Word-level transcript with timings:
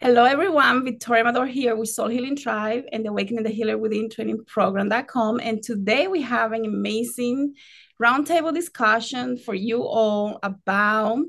Hello, 0.00 0.22
everyone. 0.22 0.84
Victoria 0.84 1.24
Amador 1.24 1.46
here 1.46 1.74
with 1.74 1.88
Soul 1.88 2.06
Healing 2.06 2.36
Tribe 2.36 2.84
and 2.92 3.04
the 3.04 3.08
Awakening 3.08 3.42
the 3.42 3.50
Healer 3.50 3.76
Within 3.76 4.08
Training 4.08 4.44
Program.com. 4.46 5.40
And 5.40 5.60
today 5.60 6.06
we 6.06 6.22
have 6.22 6.52
an 6.52 6.64
amazing 6.64 7.54
roundtable 8.00 8.54
discussion 8.54 9.36
for 9.38 9.54
you 9.54 9.82
all 9.82 10.38
about 10.44 11.24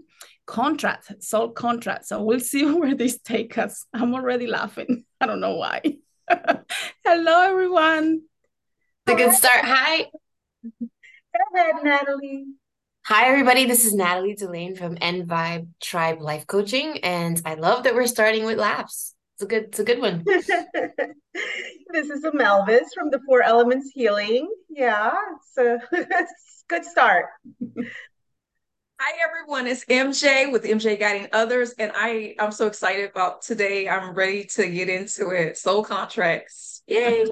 contract, 0.45 1.23
soul 1.23 1.49
contract. 1.49 2.05
So 2.05 2.21
we'll 2.21 2.39
see 2.39 2.63
where 2.71 2.93
this 2.93 3.19
takes 3.19 3.57
us. 3.57 3.87
I'm 3.91 4.13
already 4.13 4.45
laughing. 4.45 5.03
I 5.19 5.25
don't 5.25 5.39
know 5.39 5.55
why. 5.55 5.81
Hello, 7.03 7.41
everyone. 7.41 8.21
It's 9.07 9.13
a 9.15 9.17
good 9.17 9.33
start. 9.33 9.65
Hi. 9.65 10.05
Go 10.79 10.89
ahead, 11.55 11.75
Natalie. 11.83 12.45
Hi, 13.09 13.27
everybody. 13.27 13.65
This 13.65 13.85
is 13.85 13.95
Natalie 13.95 14.35
Delane 14.35 14.77
from 14.77 14.95
N 15.01 15.25
Vibe 15.25 15.69
Tribe 15.81 16.21
Life 16.21 16.45
Coaching, 16.45 16.99
and 16.99 17.41
I 17.43 17.55
love 17.55 17.85
that 17.85 17.95
we're 17.95 18.05
starting 18.05 18.45
with 18.45 18.59
laughs. 18.59 19.15
It's 19.33 19.43
a 19.45 19.47
good, 19.47 19.63
it's 19.63 19.79
a 19.79 19.83
good 19.83 19.99
one. 19.99 20.23
this 20.25 20.47
is 20.47 22.23
Amelvis 22.23 22.85
from 22.93 23.09
the 23.09 23.19
Four 23.25 23.41
Elements 23.41 23.89
Healing. 23.95 24.47
Yeah, 24.69 25.15
it's 25.37 25.57
a 25.57 25.79
good 26.67 26.85
start. 26.85 27.25
Hi 28.99 29.11
everyone, 29.27 29.65
it's 29.65 29.85
MJ 29.85 30.51
with 30.51 30.63
MJ 30.63 30.99
Guiding 30.99 31.29
Others, 31.33 31.73
and 31.79 31.91
I 31.95 32.35
I'm 32.37 32.51
so 32.51 32.67
excited 32.67 33.09
about 33.09 33.41
today. 33.41 33.89
I'm 33.89 34.13
ready 34.13 34.43
to 34.53 34.69
get 34.69 34.87
into 34.87 35.31
it. 35.31 35.57
Soul 35.57 35.83
contracts, 35.83 36.83
yay! 36.85 37.25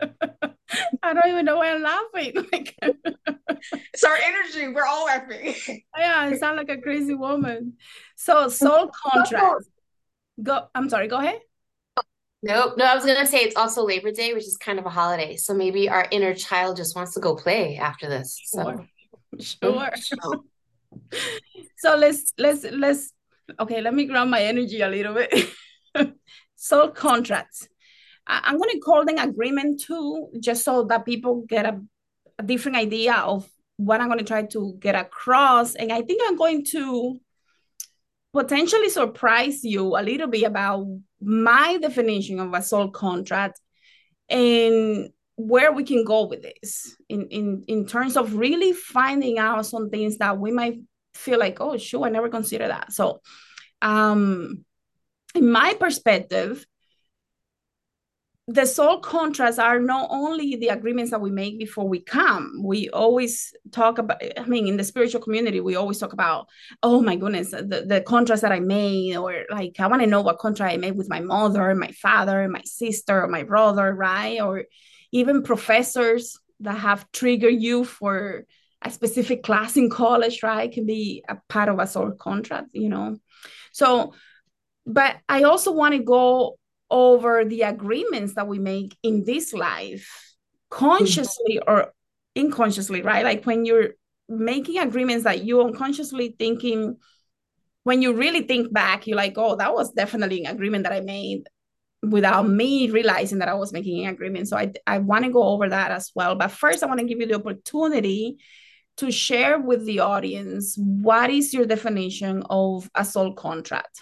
I 1.02 1.14
don't 1.14 1.28
even 1.28 1.44
know 1.44 1.56
why 1.56 1.72
I'm 1.72 1.82
laughing. 1.82 2.34
Like, 2.52 2.74
it's 3.92 4.04
our 4.04 4.16
energy. 4.16 4.68
We're 4.68 4.86
all 4.86 5.06
laughing. 5.06 5.54
yeah, 5.98 6.20
I 6.20 6.36
sound 6.36 6.56
like 6.56 6.68
a 6.68 6.78
crazy 6.78 7.14
woman. 7.14 7.74
So 8.16 8.48
soul 8.48 8.90
contract. 8.90 9.64
Go. 10.42 10.66
I'm 10.74 10.88
sorry. 10.88 11.08
Go 11.08 11.16
ahead. 11.16 11.40
Nope. 12.42 12.74
No, 12.76 12.84
I 12.84 12.94
was 12.94 13.04
gonna 13.04 13.26
say 13.26 13.38
it's 13.38 13.56
also 13.56 13.84
Labor 13.84 14.12
Day, 14.12 14.32
which 14.32 14.44
is 14.44 14.56
kind 14.56 14.78
of 14.78 14.86
a 14.86 14.90
holiday. 14.90 15.36
So 15.36 15.54
maybe 15.54 15.88
our 15.88 16.06
inner 16.10 16.34
child 16.34 16.76
just 16.76 16.94
wants 16.94 17.14
to 17.14 17.20
go 17.20 17.34
play 17.34 17.76
after 17.76 18.08
this. 18.08 18.40
So 18.44 18.86
sure. 19.40 19.90
sure. 19.96 20.44
so 21.78 21.96
let's 21.96 22.32
let's 22.38 22.64
let's 22.70 23.12
okay. 23.58 23.80
Let 23.80 23.94
me 23.94 24.04
ground 24.04 24.30
my 24.30 24.42
energy 24.42 24.80
a 24.80 24.88
little 24.88 25.14
bit. 25.14 25.50
soul 26.54 26.88
contracts. 26.90 27.68
I'm 28.28 28.58
going 28.58 28.70
to 28.70 28.80
call 28.80 29.04
them 29.04 29.18
agreement 29.18 29.80
too, 29.80 30.28
just 30.38 30.64
so 30.64 30.84
that 30.84 31.06
people 31.06 31.44
get 31.48 31.64
a, 31.66 31.80
a 32.38 32.42
different 32.42 32.76
idea 32.76 33.14
of 33.14 33.48
what 33.78 34.00
I'm 34.00 34.08
going 34.08 34.18
to 34.18 34.24
try 34.24 34.42
to 34.42 34.76
get 34.78 34.94
across. 34.94 35.74
And 35.74 35.92
I 35.92 36.02
think 36.02 36.22
I'm 36.24 36.36
going 36.36 36.64
to 36.66 37.18
potentially 38.32 38.90
surprise 38.90 39.64
you 39.64 39.96
a 39.96 40.02
little 40.02 40.26
bit 40.26 40.44
about 40.44 40.86
my 41.20 41.78
definition 41.80 42.38
of 42.38 42.52
a 42.52 42.62
soul 42.62 42.90
contract 42.90 43.60
and 44.28 45.08
where 45.36 45.72
we 45.72 45.84
can 45.84 46.04
go 46.04 46.26
with 46.26 46.42
this 46.42 46.96
in, 47.08 47.28
in, 47.28 47.64
in 47.68 47.86
terms 47.86 48.16
of 48.16 48.34
really 48.34 48.72
finding 48.72 49.38
out 49.38 49.64
some 49.64 49.88
things 49.88 50.18
that 50.18 50.38
we 50.38 50.50
might 50.50 50.80
feel 51.14 51.38
like, 51.38 51.60
oh, 51.60 51.76
sure, 51.78 52.04
I 52.04 52.10
never 52.10 52.28
considered 52.28 52.70
that. 52.70 52.92
So, 52.92 53.20
um, 53.80 54.64
in 55.34 55.50
my 55.50 55.74
perspective, 55.78 56.66
the 58.50 58.64
soul 58.64 59.00
contracts 59.00 59.58
are 59.58 59.78
not 59.78 60.08
only 60.10 60.56
the 60.56 60.68
agreements 60.68 61.10
that 61.10 61.20
we 61.20 61.30
make 61.30 61.58
before 61.58 61.86
we 61.86 62.00
come. 62.00 62.62
We 62.64 62.88
always 62.88 63.52
talk 63.72 63.98
about, 63.98 64.22
I 64.38 64.46
mean, 64.46 64.66
in 64.66 64.78
the 64.78 64.84
spiritual 64.84 65.20
community, 65.20 65.60
we 65.60 65.76
always 65.76 65.98
talk 65.98 66.14
about, 66.14 66.48
oh 66.82 67.02
my 67.02 67.16
goodness, 67.16 67.50
the, 67.50 67.84
the 67.86 68.02
contracts 68.06 68.40
that 68.40 68.50
I 68.50 68.60
made, 68.60 69.16
or 69.16 69.44
like, 69.50 69.78
I 69.78 69.86
want 69.86 70.00
to 70.00 70.08
know 70.08 70.22
what 70.22 70.38
contract 70.38 70.72
I 70.72 70.78
made 70.78 70.96
with 70.96 71.10
my 71.10 71.20
mother, 71.20 71.74
my 71.74 71.92
father, 71.92 72.48
my 72.48 72.62
sister, 72.64 73.28
my 73.28 73.42
brother, 73.42 73.94
right? 73.94 74.40
Or 74.40 74.64
even 75.12 75.42
professors 75.42 76.38
that 76.60 76.78
have 76.78 77.12
triggered 77.12 77.60
you 77.60 77.84
for 77.84 78.46
a 78.80 78.90
specific 78.90 79.42
class 79.42 79.76
in 79.76 79.90
college, 79.90 80.42
right? 80.42 80.72
Can 80.72 80.86
be 80.86 81.22
a 81.28 81.36
part 81.50 81.68
of 81.68 81.78
a 81.78 81.86
soul 81.86 82.12
contract, 82.12 82.70
you 82.72 82.88
know? 82.88 83.18
So, 83.72 84.14
but 84.86 85.16
I 85.28 85.42
also 85.42 85.72
want 85.72 85.92
to 85.92 86.02
go 86.02 86.57
over 86.90 87.44
the 87.44 87.62
agreements 87.62 88.34
that 88.34 88.46
we 88.46 88.58
make 88.58 88.96
in 89.02 89.24
this 89.24 89.52
life 89.52 90.36
consciously 90.70 91.58
mm-hmm. 91.60 91.70
or 91.70 91.92
unconsciously 92.36 93.02
right? 93.02 93.24
Like 93.24 93.44
when 93.44 93.64
you're 93.64 93.90
making 94.28 94.78
agreements 94.78 95.24
that 95.24 95.44
you 95.44 95.62
unconsciously 95.62 96.34
thinking 96.38 96.96
when 97.84 98.02
you 98.02 98.12
really 98.12 98.42
think 98.42 98.72
back 98.72 99.06
you're 99.06 99.16
like 99.16 99.34
oh 99.38 99.56
that 99.56 99.72
was 99.72 99.92
definitely 99.92 100.44
an 100.44 100.54
agreement 100.54 100.84
that 100.84 100.92
i 100.92 101.00
made 101.00 101.48
without 102.02 102.46
me 102.46 102.90
realizing 102.90 103.38
that 103.38 103.48
i 103.48 103.54
was 103.54 103.72
making 103.72 104.04
an 104.04 104.12
agreement. 104.12 104.46
So 104.46 104.56
i, 104.56 104.72
I 104.86 104.98
want 104.98 105.24
to 105.24 105.30
go 105.30 105.42
over 105.42 105.68
that 105.68 105.90
as 105.90 106.10
well. 106.14 106.34
But 106.34 106.52
first 106.52 106.82
i 106.82 106.86
want 106.86 107.00
to 107.00 107.06
give 107.06 107.18
you 107.18 107.26
the 107.26 107.36
opportunity 107.36 108.38
to 108.98 109.10
share 109.10 109.58
with 109.58 109.86
the 109.86 110.00
audience 110.00 110.76
what 110.76 111.30
is 111.30 111.54
your 111.54 111.66
definition 111.66 112.42
of 112.50 112.90
a 112.94 113.04
soul 113.04 113.32
contract 113.32 114.00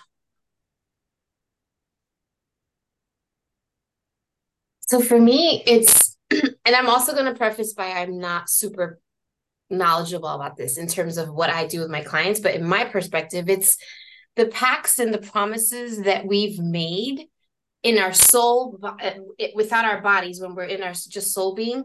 So 4.86 5.00
for 5.00 5.20
me, 5.20 5.62
it's, 5.66 6.16
and 6.30 6.74
I'm 6.74 6.88
also 6.88 7.12
going 7.12 7.26
to 7.26 7.34
preface 7.34 7.74
by 7.74 7.90
I'm 7.90 8.18
not 8.18 8.48
super 8.48 9.00
knowledgeable 9.68 10.28
about 10.28 10.56
this 10.56 10.78
in 10.78 10.86
terms 10.86 11.18
of 11.18 11.28
what 11.28 11.50
I 11.50 11.66
do 11.66 11.80
with 11.80 11.90
my 11.90 12.02
clients, 12.02 12.40
but 12.40 12.54
in 12.54 12.64
my 12.64 12.84
perspective, 12.84 13.48
it's 13.48 13.78
the 14.36 14.46
pacts 14.46 14.98
and 14.98 15.12
the 15.12 15.18
promises 15.18 16.02
that 16.02 16.26
we've 16.26 16.58
made 16.58 17.26
in 17.82 17.98
our 17.98 18.12
soul 18.12 18.78
uh, 18.82 19.10
without 19.54 19.84
our 19.84 20.00
bodies 20.00 20.40
when 20.40 20.54
we're 20.54 20.64
in 20.64 20.82
our 20.82 20.92
just 20.92 21.32
soul 21.32 21.54
being 21.54 21.84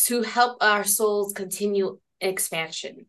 to 0.00 0.22
help 0.22 0.58
our 0.62 0.84
souls 0.84 1.32
continue 1.32 1.98
expansion 2.20 3.06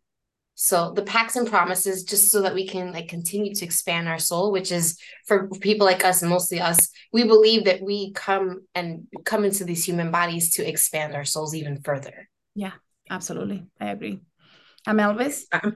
so 0.56 0.94
the 0.94 1.02
pacts 1.02 1.36
and 1.36 1.48
promises, 1.48 2.04
just 2.04 2.32
so 2.32 2.42
that 2.42 2.54
we 2.54 2.66
can 2.66 2.94
like 2.94 3.10
continue 3.10 3.54
to 3.54 3.66
expand 3.66 4.08
our 4.08 4.18
soul, 4.18 4.54
which 4.54 4.72
is 4.72 4.98
for 5.28 5.50
people 5.50 5.86
like 5.86 6.06
us, 6.06 6.24
mostly 6.24 6.62
us, 6.62 6.90
we 7.12 7.26
believe 7.26 7.66
that 7.66 7.82
we 7.82 8.14
come 8.14 8.62
and 8.74 9.06
come 9.26 9.44
into 9.44 9.66
these 9.66 9.84
human 9.84 10.12
bodies 10.12 10.54
to 10.56 10.68
expand 10.68 11.14
our 11.14 11.26
souls 11.26 11.54
even 11.54 11.82
further. 11.82 12.30
Yeah, 12.56 12.72
absolutely. 13.10 13.66
I 13.82 13.88
agree. 13.88 14.22
Amelvis. 14.88 15.44
Uh, 15.52 15.72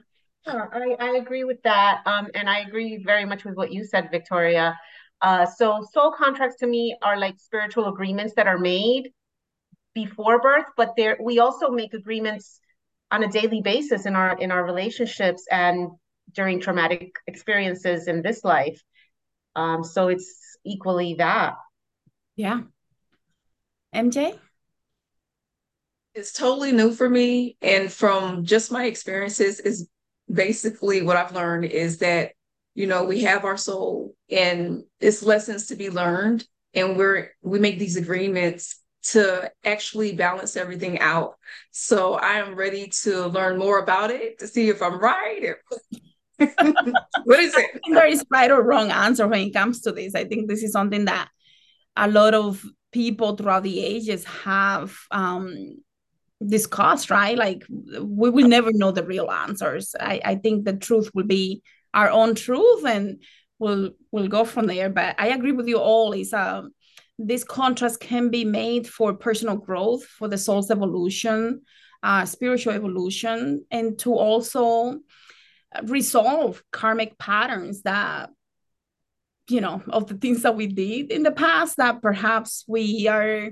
I, 0.48 0.96
I 0.98 1.10
agree 1.18 1.44
with 1.44 1.62
that. 1.64 2.02
Um, 2.06 2.30
and 2.34 2.50
I 2.50 2.60
agree 2.60 3.04
very 3.06 3.26
much 3.26 3.44
with 3.44 3.56
what 3.56 3.74
you 3.74 3.84
said, 3.84 4.10
Victoria. 4.12 4.80
Uh, 5.22 5.46
so 5.46 5.86
soul 5.92 6.14
contracts 6.18 6.56
to 6.60 6.68
me 6.68 6.96
are 7.02 7.20
like 7.20 7.38
spiritual 7.38 7.90
agreements 7.90 8.34
that 8.36 8.48
are 8.48 8.58
made 8.58 9.12
before 9.94 10.42
birth, 10.42 10.68
but 10.78 10.94
there 10.96 11.18
we 11.22 11.40
also 11.40 11.70
make 11.70 11.94
agreements 11.94 12.62
on 13.12 13.24
a 13.24 13.28
daily 13.28 13.62
basis 13.62 14.06
in 14.06 14.16
our 14.16 14.38
in 14.38 14.52
our 14.52 14.64
relationships 14.64 15.46
and 15.52 15.90
during 16.34 16.60
traumatic 16.60 17.16
experiences 17.28 18.08
in 18.08 18.22
this 18.22 18.44
life. 18.44 18.82
Um 19.56 19.84
so 19.84 20.08
it's 20.08 20.58
equally 20.64 21.16
that. 21.16 21.56
Yeah. 22.36 22.62
Mj 23.94 24.38
it's 26.20 26.34
totally 26.34 26.72
new 26.72 26.92
for 26.92 27.10
me. 27.10 27.58
And 27.62 27.92
from 27.92 28.44
just 28.44 28.72
my 28.72 28.86
experiences 28.86 29.60
is 29.60 29.88
basically 30.32 31.02
what 31.02 31.18
i've 31.18 31.34
learned 31.34 31.66
is 31.66 31.98
that 31.98 32.34
you 32.76 32.86
know 32.86 33.04
we 33.04 33.24
have 33.24 33.46
our 33.46 33.58
soul 33.58 34.14
and 34.30 34.84
it's 35.00 35.24
lessons 35.24 35.68
to 35.68 35.76
be 35.76 35.90
learned. 35.90 36.46
And 36.74 36.98
we're 36.98 37.32
we 37.42 37.60
make 37.60 37.80
these 37.80 37.98
agreements 37.98 38.80
to 39.02 39.52
actually 39.64 40.14
balance 40.14 40.58
everything 40.58 41.00
out. 41.00 41.36
So 41.72 42.16
I 42.16 42.34
am 42.40 42.56
ready 42.56 42.88
to 43.04 43.28
learn 43.28 43.58
more 43.58 43.80
about 43.80 44.12
it 44.12 44.40
to 44.40 44.48
see 44.48 44.70
if 44.70 44.82
I'm 44.82 45.00
right. 45.00 45.56
what 47.24 47.40
is 47.40 47.56
it? 47.56 47.82
there 47.92 48.08
is 48.08 48.24
right 48.32 48.52
or 48.52 48.62
wrong 48.62 48.92
answer 48.92 49.28
when 49.28 49.48
it 49.48 49.54
comes 49.54 49.82
to 49.82 49.92
this. 49.92 50.16
I 50.16 50.26
think 50.26 50.48
this 50.48 50.64
is 50.64 50.72
something 50.72 51.06
that 51.06 51.30
a 51.96 52.08
lot 52.08 52.34
of 52.34 52.64
people 52.92 53.36
throughout 53.36 53.64
the 53.64 53.84
ages 53.84 54.24
have 54.26 54.96
um, 55.12 55.78
discussed, 56.46 57.12
right? 57.12 57.38
Like 57.38 57.66
we 57.70 58.30
will 58.30 58.48
never 58.48 58.72
know 58.74 58.92
the 58.92 59.04
real 59.04 59.30
answers. 59.30 59.96
I, 60.00 60.22
I 60.24 60.36
think 60.36 60.66
the 60.66 60.76
truth 60.76 61.12
will 61.14 61.26
be 61.26 61.62
our 61.94 62.10
own 62.10 62.36
truth 62.36 62.86
and 62.86 63.22
we'll 63.60 63.92
we'll 64.12 64.28
go 64.28 64.46
from 64.46 64.68
there. 64.68 64.90
But 64.90 65.16
I 65.20 65.30
agree 65.30 65.52
with 65.52 65.68
you 65.68 65.78
all. 65.78 66.14
It's 66.14 66.34
um 66.34 66.72
this 67.20 67.44
contrast 67.44 68.00
can 68.00 68.30
be 68.30 68.46
made 68.46 68.88
for 68.88 69.14
personal 69.14 69.58
growth, 69.58 70.06
for 70.06 70.30
the 70.30 70.38
soul's 70.38 70.72
evolution, 70.72 71.62
uh, 72.02 72.26
spiritual 72.26 72.74
evolution, 72.74 73.66
and 73.70 74.00
to 74.00 74.14
also 74.14 75.00
resolve 75.84 76.64
karmic 76.72 77.18
patterns 77.20 77.84
that 77.84 78.30
you 79.50 79.62
know 79.62 79.84
of 79.90 80.08
the 80.08 80.16
things 80.16 80.44
that 80.44 80.56
we 80.56 80.66
did 80.66 81.12
in 81.12 81.24
the 81.24 81.32
past 81.32 81.78
that 81.78 82.02
perhaps 82.02 82.64
we 82.68 83.08
are 83.08 83.52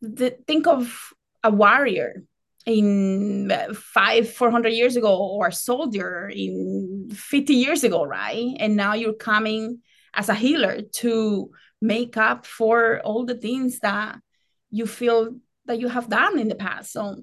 the, 0.00 0.36
think 0.46 0.66
of 0.66 1.12
a 1.42 1.50
warrior 1.50 2.22
in 2.66 3.50
five 3.74 4.30
400 4.30 4.68
years 4.68 4.96
ago 4.96 5.16
or 5.16 5.48
a 5.48 5.52
soldier 5.52 6.30
in 6.32 7.08
50 7.12 7.54
years 7.54 7.84
ago 7.84 8.04
right? 8.04 8.54
And 8.58 8.76
now 8.76 8.94
you're 8.94 9.14
coming 9.14 9.80
as 10.14 10.28
a 10.28 10.34
healer 10.34 10.82
to 10.82 11.50
make 11.80 12.16
up 12.16 12.46
for 12.46 13.00
all 13.00 13.24
the 13.24 13.34
things 13.34 13.78
that 13.80 14.18
you 14.70 14.86
feel 14.86 15.36
that 15.66 15.80
you 15.80 15.88
have 15.88 16.08
done 16.08 16.38
in 16.38 16.48
the 16.48 16.54
past. 16.54 16.92
So 16.92 17.16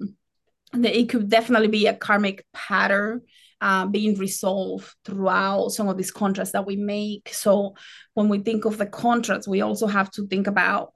it 0.74 1.08
could 1.08 1.28
definitely 1.28 1.68
be 1.68 1.86
a 1.86 1.94
karmic 1.94 2.44
pattern 2.52 3.22
uh, 3.60 3.86
being 3.86 4.16
resolved 4.18 4.88
throughout 5.04 5.70
some 5.70 5.88
of 5.88 5.96
these 5.96 6.10
contracts 6.10 6.52
that 6.52 6.66
we 6.66 6.76
make. 6.76 7.30
So 7.32 7.74
when 8.14 8.28
we 8.28 8.38
think 8.38 8.64
of 8.64 8.78
the 8.78 8.86
contracts, 8.86 9.48
we 9.48 9.62
also 9.62 9.86
have 9.86 10.10
to 10.12 10.26
think 10.26 10.46
about, 10.46 10.92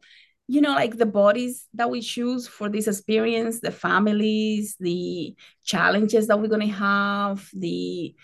you 0.46 0.60
know, 0.60 0.70
like 0.70 0.96
the 0.96 1.06
bodies 1.06 1.66
that 1.74 1.90
we 1.90 2.00
choose 2.00 2.46
for 2.46 2.68
this 2.68 2.86
experience, 2.86 3.60
the 3.60 3.72
families, 3.72 4.76
the 4.78 5.34
challenges 5.64 6.26
that 6.28 6.38
we're 6.40 6.48
going 6.48 6.68
to 6.68 6.74
have, 6.74 7.48
the 7.52 8.14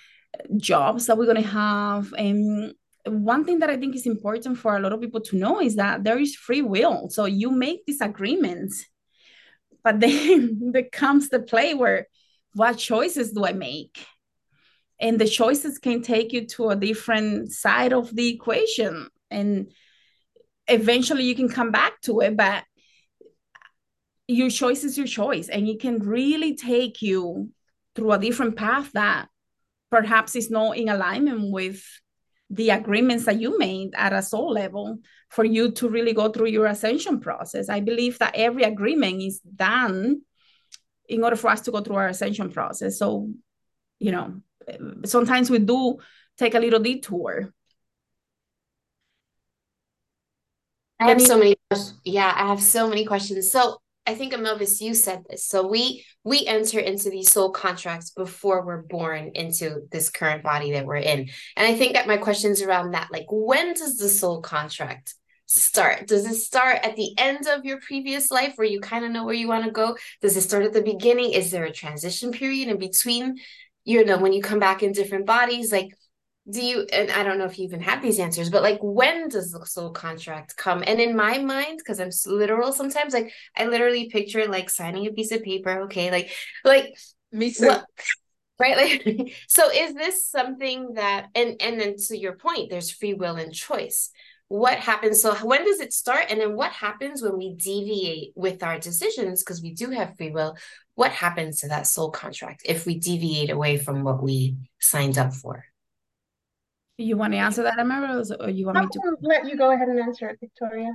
jobs 0.57 1.07
that 1.07 1.19
we're 1.19 1.25
going 1.25 1.43
to 1.43 1.49
have. 1.49 2.13
And 2.17 2.75
one 3.11 3.45
thing 3.45 3.61
that 3.61 3.71
I 3.71 3.77
think 3.77 3.95
is 3.95 4.07
important 4.07 4.59
for 4.59 4.77
a 4.77 4.81
lot 4.81 4.93
of 4.93 5.01
people 5.01 5.21
to 5.23 5.37
know 5.37 5.61
is 5.61 5.77
that 5.77 6.05
there 6.05 6.19
is 6.19 6.35
free 6.35 6.63
will. 6.63 7.09
So 7.11 7.25
you 7.25 7.51
make 7.51 7.85
these 7.87 8.01
agreements, 8.01 8.85
but 9.85 10.01
then 10.01 10.59
there 10.73 10.89
comes 10.91 11.29
the 11.29 11.41
play 11.41 11.75
where 11.75 12.07
what 12.55 12.79
choices 12.79 13.33
do 13.33 13.45
I 13.45 13.53
make? 13.53 14.05
And 15.01 15.19
the 15.19 15.29
choices 15.29 15.79
can 15.79 16.03
take 16.03 16.33
you 16.33 16.47
to 16.49 16.71
a 16.71 16.77
different 16.77 17.53
side 17.53 17.93
of 17.93 18.15
the 18.15 18.29
equation. 18.29 19.09
And 19.31 19.73
eventually 20.67 21.25
you 21.25 21.37
can 21.37 21.49
come 21.49 21.71
back 21.71 22.01
to 22.03 22.21
it, 22.21 22.37
but 22.37 22.65
your 24.27 24.51
choice 24.51 24.83
is 24.83 24.99
your 24.99 25.07
choice. 25.07 25.49
And 25.49 25.69
it 25.69 25.81
can 25.81 26.01
really 26.01 26.57
take 26.57 27.01
you 27.01 27.51
through 27.95 28.13
a 28.13 28.19
different 28.19 28.57
path 28.57 28.91
that 28.93 29.29
perhaps 29.91 30.37
is 30.37 30.51
not 30.51 30.77
in 30.77 30.89
alignment 30.89 31.51
with 31.51 31.83
the 32.51 32.71
agreements 32.71 33.25
that 33.27 33.41
you 33.41 33.59
made 33.59 33.91
at 33.95 34.13
a 34.13 34.23
soul 34.23 34.53
level 34.53 34.99
for 35.29 35.45
you 35.45 35.71
to 35.73 35.89
really 35.89 36.15
go 36.15 36.31
through 36.31 36.49
your 36.49 36.67
ascension 36.67 37.21
process. 37.21 37.69
I 37.69 37.81
believe 37.81 38.19
that 38.19 38.35
every 38.35 38.63
agreement 38.63 39.23
is 39.23 39.41
done 39.41 40.23
in 41.09 41.23
order 41.23 41.37
for 41.37 41.51
us 41.51 41.61
to 41.63 41.71
go 41.71 41.81
through 41.81 41.97
our 41.97 42.09
ascension 42.09 42.51
process. 42.51 42.99
So, 42.99 43.31
you 43.99 44.13
know, 44.13 44.41
sometimes 45.05 45.51
we 45.51 45.59
do 45.59 45.99
take 46.39 46.55
a 46.55 46.59
little 46.59 46.81
detour. 46.81 47.53
I 51.01 51.09
have 51.09 51.23
so 51.23 51.39
many 51.39 51.57
yeah, 52.05 52.33
I 52.35 52.49
have 52.49 52.63
so 52.63 52.89
many 52.89 53.05
questions. 53.05 53.53
So 53.53 53.79
I 54.09 54.15
think 54.15 54.33
Amelvis, 54.33 54.81
you 54.81 54.95
said 54.95 55.25
this. 55.29 55.45
So 55.45 55.69
we 55.69 56.03
we 56.25 56.47
enter 56.47 56.81
into 56.81 57.11
these 57.11 57.31
soul 57.31 57.51
contracts 57.51 58.11
before 58.11 58.65
we're 58.65 58.81
born 58.81 59.33
into 59.35 59.83
this 59.93 60.09
current 60.09 60.43
body 60.43 60.73
that 60.73 60.87
we're 60.87 60.97
in. 60.97 61.29
And 61.57 61.67
I 61.67 61.75
think 61.75 61.93
that 61.93 62.07
my 62.07 62.17
question's 62.17 62.63
around 62.63 62.93
that. 62.93 63.09
Like, 63.13 63.27
when 63.29 63.75
does 63.75 63.99
the 63.99 64.09
soul 64.09 64.41
contract 64.41 65.15
start? 65.45 66.07
Does 66.07 66.25
it 66.25 66.37
start 66.37 66.79
at 66.83 66.97
the 66.97 67.11
end 67.19 67.49
of 67.49 67.67
your 67.67 67.81
previous 67.81 68.31
life 68.31 68.55
where 68.57 68.67
you 68.67 68.81
kind 68.81 69.05
of 69.05 69.11
know 69.11 69.27
where 69.27 69.35
you 69.35 69.47
want 69.47 69.67
to 69.67 69.71
go? 69.71 69.95
Does 70.23 70.39
it 70.39 70.43
start 70.43 70.65
at 70.65 70.73
the 70.73 70.81
beginning? 70.81 71.33
Is 71.33 71.51
there 71.51 71.65
a 71.65 71.73
transition 71.73 72.33
period 72.33 72.69
in 72.69 72.79
between? 72.79 73.37
You 73.85 74.07
know, 74.07 74.17
when 74.17 74.33
you 74.33 74.41
come 74.41 74.59
back 74.59 74.83
in 74.83 74.93
different 74.93 75.27
bodies, 75.27 75.71
like 75.71 75.91
do 76.51 76.65
you 76.65 76.87
and 76.93 77.11
i 77.11 77.23
don't 77.23 77.39
know 77.39 77.45
if 77.45 77.59
you 77.59 77.65
even 77.65 77.81
have 77.81 78.03
these 78.03 78.19
answers 78.19 78.49
but 78.49 78.63
like 78.63 78.79
when 78.81 79.29
does 79.29 79.53
the 79.53 79.65
soul 79.67 79.91
contract 79.91 80.57
come? 80.57 80.83
And 80.87 81.01
in 81.01 81.17
my 81.17 81.39
mind 81.39 81.79
because 81.79 82.01
i'm 82.01 82.11
literal 82.27 82.73
sometimes 82.73 83.13
like 83.13 83.33
i 83.57 83.67
literally 83.67 84.09
picture 84.09 84.47
like 84.47 84.71
signing 84.71 85.07
a 85.07 85.13
piece 85.13 85.33
of 85.33 85.43
paper 85.43 85.83
okay 85.83 86.11
like 86.11 86.31
like 86.65 86.95
me 87.33 87.53
too. 87.53 87.67
well, 87.67 87.85
right? 88.59 88.77
Like 88.77 89.35
so 89.49 89.71
is 89.71 89.95
this 89.95 90.25
something 90.25 90.95
that 90.95 91.27
and 91.35 91.61
and 91.61 91.81
then 91.81 91.97
to 92.09 92.17
your 92.17 92.35
point 92.35 92.71
there's 92.71 92.91
free 92.91 93.15
will 93.15 93.37
and 93.37 93.53
choice. 93.53 94.11
What 94.49 94.79
happens 94.79 95.21
so 95.21 95.35
when 95.47 95.65
does 95.65 95.81
it 95.81 95.93
start? 95.93 96.27
And 96.31 96.41
then 96.41 96.57
what 96.57 96.73
happens 96.73 97.23
when 97.23 97.37
we 97.37 97.55
deviate 97.55 98.33
with 98.35 98.63
our 98.63 98.79
decisions 98.79 99.43
because 99.43 99.63
we 99.63 99.75
do 99.75 99.91
have 99.91 100.17
free 100.17 100.31
will? 100.31 100.57
What 100.95 101.13
happens 101.13 101.61
to 101.61 101.69
that 101.69 101.87
soul 101.87 102.11
contract 102.11 102.63
if 102.65 102.87
we 102.87 102.99
deviate 102.99 103.51
away 103.51 103.77
from 103.77 104.05
what 104.05 104.23
we 104.23 104.57
signed 104.81 105.19
up 105.19 105.35
for 105.35 105.65
you 106.99 107.17
want 107.17 107.33
to 107.33 107.39
answer 107.39 107.63
that, 107.63 107.79
Amara, 107.79 108.23
or 108.41 108.51
you 108.51 108.67
want 108.67 108.79
me 108.79 108.87
to 108.93 109.17
let 109.23 109.47
you 109.47 109.57
go 109.57 109.71
ahead 109.71 109.89
and 109.89 110.01
answer 110.01 110.29
it, 110.29 110.39
Victoria? 110.41 110.93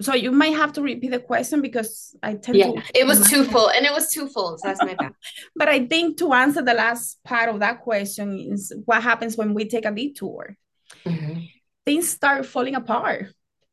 So 0.00 0.14
you 0.14 0.32
might 0.32 0.56
have 0.56 0.72
to 0.72 0.82
repeat 0.82 1.10
the 1.10 1.20
question 1.20 1.60
because 1.60 2.16
I 2.22 2.34
tend 2.34 2.58
yeah, 2.58 2.72
to. 2.72 2.82
it 2.94 3.06
was 3.06 3.28
twofold, 3.30 3.72
and 3.76 3.86
it 3.86 3.92
was 3.92 4.10
twofold. 4.10 4.60
So 4.60 4.68
that's 4.68 4.82
my 4.82 4.94
bad. 4.94 5.12
but 5.56 5.68
I 5.68 5.86
think 5.86 6.18
to 6.18 6.32
answer 6.32 6.62
the 6.62 6.74
last 6.74 7.22
part 7.24 7.48
of 7.48 7.60
that 7.60 7.82
question 7.82 8.38
is 8.38 8.72
what 8.86 9.02
happens 9.02 9.36
when 9.36 9.54
we 9.54 9.68
take 9.68 9.84
a 9.84 9.92
detour. 9.92 10.56
Mm-hmm. 11.04 11.40
Things 11.84 12.08
start 12.08 12.46
falling 12.46 12.74
apart. 12.74 13.32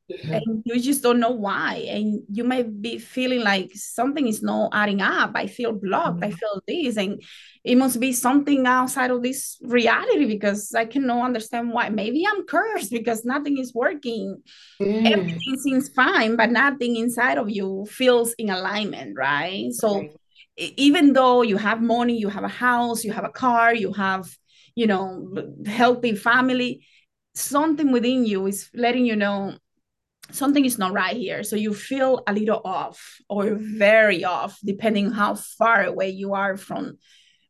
And 0.09 0.61
you 0.65 0.79
just 0.79 1.01
don't 1.01 1.19
know 1.19 1.31
why. 1.31 1.85
And 1.89 2.21
you 2.31 2.43
might 2.43 2.81
be 2.81 2.99
feeling 2.99 3.41
like 3.41 3.71
something 3.73 4.27
is 4.27 4.43
not 4.43 4.69
adding 4.73 5.01
up. 5.01 5.31
I 5.33 5.47
feel 5.47 5.71
blocked. 5.71 6.21
Mm-hmm. 6.21 6.23
i 6.23 6.31
feel 6.31 6.61
this. 6.67 6.97
And 6.97 7.21
it 7.63 7.75
must 7.75 7.99
be 7.99 8.13
something 8.13 8.67
outside 8.67 9.09
of 9.09 9.23
this 9.23 9.57
reality 9.63 10.25
because 10.25 10.73
i 10.75 10.85
cannot 10.85 11.25
understand 11.25 11.71
why. 11.71 11.89
Maybe 11.89 12.25
i'm 12.27 12.45
cursed 12.45 12.91
because 12.91 13.25
nothing 13.25 13.57
is 13.57 13.73
working. 13.73 14.41
Mm. 14.81 15.11
everything 15.11 15.57
seems 15.57 15.89
fine 15.89 16.35
but 16.35 16.51
nothing 16.51 16.97
inside 16.97 17.37
of 17.37 17.49
you 17.49 17.85
feels 17.89 18.33
in 18.33 18.49
alignment 18.49 19.17
right? 19.17 19.71
So 19.71 19.97
okay. 19.97 20.15
even 20.57 21.13
though 21.13 21.41
you 21.41 21.57
have 21.57 21.81
money 21.81 22.17
you 22.17 22.29
have 22.29 22.43
a 22.43 22.49
house 22.49 23.03
you 23.03 23.11
have 23.11 23.23
a 23.23 23.29
car 23.29 23.73
you 23.73 23.93
have 23.93 24.29
you 24.75 24.85
know 24.85 25.27
healthy 25.65 26.15
family 26.15 26.85
something 27.33 27.91
within 27.91 28.25
you 28.25 28.45
is 28.47 28.69
letting 28.73 29.05
you 29.05 29.15
know 29.15 29.53
something 30.31 30.65
is 30.65 30.77
not 30.77 30.93
right 30.93 31.15
here. 31.15 31.43
So 31.43 31.55
you 31.55 31.73
feel 31.73 32.23
a 32.27 32.33
little 32.33 32.61
off 32.63 33.17
or 33.29 33.55
very 33.55 34.23
off, 34.23 34.57
depending 34.63 35.11
how 35.11 35.35
far 35.35 35.83
away 35.83 36.09
you 36.09 36.33
are 36.33 36.57
from 36.57 36.97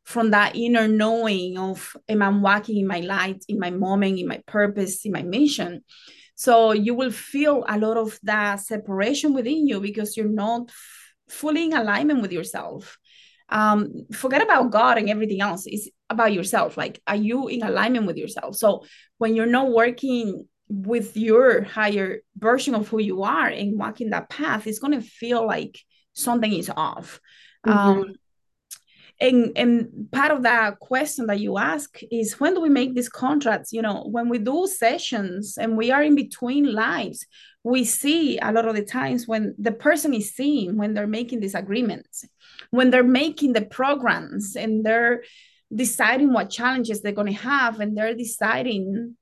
from 0.04 0.30
that 0.30 0.54
inner 0.54 0.86
knowing 0.86 1.58
of 1.58 1.96
am 2.08 2.22
I 2.22 2.28
walking 2.28 2.78
in 2.78 2.86
my 2.86 3.00
light, 3.00 3.44
in 3.48 3.58
my 3.58 3.70
moment, 3.70 4.20
in 4.20 4.28
my 4.28 4.40
purpose, 4.46 5.04
in 5.04 5.10
my 5.10 5.22
mission. 5.22 5.82
So 6.36 6.70
you 6.70 6.94
will 6.94 7.10
feel 7.10 7.64
a 7.66 7.76
lot 7.76 7.96
of 7.96 8.16
that 8.22 8.60
separation 8.60 9.34
within 9.34 9.66
you 9.66 9.80
because 9.80 10.16
you're 10.16 10.28
not 10.28 10.70
fully 11.28 11.64
in 11.64 11.72
alignment 11.72 12.22
with 12.22 12.30
yourself. 12.30 12.98
Um, 13.48 14.06
forget 14.12 14.42
about 14.42 14.70
God 14.70 14.98
and 14.98 15.10
everything 15.10 15.40
else. 15.40 15.66
It's 15.66 15.88
about 16.08 16.32
yourself. 16.32 16.76
Like, 16.76 17.00
are 17.08 17.16
you 17.16 17.48
in 17.48 17.64
alignment 17.64 18.06
with 18.06 18.16
yourself? 18.16 18.54
So 18.54 18.84
when 19.18 19.34
you're 19.34 19.46
not 19.46 19.72
working 19.72 20.46
with 20.68 21.16
your 21.16 21.62
higher 21.62 22.20
version 22.36 22.74
of 22.74 22.88
who 22.88 23.00
you 23.00 23.22
are 23.22 23.46
and 23.46 23.78
walking 23.78 24.10
that 24.10 24.28
path, 24.28 24.66
it's 24.66 24.78
going 24.78 25.00
to 25.00 25.06
feel 25.06 25.46
like 25.46 25.78
something 26.12 26.52
is 26.52 26.70
off. 26.74 27.20
Mm-hmm. 27.66 27.78
Um, 27.78 28.14
and 29.20 29.52
and 29.56 30.08
part 30.12 30.30
of 30.30 30.42
that 30.42 30.78
question 30.78 31.26
that 31.26 31.40
you 31.40 31.56
ask 31.56 32.00
is 32.10 32.38
when 32.38 32.54
do 32.54 32.60
we 32.60 32.68
make 32.68 32.94
these 32.94 33.08
contracts 33.08 33.72
you 33.72 33.80
know 33.80 34.06
when 34.10 34.28
we 34.28 34.38
do 34.38 34.66
sessions 34.66 35.56
and 35.56 35.76
we 35.76 35.90
are 35.90 36.02
in 36.02 36.14
between 36.14 36.72
lives 36.72 37.26
we 37.64 37.84
see 37.84 38.38
a 38.38 38.52
lot 38.52 38.68
of 38.68 38.76
the 38.76 38.84
times 38.84 39.26
when 39.26 39.54
the 39.58 39.72
person 39.72 40.12
is 40.12 40.34
seeing 40.34 40.76
when 40.76 40.92
they're 40.92 41.06
making 41.06 41.40
these 41.40 41.54
agreements 41.54 42.24
when 42.70 42.90
they're 42.90 43.02
making 43.02 43.54
the 43.54 43.64
programs 43.64 44.54
and 44.54 44.84
they're 44.84 45.22
deciding 45.74 46.32
what 46.32 46.50
challenges 46.50 47.00
they're 47.00 47.12
going 47.12 47.32
to 47.32 47.40
have 47.40 47.80
and 47.80 47.96
they're 47.96 48.14
deciding 48.14 49.16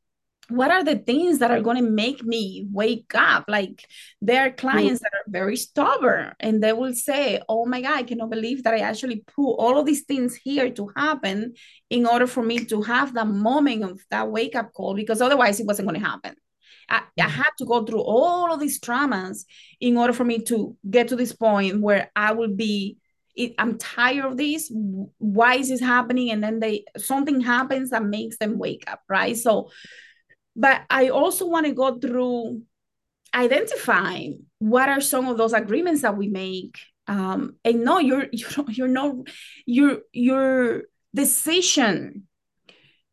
what 0.48 0.70
are 0.70 0.84
the 0.84 0.96
things 0.96 1.38
that 1.38 1.50
are 1.50 1.60
going 1.60 1.76
to 1.76 1.90
make 1.90 2.22
me 2.22 2.66
wake 2.70 3.12
up 3.14 3.44
like 3.48 3.86
there 4.20 4.46
are 4.46 4.50
mm. 4.50 4.56
clients 4.56 5.00
that 5.00 5.12
are 5.14 5.24
very 5.30 5.56
stubborn 5.56 6.32
and 6.40 6.62
they 6.62 6.72
will 6.72 6.94
say 6.94 7.40
oh 7.48 7.64
my 7.64 7.80
god 7.80 7.96
i 7.96 8.02
cannot 8.02 8.30
believe 8.30 8.62
that 8.62 8.74
i 8.74 8.78
actually 8.78 9.24
put 9.34 9.52
all 9.52 9.78
of 9.78 9.86
these 9.86 10.02
things 10.02 10.34
here 10.34 10.70
to 10.70 10.90
happen 10.96 11.54
in 11.88 12.06
order 12.06 12.26
for 12.26 12.42
me 12.42 12.58
to 12.58 12.82
have 12.82 13.14
that 13.14 13.26
moment 13.26 13.84
of 13.84 14.00
that 14.10 14.30
wake 14.30 14.54
up 14.54 14.72
call 14.74 14.94
because 14.94 15.20
otherwise 15.20 15.60
it 15.60 15.66
wasn't 15.66 15.88
going 15.88 16.00
to 16.00 16.06
happen 16.06 16.34
I, 16.88 17.02
I 17.18 17.22
mm. 17.22 17.30
had 17.30 17.50
to 17.58 17.64
go 17.64 17.84
through 17.84 18.02
all 18.02 18.52
of 18.52 18.60
these 18.60 18.80
traumas 18.80 19.44
in 19.80 19.96
order 19.96 20.12
for 20.12 20.24
me 20.24 20.40
to 20.40 20.76
get 20.88 21.08
to 21.08 21.16
this 21.16 21.32
point 21.32 21.80
where 21.80 22.10
i 22.14 22.32
will 22.32 22.54
be 22.54 22.98
it, 23.36 23.54
I'm 23.58 23.78
tired 23.78 24.24
of 24.24 24.36
this. 24.36 24.70
Why 25.18 25.56
is 25.56 25.68
this 25.68 25.80
happening? 25.80 26.30
And 26.30 26.40
then 26.40 26.60
they 26.60 26.84
something 26.96 27.40
happens 27.40 27.90
that 27.90 28.04
makes 28.04 28.38
them 28.38 28.58
wake 28.58 28.84
up, 28.86 29.00
right? 29.08 29.36
So 29.36 29.70
but 30.56 30.82
I 30.90 31.08
also 31.08 31.46
want 31.46 31.66
to 31.66 31.73
go 31.73 31.99
through 31.99 32.62
identifying 33.34 34.46
what 34.58 34.88
are 34.88 35.00
some 35.00 35.26
of 35.28 35.37
those 35.37 35.52
agreements 35.52 36.02
that 36.02 36.16
we 36.16 36.28
make. 36.28 36.78
Um, 37.06 37.56
and 37.64 37.84
no, 37.84 37.99
you're 37.99 38.26
you're 38.32 38.70
you're 38.70 38.88
no 38.88 39.25
your 39.66 39.99
your 40.12 40.82
decision 41.14 42.26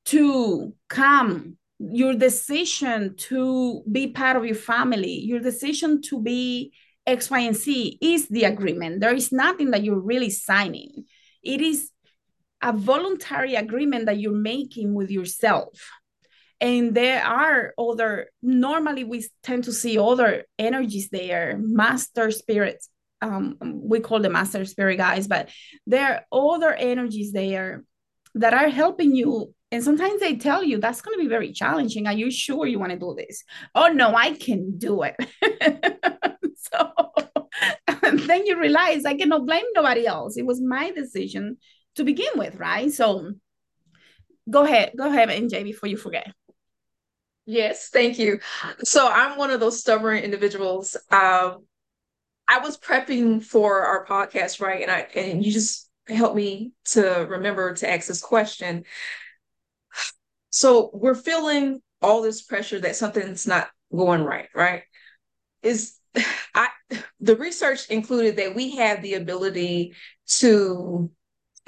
to 0.06 0.74
come, 0.88 1.58
your 1.80 2.14
decision 2.14 3.16
to 3.16 3.84
be 3.92 4.08
part 4.08 4.38
of 4.38 4.46
your 4.46 4.56
family, 4.56 5.20
your 5.20 5.40
decision 5.40 6.02
to 6.04 6.22
be 6.22 6.74
X, 7.06 7.30
Y, 7.30 7.40
and 7.40 7.56
Z 7.56 7.98
is 8.02 8.28
the 8.28 8.44
agreement. 8.44 9.02
There 9.02 9.14
is 9.14 9.32
nothing 9.32 9.72
that 9.72 9.84
you're 9.84 10.00
really 10.00 10.30
signing. 10.30 11.06
It 11.44 11.62
is 11.62 11.90
a 12.62 12.72
voluntary 12.72 13.56
agreement 13.56 14.06
that 14.06 14.20
you're 14.20 14.34
making 14.34 14.94
with 14.94 15.10
yourself 15.10 15.70
and 16.62 16.94
there 16.94 17.26
are 17.26 17.74
other 17.78 18.30
normally 18.42 19.04
we 19.04 19.28
tend 19.42 19.64
to 19.64 19.74
see 19.74 19.98
other 19.98 20.46
energies 20.60 21.10
there 21.10 21.58
master 21.60 22.30
spirits. 22.32 22.88
Um, 23.24 23.58
we 23.62 24.00
call 24.00 24.20
them 24.20 24.32
master 24.32 24.66
spirit 24.66 24.98
guys 24.98 25.28
but 25.28 25.50
there 25.86 26.26
are 26.32 26.54
other 26.56 26.74
energies 26.74 27.32
there 27.32 27.84
that 28.36 28.54
are 28.54 28.70
helping 28.70 29.16
you. 29.16 29.54
And 29.72 29.84
sometimes 29.84 30.20
they 30.20 30.38
tell 30.38 30.64
you 30.64 30.80
that's 30.80 31.02
going 31.02 31.18
to 31.18 31.24
be 31.24 31.30
very 31.30 31.52
challenging. 31.52 32.08
Are 32.08 32.14
you 32.14 32.32
sure 32.32 32.66
you 32.66 32.80
want 32.80 32.92
to 32.92 33.00
do 33.00 33.16
this? 33.18 33.44
Oh 33.76 33.88
no 33.88 34.14
i 34.16 34.34
can 34.34 34.78
do 34.78 35.04
it. 35.04 35.16
So 36.74 36.90
then 38.02 38.46
you 38.46 38.60
realize 38.60 39.04
i 39.04 39.16
cannot 39.16 39.46
blame 39.46 39.66
nobody 39.76 40.06
else. 40.06 40.38
It 40.38 40.46
was 40.46 40.62
my 40.62 40.92
decision 40.92 41.58
to 41.96 42.04
begin 42.04 42.34
with 42.36 42.56
right? 42.56 42.92
So 42.92 43.34
go 44.50 44.64
ahead 44.64 44.92
go 44.98 45.08
ahead 45.08 45.30
mj 45.30 45.64
before 45.64 45.88
you 45.88 45.98
forget 45.98 46.34
Yes, 47.46 47.90
thank 47.90 48.20
you. 48.20 48.40
So 48.84 49.08
I'm 49.12 49.38
one 49.38 49.50
of 49.52 49.60
those 49.60 49.80
stubborn 49.80 50.20
individuals. 50.20 50.96
Um, 51.10 51.66
I 52.48 52.60
was 52.60 52.78
prepping 52.78 53.44
for 53.44 53.82
our 53.84 54.06
podcast, 54.06 54.62
right? 54.62 54.82
And 54.82 54.92
I 54.92 55.02
and 55.16 55.46
you 55.46 55.52
just 55.52 55.90
helped 56.08 56.36
me 56.36 56.74
to 56.86 57.26
remember 57.30 57.74
to 57.76 57.90
ask 57.90 58.08
this 58.08 58.22
question. 58.22 58.86
So 60.50 60.90
we're 60.94 61.16
feeling 61.16 61.82
all 62.02 62.22
this 62.22 62.42
pressure 62.42 62.80
that 62.80 62.96
something's 62.96 63.48
not 63.48 63.70
going 63.96 64.24
right, 64.24 64.50
right? 64.56 64.84
Is 65.64 65.98
I 66.56 66.70
the 67.20 67.36
research 67.38 67.90
included 67.90 68.38
that 68.38 68.56
we 68.56 68.76
have 68.78 69.02
the 69.02 69.16
ability 69.16 69.96
to 70.40 71.10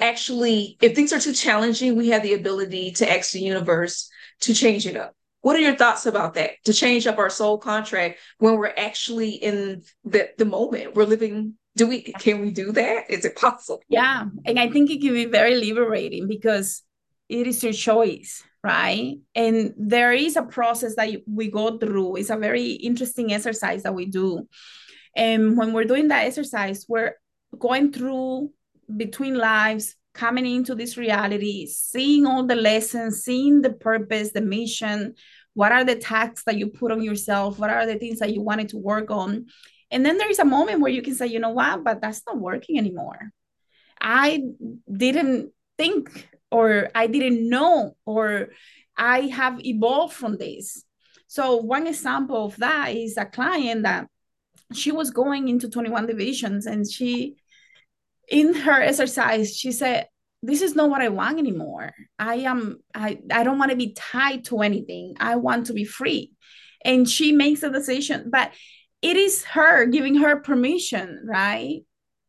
actually, 0.00 0.76
if 0.82 0.94
things 0.94 1.12
are 1.12 1.20
too 1.20 1.32
challenging, 1.32 1.96
we 1.96 2.08
have 2.10 2.22
the 2.22 2.34
ability 2.34 2.92
to 2.92 3.10
ask 3.10 3.32
the 3.32 3.40
universe 3.40 4.10
to 4.40 4.54
change 4.54 4.86
it 4.86 4.96
up 4.96 5.14
what 5.44 5.56
are 5.56 5.60
your 5.60 5.76
thoughts 5.76 6.06
about 6.06 6.32
that? 6.34 6.52
To 6.64 6.72
change 6.72 7.06
up 7.06 7.18
our 7.18 7.28
soul 7.28 7.58
contract 7.58 8.18
when 8.38 8.56
we're 8.56 8.72
actually 8.78 9.32
in 9.32 9.82
the, 10.02 10.30
the 10.38 10.46
moment 10.46 10.94
we're 10.94 11.04
living. 11.04 11.56
Do 11.76 11.86
we 11.86 12.00
can 12.00 12.40
we 12.40 12.50
do 12.50 12.72
that? 12.72 13.10
Is 13.10 13.26
it 13.26 13.36
possible? 13.36 13.82
Yeah. 13.90 14.24
And 14.46 14.58
I 14.58 14.70
think 14.70 14.90
it 14.90 15.02
can 15.02 15.12
be 15.12 15.26
very 15.26 15.56
liberating 15.56 16.28
because 16.28 16.82
it 17.28 17.46
is 17.46 17.62
your 17.62 17.74
choice, 17.74 18.42
right? 18.62 19.18
And 19.34 19.74
there 19.76 20.14
is 20.14 20.36
a 20.36 20.44
process 20.44 20.94
that 20.96 21.10
we 21.26 21.50
go 21.50 21.76
through. 21.76 22.16
It's 22.16 22.30
a 22.30 22.38
very 22.38 22.70
interesting 22.70 23.34
exercise 23.34 23.82
that 23.82 23.94
we 23.94 24.06
do. 24.06 24.48
And 25.14 25.58
when 25.58 25.74
we're 25.74 25.84
doing 25.84 26.08
that 26.08 26.24
exercise, 26.24 26.86
we're 26.88 27.16
going 27.58 27.92
through 27.92 28.50
between 28.96 29.34
lives, 29.34 29.94
coming 30.14 30.46
into 30.46 30.74
this 30.74 30.96
reality, 30.96 31.66
seeing 31.66 32.24
all 32.24 32.46
the 32.46 32.54
lessons, 32.54 33.24
seeing 33.24 33.60
the 33.60 33.72
purpose, 33.72 34.30
the 34.30 34.40
mission, 34.40 35.14
what 35.54 35.72
are 35.72 35.84
the 35.84 35.96
tasks 35.96 36.44
that 36.46 36.56
you 36.56 36.68
put 36.68 36.92
on 36.92 37.02
yourself, 37.02 37.58
what 37.58 37.70
are 37.70 37.86
the 37.86 37.98
things 37.98 38.20
that 38.20 38.32
you 38.32 38.40
wanted 38.40 38.68
to 38.70 38.78
work 38.78 39.10
on. 39.10 39.46
And 39.90 40.06
then 40.06 40.18
there 40.18 40.30
is 40.30 40.38
a 40.38 40.44
moment 40.44 40.80
where 40.80 40.92
you 40.92 41.02
can 41.02 41.14
say, 41.14 41.26
you 41.26 41.40
know 41.40 41.50
what, 41.50 41.84
but 41.84 42.00
that's 42.00 42.22
not 42.26 42.38
working 42.38 42.78
anymore. 42.78 43.30
I 44.00 44.42
didn't 44.90 45.52
think, 45.78 46.28
or 46.50 46.90
I 46.94 47.06
didn't 47.06 47.48
know, 47.48 47.96
or 48.06 48.48
I 48.96 49.22
have 49.22 49.64
evolved 49.64 50.14
from 50.14 50.36
this. 50.36 50.84
So, 51.26 51.56
one 51.56 51.86
example 51.86 52.46
of 52.46 52.56
that 52.58 52.94
is 52.94 53.16
a 53.16 53.24
client 53.24 53.82
that 53.82 54.08
she 54.72 54.92
was 54.92 55.10
going 55.10 55.48
into 55.48 55.68
21 55.68 56.06
divisions 56.06 56.66
and 56.66 56.88
she 56.88 57.36
in 58.28 58.54
her 58.54 58.80
exercise, 58.80 59.56
she 59.56 59.72
said, 59.72 60.08
this 60.42 60.60
is 60.60 60.74
not 60.74 60.90
what 60.90 61.00
I 61.00 61.08
want 61.08 61.38
anymore. 61.38 61.92
I 62.18 62.36
am 62.36 62.80
I, 62.94 63.18
I 63.30 63.44
don't 63.44 63.58
want 63.58 63.70
to 63.70 63.76
be 63.76 63.94
tied 63.94 64.44
to 64.46 64.60
anything. 64.60 65.14
I 65.18 65.36
want 65.36 65.66
to 65.66 65.72
be 65.72 65.84
free. 65.84 66.32
And 66.84 67.08
she 67.08 67.32
makes 67.32 67.62
a 67.62 67.70
decision, 67.70 68.28
but 68.30 68.52
it 69.00 69.16
is 69.16 69.44
her 69.44 69.86
giving 69.86 70.16
her 70.16 70.36
permission, 70.36 71.24
right? 71.26 71.80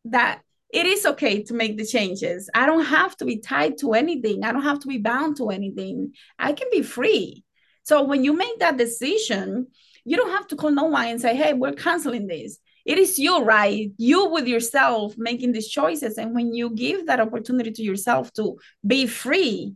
That 0.05 0.41
it 0.73 0.85
is 0.85 1.05
okay 1.05 1.43
to 1.43 1.53
make 1.53 1.77
the 1.77 1.85
changes. 1.85 2.49
I 2.53 2.65
don't 2.65 2.85
have 2.85 3.17
to 3.17 3.25
be 3.25 3.39
tied 3.39 3.77
to 3.79 3.93
anything. 3.93 4.43
I 4.43 4.53
don't 4.53 4.63
have 4.63 4.79
to 4.81 4.87
be 4.87 4.97
bound 4.97 5.37
to 5.37 5.49
anything. 5.49 6.13
I 6.39 6.53
can 6.53 6.69
be 6.71 6.81
free. 6.81 7.43
So 7.83 8.03
when 8.03 8.23
you 8.23 8.33
make 8.33 8.59
that 8.59 8.77
decision, 8.77 9.67
you 10.05 10.15
don't 10.15 10.31
have 10.31 10.47
to 10.47 10.55
call 10.55 10.71
no 10.71 10.85
one 10.85 11.07
and 11.07 11.21
say, 11.21 11.35
hey, 11.35 11.53
we're 11.53 11.73
canceling 11.73 12.27
this 12.27 12.59
it 12.85 12.97
is 12.97 13.17
you 13.17 13.43
right? 13.43 13.91
You 13.97 14.29
with 14.29 14.47
yourself 14.47 15.15
making 15.17 15.51
these 15.51 15.67
choices. 15.67 16.17
And 16.17 16.35
when 16.35 16.53
you 16.53 16.69
give 16.69 17.07
that 17.07 17.19
opportunity 17.19 17.71
to 17.71 17.81
yourself 17.81 18.31
to 18.33 18.57
be 18.85 19.07
free 19.07 19.75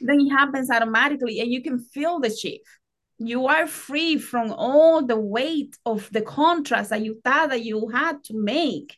then 0.00 0.20
it 0.20 0.30
happens 0.30 0.70
automatically 0.70 1.40
and 1.40 1.50
you 1.50 1.62
can 1.62 1.78
feel 1.78 2.20
the 2.20 2.30
shift. 2.30 2.64
You 3.18 3.46
are 3.46 3.66
free 3.66 4.16
from 4.18 4.52
all 4.52 5.04
the 5.04 5.18
weight 5.18 5.76
of 5.84 6.08
the 6.12 6.22
contrast 6.22 6.90
that 6.90 7.02
you 7.02 7.20
thought 7.24 7.50
that 7.50 7.64
you 7.64 7.88
had 7.88 8.22
to 8.24 8.34
make 8.34 8.96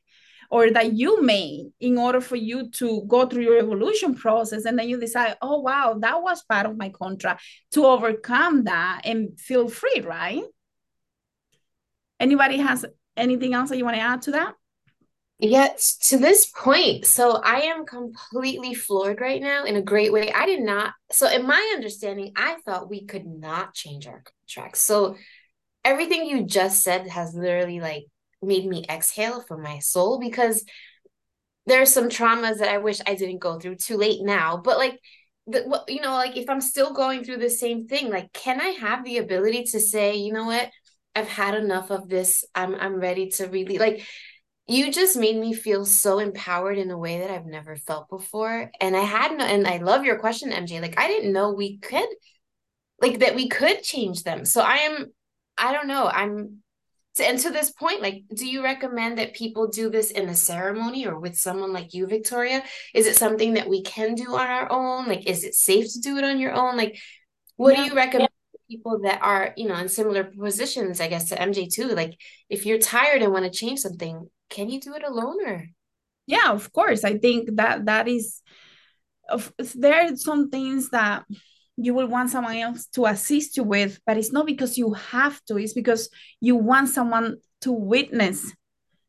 or 0.50 0.70
that 0.70 0.92
you 0.94 1.22
made 1.22 1.70
in 1.80 1.96
order 1.96 2.20
for 2.20 2.36
you 2.36 2.70
to 2.72 3.02
go 3.06 3.26
through 3.26 3.44
your 3.44 3.58
evolution 3.58 4.14
process. 4.14 4.64
And 4.64 4.78
then 4.78 4.88
you 4.88 5.00
decide 5.00 5.36
oh 5.40 5.60
wow 5.60 5.96
that 6.00 6.22
was 6.22 6.42
part 6.42 6.66
of 6.66 6.76
my 6.76 6.90
contract 6.90 7.42
to 7.72 7.86
overcome 7.86 8.64
that 8.64 9.02
and 9.04 9.38
feel 9.40 9.68
free 9.68 10.00
right? 10.00 10.42
Anybody 12.18 12.58
has 12.58 12.84
anything 13.16 13.54
else 13.54 13.70
that 13.70 13.78
you 13.78 13.84
want 13.84 13.96
to 13.96 14.02
add 14.02 14.22
to 14.22 14.32
that? 14.32 14.54
Yes, 15.38 15.96
to 16.08 16.18
this 16.18 16.46
point. 16.46 17.06
So 17.06 17.40
I 17.42 17.62
am 17.62 17.86
completely 17.86 18.74
floored 18.74 19.22
right 19.22 19.40
now 19.40 19.64
in 19.64 19.76
a 19.76 19.82
great 19.82 20.12
way. 20.12 20.30
I 20.30 20.44
did 20.44 20.60
not, 20.60 20.92
so 21.10 21.28
in 21.28 21.46
my 21.46 21.72
understanding, 21.74 22.32
I 22.36 22.56
thought 22.66 22.90
we 22.90 23.06
could 23.06 23.26
not 23.26 23.72
change 23.72 24.06
our 24.06 24.22
contracts. 24.22 24.80
So 24.80 25.16
everything 25.82 26.26
you 26.26 26.44
just 26.44 26.82
said 26.82 27.06
has 27.08 27.34
literally 27.34 27.80
like 27.80 28.04
made 28.42 28.66
me 28.66 28.84
exhale 28.90 29.40
from 29.40 29.62
my 29.62 29.78
soul 29.78 30.20
because 30.20 30.62
there 31.66 31.80
are 31.80 31.86
some 31.86 32.10
traumas 32.10 32.58
that 32.58 32.68
I 32.68 32.78
wish 32.78 33.00
I 33.06 33.14
didn't 33.14 33.38
go 33.38 33.58
through 33.58 33.76
too 33.76 33.96
late 33.96 34.22
now. 34.22 34.58
But 34.58 34.76
like, 34.76 34.98
the, 35.46 35.84
you 35.88 36.02
know, 36.02 36.12
like 36.12 36.36
if 36.36 36.50
I'm 36.50 36.60
still 36.60 36.92
going 36.92 37.24
through 37.24 37.38
the 37.38 37.50
same 37.50 37.86
thing, 37.86 38.10
like, 38.10 38.30
can 38.34 38.60
I 38.60 38.68
have 38.80 39.04
the 39.04 39.18
ability 39.18 39.64
to 39.64 39.80
say, 39.80 40.16
you 40.16 40.34
know 40.34 40.44
what? 40.44 40.68
I've 41.14 41.28
had 41.28 41.54
enough 41.54 41.90
of 41.90 42.08
this. 42.08 42.44
I'm 42.54 42.74
I'm 42.74 42.96
ready 42.96 43.30
to 43.30 43.46
really 43.46 43.78
like 43.78 44.06
you 44.66 44.92
just 44.92 45.16
made 45.16 45.36
me 45.36 45.52
feel 45.52 45.84
so 45.84 46.20
empowered 46.20 46.78
in 46.78 46.90
a 46.90 46.98
way 46.98 47.18
that 47.18 47.30
I've 47.30 47.46
never 47.46 47.74
felt 47.74 48.08
before. 48.08 48.70
And 48.80 48.96
I 48.96 49.00
had 49.00 49.36
no 49.36 49.44
and 49.44 49.66
I 49.66 49.78
love 49.78 50.04
your 50.04 50.18
question, 50.18 50.52
MJ. 50.52 50.80
Like 50.80 50.98
I 50.98 51.08
didn't 51.08 51.32
know 51.32 51.52
we 51.52 51.78
could 51.78 52.08
like 53.00 53.20
that 53.20 53.34
we 53.34 53.48
could 53.48 53.82
change 53.82 54.22
them. 54.22 54.44
So 54.44 54.60
I 54.60 54.76
am 54.76 55.06
I 55.58 55.72
don't 55.72 55.88
know. 55.88 56.06
I'm 56.06 56.62
and 57.18 57.38
to 57.40 57.50
this 57.50 57.70
point, 57.72 58.00
like, 58.00 58.22
do 58.34 58.46
you 58.46 58.62
recommend 58.62 59.18
that 59.18 59.34
people 59.34 59.66
do 59.66 59.90
this 59.90 60.10
in 60.10 60.28
a 60.28 60.34
ceremony 60.34 61.06
or 61.06 61.18
with 61.18 61.36
someone 61.36 61.72
like 61.72 61.92
you, 61.92 62.06
Victoria? 62.06 62.62
Is 62.94 63.06
it 63.06 63.16
something 63.16 63.54
that 63.54 63.68
we 63.68 63.82
can 63.82 64.14
do 64.14 64.34
on 64.34 64.46
our 64.46 64.70
own? 64.70 65.08
Like, 65.08 65.26
is 65.26 65.44
it 65.44 65.54
safe 65.54 65.92
to 65.92 66.00
do 66.00 66.16
it 66.18 66.24
on 66.24 66.38
your 66.38 66.52
own? 66.52 66.76
Like, 66.76 66.98
what 67.56 67.76
yeah, 67.76 67.84
do 67.84 67.90
you 67.90 67.96
recommend? 67.96 68.29
People 68.70 69.00
that 69.02 69.20
are 69.20 69.52
you 69.56 69.66
know 69.66 69.74
in 69.74 69.88
similar 69.88 70.24
positions 70.24 71.00
i 71.00 71.08
guess 71.08 71.28
to 71.28 71.36
mj 71.36 71.72
too 71.72 71.88
like 71.88 72.14
if 72.48 72.64
you're 72.64 72.78
tired 72.78 73.20
and 73.20 73.32
want 73.32 73.44
to 73.44 73.50
change 73.50 73.80
something 73.80 74.28
can 74.50 74.68
you 74.68 74.80
do 74.80 74.94
it 74.94 75.04
alone 75.04 75.46
or? 75.46 75.66
Yeah 76.26 76.52
of 76.52 76.72
course. 76.72 77.04
I 77.04 77.16
think 77.18 77.56
that 77.56 77.86
that 77.86 78.08
is 78.08 78.42
of 79.28 79.52
there 79.74 80.02
are 80.02 80.16
some 80.16 80.50
things 80.50 80.90
that 80.90 81.24
you 81.76 81.94
will 81.94 82.08
want 82.08 82.30
someone 82.30 82.56
else 82.56 82.86
to 82.86 83.06
assist 83.06 83.56
you 83.56 83.62
with 83.62 84.00
but 84.04 84.18
it's 84.18 84.32
not 84.32 84.44
because 84.44 84.76
you 84.76 84.92
have 84.92 85.42
to 85.46 85.56
it's 85.56 85.72
because 85.72 86.10
you 86.40 86.56
want 86.56 86.88
someone 86.88 87.36
to 87.62 87.72
witness 87.72 88.52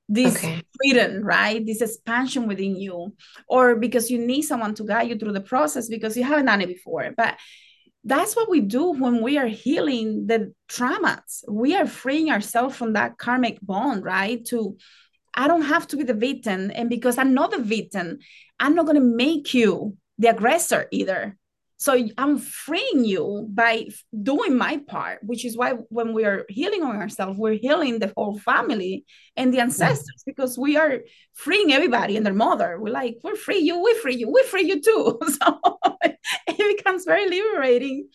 this 0.07 0.35
okay. 0.35 0.61
freedom 0.77 1.23
right? 1.23 1.65
This 1.65 1.81
expansion 1.81 2.47
within 2.47 2.75
you 2.75 3.13
or 3.47 3.75
because 3.75 4.11
you 4.11 4.19
need 4.25 4.43
someone 4.43 4.75
to 4.75 4.83
guide 4.83 5.09
you 5.09 5.17
through 5.17 5.33
the 5.33 5.41
process 5.41 5.89
because 5.89 6.15
you 6.15 6.23
haven't 6.23 6.45
done 6.45 6.61
it 6.61 6.67
before. 6.67 7.11
But 7.15 7.37
that's 8.03 8.35
what 8.35 8.49
we 8.49 8.61
do 8.61 8.91
when 8.91 9.21
we 9.21 9.37
are 9.37 9.47
healing 9.47 10.27
the 10.27 10.53
traumas. 10.67 11.43
We 11.47 11.75
are 11.75 11.85
freeing 11.85 12.31
ourselves 12.31 12.75
from 12.75 12.93
that 12.93 13.17
karmic 13.17 13.59
bond, 13.61 14.03
right? 14.03 14.43
To 14.45 14.77
I 15.33 15.47
don't 15.47 15.61
have 15.63 15.87
to 15.87 15.97
be 15.97 16.03
the 16.03 16.13
victim. 16.13 16.71
And 16.73 16.89
because 16.89 17.17
I'm 17.17 17.33
not 17.33 17.51
the 17.51 17.61
victim, 17.61 18.19
I'm 18.59 18.75
not 18.75 18.85
going 18.85 18.97
to 18.97 19.01
make 19.01 19.53
you 19.53 19.97
the 20.17 20.29
aggressor 20.29 20.87
either. 20.91 21.37
So 21.81 21.97
I'm 22.15 22.37
freeing 22.37 23.05
you 23.05 23.47
by 23.49 23.87
doing 24.21 24.55
my 24.55 24.77
part, 24.85 25.17
which 25.23 25.43
is 25.43 25.57
why 25.57 25.71
when 25.89 26.13
we 26.13 26.25
are 26.25 26.45
healing 26.47 26.83
on 26.83 26.95
ourselves, 26.95 27.39
we're 27.39 27.57
healing 27.57 27.97
the 27.97 28.13
whole 28.15 28.37
family 28.37 29.03
and 29.35 29.51
the 29.51 29.61
ancestors 29.61 30.21
because 30.23 30.59
we 30.59 30.77
are 30.77 30.99
freeing 31.33 31.73
everybody 31.73 32.17
and 32.17 32.23
their 32.23 32.35
mother. 32.35 32.79
We're 32.79 32.93
like, 32.93 33.17
we're 33.23 33.35
free 33.35 33.57
you, 33.57 33.81
we 33.81 33.95
free 33.95 34.13
you, 34.13 34.29
we 34.31 34.43
free 34.43 34.65
you 34.65 34.79
too. 34.79 35.19
So 35.41 35.59
it 36.47 36.77
becomes 36.77 37.03
very 37.03 37.27
liberating. 37.27 38.09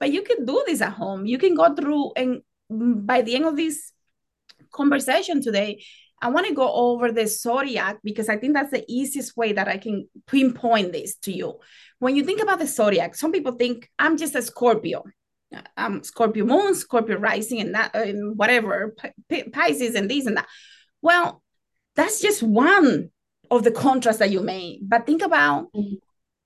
But 0.00 0.10
you 0.10 0.22
can 0.22 0.44
do 0.44 0.60
this 0.66 0.80
at 0.80 0.94
home. 0.94 1.24
You 1.24 1.38
can 1.38 1.54
go 1.54 1.72
through 1.76 2.14
and 2.16 2.42
mm, 2.72 3.06
by 3.06 3.22
the 3.22 3.36
end 3.36 3.44
of 3.44 3.54
this 3.54 3.92
conversation 4.72 5.40
today, 5.40 5.84
I 6.22 6.28
want 6.28 6.46
to 6.46 6.54
go 6.54 6.72
over 6.72 7.10
the 7.10 7.26
zodiac 7.26 7.98
because 8.04 8.28
I 8.28 8.36
think 8.36 8.54
that's 8.54 8.70
the 8.70 8.84
easiest 8.88 9.36
way 9.36 9.52
that 9.54 9.66
I 9.66 9.76
can 9.76 10.08
pinpoint 10.28 10.92
this 10.92 11.16
to 11.16 11.32
you. 11.32 11.58
When 11.98 12.14
you 12.14 12.24
think 12.24 12.40
about 12.40 12.60
the 12.60 12.66
zodiac, 12.68 13.16
some 13.16 13.32
people 13.32 13.52
think 13.52 13.90
I'm 13.98 14.16
just 14.16 14.36
a 14.36 14.42
Scorpio. 14.42 15.02
I'm 15.76 16.04
Scorpio 16.04 16.44
moon, 16.44 16.76
Scorpio 16.76 17.18
rising, 17.18 17.60
and 17.60 17.74
that, 17.74 17.94
and 17.94 18.38
whatever, 18.38 18.94
P- 19.28 19.50
Pisces, 19.50 19.96
and 19.96 20.08
this 20.08 20.26
and 20.26 20.36
that. 20.36 20.46
Well, 21.02 21.42
that's 21.96 22.22
just 22.22 22.42
one 22.42 23.10
of 23.50 23.64
the 23.64 23.72
contrasts 23.72 24.20
that 24.20 24.30
you 24.30 24.40
made. 24.40 24.80
But 24.88 25.06
think 25.06 25.22
about 25.22 25.72
mm-hmm. 25.72 25.96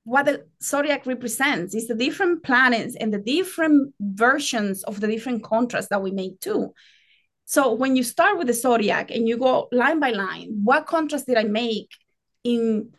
what 0.05 0.25
the 0.25 0.47
zodiac 0.63 1.05
represents. 1.05 1.75
It's 1.75 1.87
the 1.87 1.95
different 1.95 2.43
planets 2.43 2.97
and 2.97 3.13
the 3.13 3.19
different 3.19 3.95
versions 4.01 4.83
of 4.85 5.01
the 5.01 5.07
different 5.07 5.45
contrasts 5.45 5.89
that 5.91 6.03
we 6.03 6.13
make 6.13 6.41
too. 6.41 6.73
So 7.47 7.73
when 7.73 7.95
you 7.95 8.03
start 8.03 8.39
with 8.39 8.49
the 8.49 8.53
zodiac 8.53 9.11
and 9.11 9.29
you 9.29 9.39
go 9.39 9.69
line 9.71 10.01
by 10.01 10.11
line, 10.11 10.61
what 10.65 10.87
contrast 10.87 11.27
did 11.27 11.39
I 11.39 11.45
make 11.45 11.91
in 12.43 12.93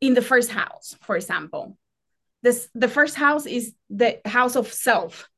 in 0.00 0.14
the 0.14 0.22
first 0.22 0.50
house, 0.50 0.96
for 1.02 1.16
example? 1.16 1.76
This 2.42 2.68
the 2.74 2.88
first 2.88 3.14
house 3.14 3.46
is 3.46 3.74
the 3.90 4.20
house 4.24 4.56
of 4.56 4.72
self. 4.72 5.28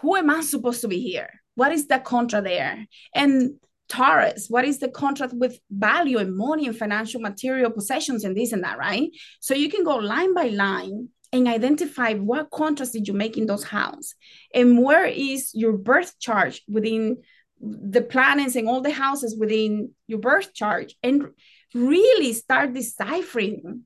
Who 0.00 0.16
am 0.16 0.28
I 0.28 0.40
supposed 0.40 0.80
to 0.80 0.88
be 0.88 1.00
here? 1.00 1.30
What 1.54 1.72
is 1.72 1.86
the 1.86 2.00
contra 2.00 2.42
there? 2.42 2.86
And 3.14 3.60
Taurus, 3.88 4.46
what 4.48 4.64
is 4.64 4.78
the 4.78 4.88
contract 4.88 5.32
with 5.32 5.58
value 5.70 6.18
and 6.18 6.36
money 6.36 6.66
and 6.66 6.76
financial 6.76 7.20
material 7.20 7.70
possessions 7.70 8.24
and 8.24 8.36
this 8.36 8.52
and 8.52 8.64
that, 8.64 8.78
right? 8.78 9.10
So 9.40 9.54
you 9.54 9.68
can 9.68 9.84
go 9.84 9.96
line 9.96 10.34
by 10.34 10.48
line 10.48 11.10
and 11.32 11.46
identify 11.46 12.14
what 12.14 12.50
contrast 12.50 12.92
did 12.92 13.06
you 13.06 13.14
make 13.14 13.36
in 13.36 13.46
those 13.46 13.64
houses 13.64 14.14
and 14.54 14.82
where 14.82 15.06
is 15.06 15.52
your 15.54 15.72
birth 15.72 16.18
chart 16.18 16.58
within 16.68 17.18
the 17.60 18.02
planets 18.02 18.56
and 18.56 18.68
all 18.68 18.80
the 18.80 18.90
houses 18.90 19.36
within 19.38 19.92
your 20.06 20.18
birth 20.18 20.52
chart 20.54 20.92
and 21.02 21.26
really 21.74 22.32
start 22.32 22.72
deciphering 22.72 23.84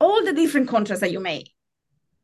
all 0.00 0.24
the 0.24 0.32
different 0.32 0.68
contrasts 0.68 1.00
that 1.00 1.12
you 1.12 1.20
made 1.20 1.48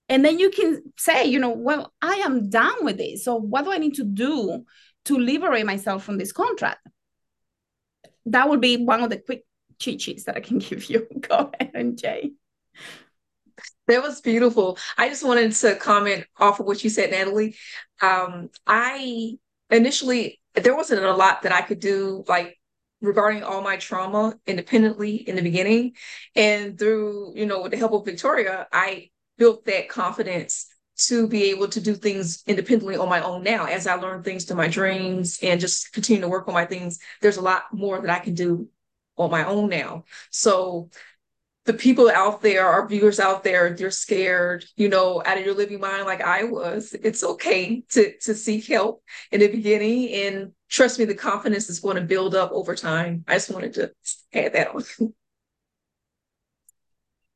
and 0.09 0.25
then 0.25 0.39
you 0.39 0.51
can 0.51 0.83
say 0.97 1.27
you 1.27 1.39
know 1.39 1.51
well 1.51 1.93
i 2.03 2.15
am 2.17 2.51
done 2.51 2.85
with 2.85 2.97
this. 2.99 3.25
So 3.25 3.37
what 3.37 3.65
do 3.65 3.73
i 3.73 3.79
need 3.79 3.95
to 3.95 4.05
do 4.05 4.65
to 5.07 5.19
liberate 5.19 5.67
myself 5.67 6.05
from 6.05 6.19
this 6.19 6.33
contract? 6.33 6.87
That 8.27 8.49
would 8.49 8.61
be 8.61 8.77
one 8.77 9.03
of 9.03 9.11
the 9.11 9.19
quick 9.19 9.45
cheat 9.79 10.01
sheets 10.01 10.25
that 10.25 10.37
I 10.37 10.41
can 10.41 10.59
give 10.69 10.91
you. 10.91 11.07
Go 11.21 11.51
ahead, 11.59 11.73
MJ. 11.75 12.33
That 13.89 14.03
was 14.03 14.21
beautiful. 14.21 14.79
I 14.99 15.09
just 15.09 15.25
wanted 15.25 15.53
to 15.53 15.75
comment 15.77 16.27
off 16.37 16.61
of 16.61 16.67
what 16.67 16.85
you 16.85 16.91
said, 16.91 17.11
Natalie. 17.11 17.57
Um, 18.03 18.51
I 18.67 19.39
initially 19.71 20.41
there 20.55 20.77
wasn't 20.77 21.05
a 21.05 21.15
lot 21.15 21.43
that 21.43 21.53
I 21.53 21.63
could 21.63 21.81
do, 21.81 22.23
like 22.29 22.59
regarding 23.01 23.43
all 23.43 23.63
my 23.63 23.79
trauma 23.79 24.37
independently 24.47 25.17
in 25.17 25.37
the 25.37 25.43
beginning, 25.43 25.95
and 26.37 26.79
through 26.79 27.33
you 27.35 27.47
know 27.47 27.63
with 27.63 27.73
the 27.73 27.79
help 27.79 27.93
of 27.93 28.05
Victoria, 28.05 28.69
I 28.73 29.09
built 29.39 29.65
that 29.65 29.89
confidence 29.89 30.67
to 31.07 31.27
be 31.27 31.45
able 31.45 31.69
to 31.69 31.81
do 31.81 31.95
things 31.95 32.43
independently 32.47 32.97
on 32.97 33.09
my 33.09 33.23
own 33.23 33.43
now 33.43 33.65
as 33.65 33.87
I 33.87 33.95
learn 33.95 34.23
things 34.23 34.45
to 34.47 34.55
my 34.55 34.69
dreams 34.69 35.39
and 35.43 35.61
just 35.61 35.93
continue 35.93 36.21
to 36.21 36.29
work 36.29 36.47
on 36.49 36.55
my 36.55 36.67
things. 36.67 36.99
There's 37.23 37.37
a 37.39 37.43
lot 37.43 37.63
more 37.73 38.01
that 38.03 38.11
I 38.11 38.19
can 38.19 38.35
do 38.35 38.69
on 39.17 39.31
my 39.31 39.45
own 39.45 39.71
now. 39.71 40.05
So 40.31 40.91
the 41.69 41.75
people 41.75 42.09
out 42.09 42.41
there, 42.41 42.67
our 42.67 42.89
viewers 42.89 43.21
out 43.21 43.45
there, 43.45 43.75
they're 43.75 43.91
scared, 43.91 44.65
you 44.77 44.89
know, 44.89 45.23
out 45.27 45.37
of 45.37 45.45
your 45.45 45.55
living 45.55 45.79
mind 45.79 46.07
like 46.07 46.23
I 46.23 46.45
was. 46.45 46.97
It's 47.05 47.23
okay 47.23 47.83
to 47.91 48.17
to 48.23 48.35
seek 48.35 48.67
help 48.67 49.03
in 49.31 49.41
the 49.41 49.49
beginning 49.49 50.09
and 50.09 50.53
trust 50.71 50.99
me, 50.99 51.05
the 51.05 51.15
confidence 51.15 51.69
is 51.69 51.81
going 51.81 51.97
to 51.97 52.03
build 52.03 52.35
up 52.35 52.53
over 52.53 52.75
time. 52.75 53.23
I 53.29 53.35
just 53.35 53.51
wanted 53.51 53.75
to 53.75 53.93
add 54.33 54.55
that 54.55 54.75
on. 54.75 54.83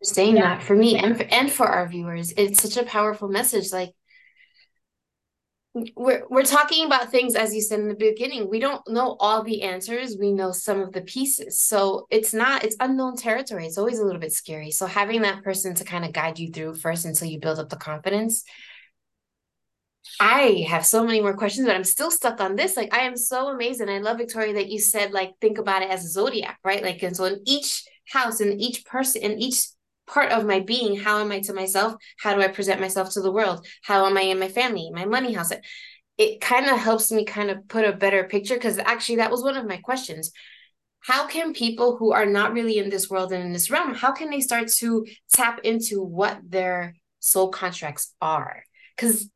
saying 0.03 0.39
yeah. 0.39 0.57
that 0.57 0.63
for 0.63 0.75
me 0.75 0.97
and 0.97 1.17
for, 1.17 1.23
and 1.25 1.53
for 1.53 1.69
our 1.69 1.87
viewers 1.87 2.33
it's 2.37 2.61
such 2.61 2.77
a 2.77 2.85
powerful 2.85 3.29
message 3.29 3.73
like 3.73 3.93
we're 5.97 6.25
we're 6.29 6.43
talking 6.43 6.85
about 6.85 7.11
things 7.11 7.35
as 7.35 7.55
you 7.55 7.61
said 7.63 7.81
in 7.81 7.89
the 7.89 7.95
beginning 7.95 8.51
we 8.51 8.61
don't 8.61 8.87
know 8.89 9.17
all 9.21 9.43
the 9.43 9.63
answers 9.63 10.19
we 10.21 10.31
know 10.31 10.53
some 10.53 10.83
of 10.83 10.93
the 10.93 11.01
pieces 11.01 11.61
so 11.61 12.07
it's 12.11 12.35
not 12.35 12.63
it's 12.63 12.77
unknown 12.81 13.17
territory 13.17 13.67
it's 13.67 13.79
always 13.79 13.99
a 13.99 14.05
little 14.05 14.21
bit 14.21 14.33
scary 14.33 14.71
so 14.71 14.85
having 14.85 15.23
that 15.23 15.43
person 15.43 15.75
to 15.75 15.83
kind 15.83 16.05
of 16.05 16.13
guide 16.13 16.39
you 16.39 16.51
through 16.51 16.75
first 16.75 17.07
until 17.07 17.27
you 17.27 17.41
build 17.41 17.59
up 17.59 17.71
the 17.71 17.77
confidence 17.77 18.45
I 20.21 20.67
have 20.69 20.85
so 20.85 21.05
many 21.05 21.21
more 21.21 21.35
questions, 21.35 21.67
but 21.67 21.77
I'm 21.77 21.85
still 21.85 22.11
stuck 22.11 22.41
on 22.41 22.57
this. 22.57 22.77
Like, 22.77 22.93
I 22.93 23.03
am 23.03 23.17
so 23.17 23.49
amazed. 23.49 23.81
And 23.81 23.91
I 23.91 23.99
love, 23.99 24.19
Victoria, 24.19 24.53
that 24.55 24.69
you 24.69 24.79
said, 24.79 25.13
like, 25.13 25.33
think 25.41 25.59
about 25.59 25.83
it 25.83 25.91
as 25.91 26.05
a 26.05 26.09
zodiac, 26.09 26.59
right? 26.65 26.83
Like, 26.83 27.03
and 27.03 27.17
so 27.17 27.25
in 27.25 27.41
each 27.47 27.85
house, 28.09 28.41
in 28.41 28.61
each 28.61 28.85
person, 28.85 29.23
in 29.23 29.39
each 29.41 29.69
part 30.07 30.33
of 30.33 30.47
my 30.47 30.61
being. 30.61 30.99
How 30.99 31.21
am 31.21 31.33
i 31.33 31.41
to 31.41 31.53
myself? 31.53 31.95
How 32.19 32.35
do 32.35 32.43
i 32.43 32.49
present 32.49 32.81
myself 32.81 33.11
to 33.13 33.21
the 33.21 33.33
world? 33.33 33.67
How 33.83 34.07
am 34.07 34.17
i 34.17 34.23
in 34.23 34.39
my 34.39 34.49
family 34.49 34.91
my 34.93 35.05
money 35.05 35.33
house? 35.33 35.51
It, 35.51 35.65
it 36.19 36.41
kind 36.41 36.67
of 36.67 36.79
helps 36.79 37.11
me 37.11 37.25
kind 37.25 37.51
of 37.51 37.67
put 37.69 37.85
a 37.85 37.93
better 37.93 38.25
picture 38.25 38.55
because 38.55 38.79
actually 38.79 39.17
that 39.17 39.31
was 39.31 39.43
one 39.43 39.57
of 39.57 39.67
my 39.67 39.79
questions. 39.79 40.31
How 41.01 41.27
can 41.27 41.53
people 41.53 41.97
who 41.97 42.13
are 42.13 42.27
not 42.27 42.53
really 42.53 42.79
in 42.79 42.91
this 42.91 43.11
world 43.11 43.33
and 43.33 43.45
in 43.45 43.53
this 43.53 43.71
realm 43.71 43.95
how 43.95 44.13
can 44.13 44.31
they 44.31 44.41
start 44.41 44.69
to 44.69 45.05
tap 45.33 45.61
into 45.65 46.03
what 46.03 46.39
their 46.47 46.95
soul 47.19 47.51
contracts 47.51 48.15
are? 48.21 48.65
Because 48.97 49.29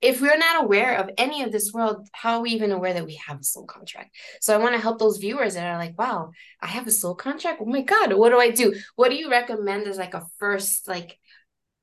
if 0.00 0.20
we're 0.20 0.38
not 0.38 0.64
aware 0.64 0.96
of 0.96 1.10
any 1.18 1.42
of 1.42 1.50
this 1.50 1.72
world, 1.72 2.08
how 2.12 2.36
are 2.36 2.42
we 2.42 2.50
even 2.50 2.70
aware 2.70 2.94
that 2.94 3.06
we 3.06 3.20
have 3.26 3.40
a 3.40 3.44
soul 3.44 3.66
contract? 3.66 4.14
So 4.40 4.54
I 4.54 4.58
want 4.58 4.74
to 4.74 4.80
help 4.80 4.98
those 4.98 5.18
viewers 5.18 5.54
that 5.54 5.66
are 5.66 5.78
like, 5.78 5.98
wow, 5.98 6.30
I 6.60 6.68
have 6.68 6.86
a 6.86 6.92
soul 6.92 7.14
contract. 7.14 7.60
Oh 7.60 7.66
my 7.66 7.82
God, 7.82 8.12
what 8.12 8.30
do 8.30 8.38
I 8.38 8.50
do? 8.50 8.74
What 8.94 9.10
do 9.10 9.16
you 9.16 9.30
recommend 9.30 9.88
as 9.88 9.98
like 9.98 10.14
a 10.14 10.26
first 10.38 10.86
like 10.86 11.18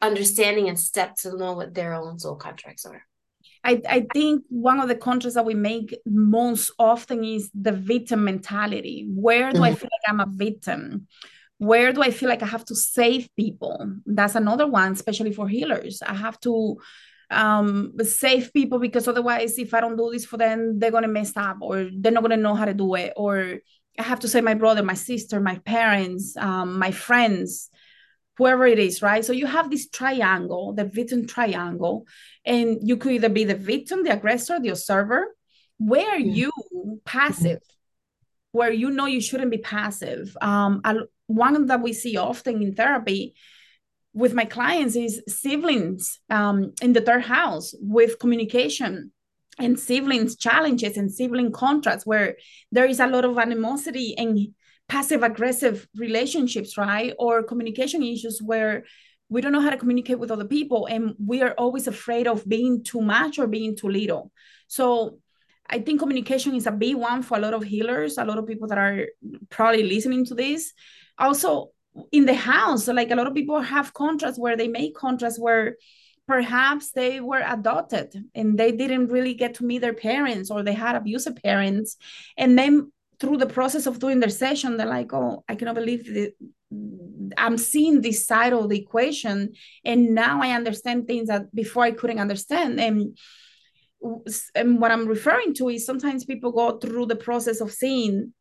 understanding 0.01 0.69
and 0.69 0.80
step 0.80 1.15
to 1.15 1.36
know 1.36 1.54
what 1.54 1.73
their 1.73 1.93
own 1.93 2.17
soul 2.19 2.36
contracts 2.36 2.86
are? 2.86 3.01
I, 3.65 3.82
I 3.89 4.06
think 4.13 4.43
one 4.49 4.80
of 4.80 4.88
the 4.88 4.95
contracts 4.95 5.36
that 5.36 5.45
we 5.45 5.56
make 5.56 5.97
most 6.06 6.71
often 6.78 7.23
is 7.23 7.49
the 7.54 7.71
victim 7.71 8.23
mentality. 8.23 9.08
Where 9.10 9.49
do 9.51 9.56
mm-hmm. 9.56 9.63
I 9.63 9.75
feel 9.75 9.89
like 9.91 10.10
I'm 10.10 10.19
a 10.19 10.28
victim? 10.30 11.08
Where 11.58 11.91
do 11.91 12.01
I 12.01 12.12
feel 12.12 12.30
like 12.30 12.43
I 12.43 12.47
have 12.47 12.65
to 12.65 12.75
save 12.75 13.28
people? 13.36 13.97
That's 14.06 14.36
another 14.36 14.67
one, 14.67 14.91
especially 14.91 15.34
for 15.34 15.47
healers. 15.47 16.01
I 16.01 16.13
have 16.13 16.39
to 16.41 16.78
um 17.31 17.93
save 18.03 18.53
people 18.53 18.79
because 18.79 19.07
otherwise 19.07 19.57
if 19.57 19.73
i 19.73 19.79
don't 19.79 19.97
do 19.97 20.09
this 20.11 20.25
for 20.25 20.38
them 20.38 20.77
they're 20.79 20.91
gonna 20.91 21.07
mess 21.07 21.35
up 21.35 21.57
or 21.61 21.89
they're 21.97 22.11
not 22.11 22.21
gonna 22.21 22.38
know 22.38 22.55
how 22.55 22.65
to 22.65 22.73
do 22.73 22.93
it. 22.95 23.13
Or 23.15 23.55
i 23.97 24.03
have 24.03 24.19
to 24.21 24.27
save 24.27 24.43
my 24.43 24.53
brother 24.53 24.83
my 24.83 24.93
sister 24.93 25.39
my 25.39 25.57
parents 25.59 26.38
um, 26.38 26.77
my 26.77 26.91
friends 26.91 27.69
whoever 28.38 28.65
it 28.65 28.79
is 28.79 29.01
right? 29.01 29.23
So 29.23 29.31
you 29.31 29.45
have 29.45 29.69
this 29.69 29.89
triangle 29.89 30.73
the 30.73 30.85
victim 30.85 31.25
triangle 31.25 32.05
and 32.45 32.77
you 32.81 32.97
could 32.97 33.13
either 33.13 33.29
be 33.29 33.45
the 33.45 33.55
victim 33.55 34.03
the 34.03 34.13
aggressor 34.13 34.59
the 34.59 34.69
observer 34.69 35.27
where 35.77 36.09
are 36.09 36.19
you 36.19 36.51
passive 37.05 37.59
where 38.51 38.71
you 38.71 38.89
know 38.89 39.05
you 39.05 39.19
shouldn't 39.19 39.51
be 39.51 39.57
passive. 39.57 40.35
Um 40.41 40.81
one 41.27 41.65
that 41.65 41.81
we 41.81 41.93
see 41.93 42.17
often 42.17 42.61
in 42.61 42.75
therapy 42.75 43.35
with 44.15 44.34
my 44.34 44.45
clients 44.45 44.95
is 44.95 45.21
siblings 45.28 46.21
um, 46.30 46.73
in 46.82 46.93
the 46.93 47.01
third 47.01 47.23
house 47.23 47.75
with 47.82 48.17
communication 48.17 49.12
and 49.60 49.78
siblings 49.78 50.38
challenges 50.38 50.95
and 50.95 51.12
sibling 51.12 51.51
contracts 51.51 52.06
where 52.06 52.38
there 52.71 52.86
is 52.86 53.01
a 53.01 53.08
lot 53.08 53.25
of 53.25 53.38
animosity 53.38 54.17
and 54.17 54.39
passive 54.88 55.21
aggressive 55.21 55.86
relationships 55.97 56.78
right? 56.78 57.13
Or 57.19 57.43
communication 57.43 58.01
issues 58.04 58.41
where 58.41 58.86
we 59.28 59.41
don't 59.41 59.51
know 59.51 59.62
how 59.62 59.71
to 59.71 59.78
communicate 59.78 60.19
with 60.19 60.32
other 60.32 60.45
people 60.45 60.86
and 60.86 61.13
we 61.19 61.41
are 61.41 61.51
always 61.58 61.88
afraid 61.88 62.25
of 62.25 62.47
being 62.47 62.84
too 62.86 63.01
much 63.01 63.38
or 63.38 63.47
being 63.47 63.75
too 63.75 63.89
little. 63.89 64.32
So 64.67 65.19
i 65.67 65.80
think 65.80 65.99
communication 65.99 66.54
is 66.56 66.67
a 66.67 66.71
big 66.71 66.95
one 66.95 67.23
for 67.23 67.38
a 67.38 67.41
lot 67.41 67.56
of 67.56 67.63
healers 67.63 68.19
a 68.19 68.23
lot 68.23 68.38
of 68.38 68.45
people 68.45 68.67
that 68.67 68.78
are 68.78 69.08
probably 69.49 69.84
listening 69.84 70.23
to 70.23 70.36
this. 70.36 70.71
Also 71.17 71.71
in 72.12 72.25
the 72.25 72.34
house. 72.34 72.88
Like 72.88 73.12
a 73.12 73.15
lot 73.15 73.27
of 73.27 73.34
people 73.34 73.60
have 73.60 73.93
contracts 73.93 74.39
where 74.39 74.58
they 74.58 74.67
make 74.67 74.95
contracts 74.95 75.39
where 75.39 75.77
perhaps 76.27 76.91
they 76.91 77.19
were 77.19 77.43
adopted 77.45 78.15
and 78.34 78.58
they 78.58 78.71
didn't 78.71 79.08
really 79.08 79.34
get 79.34 79.55
to 79.55 79.65
meet 79.65 79.79
their 79.79 79.93
parents 79.93 80.49
or 80.49 80.63
they 80.63 80.73
had 80.73 80.95
abusive 80.95 81.36
parents. 81.43 81.97
And 82.38 82.58
then 82.58 82.91
through 83.19 83.38
the 83.38 83.45
process 83.45 83.86
of 83.86 83.99
doing 83.99 84.19
their 84.19 84.29
session 84.29 84.75
they're 84.75 84.86
like 84.86 85.13
oh 85.13 85.41
i 85.47 85.55
cannot 85.55 85.75
believe 85.75 86.05
that 86.13 86.34
i'm 87.38 87.58
seeing 87.58 88.01
this 88.01 88.25
side 88.25 88.53
of 88.53 88.69
the 88.69 88.79
equation. 88.79 89.53
And 89.84 90.15
now 90.15 90.41
i 90.41 90.51
understand 90.51 91.08
things 91.08 91.27
that 91.27 91.53
before 91.53 91.84
i 91.84 91.91
couldn't 91.91 92.19
understand. 92.19 92.79
And 92.79 93.17
and 94.53 94.79
what 94.79 94.91
i'm 94.91 95.08
referring 95.08 95.53
to 95.55 95.69
is 95.69 95.86
sometimes 95.86 96.25
people 96.25 96.51
go 96.51 96.77
through 96.77 97.08
the 97.08 97.15
process 97.15 97.62
of 97.62 97.71
seeing 97.71 98.34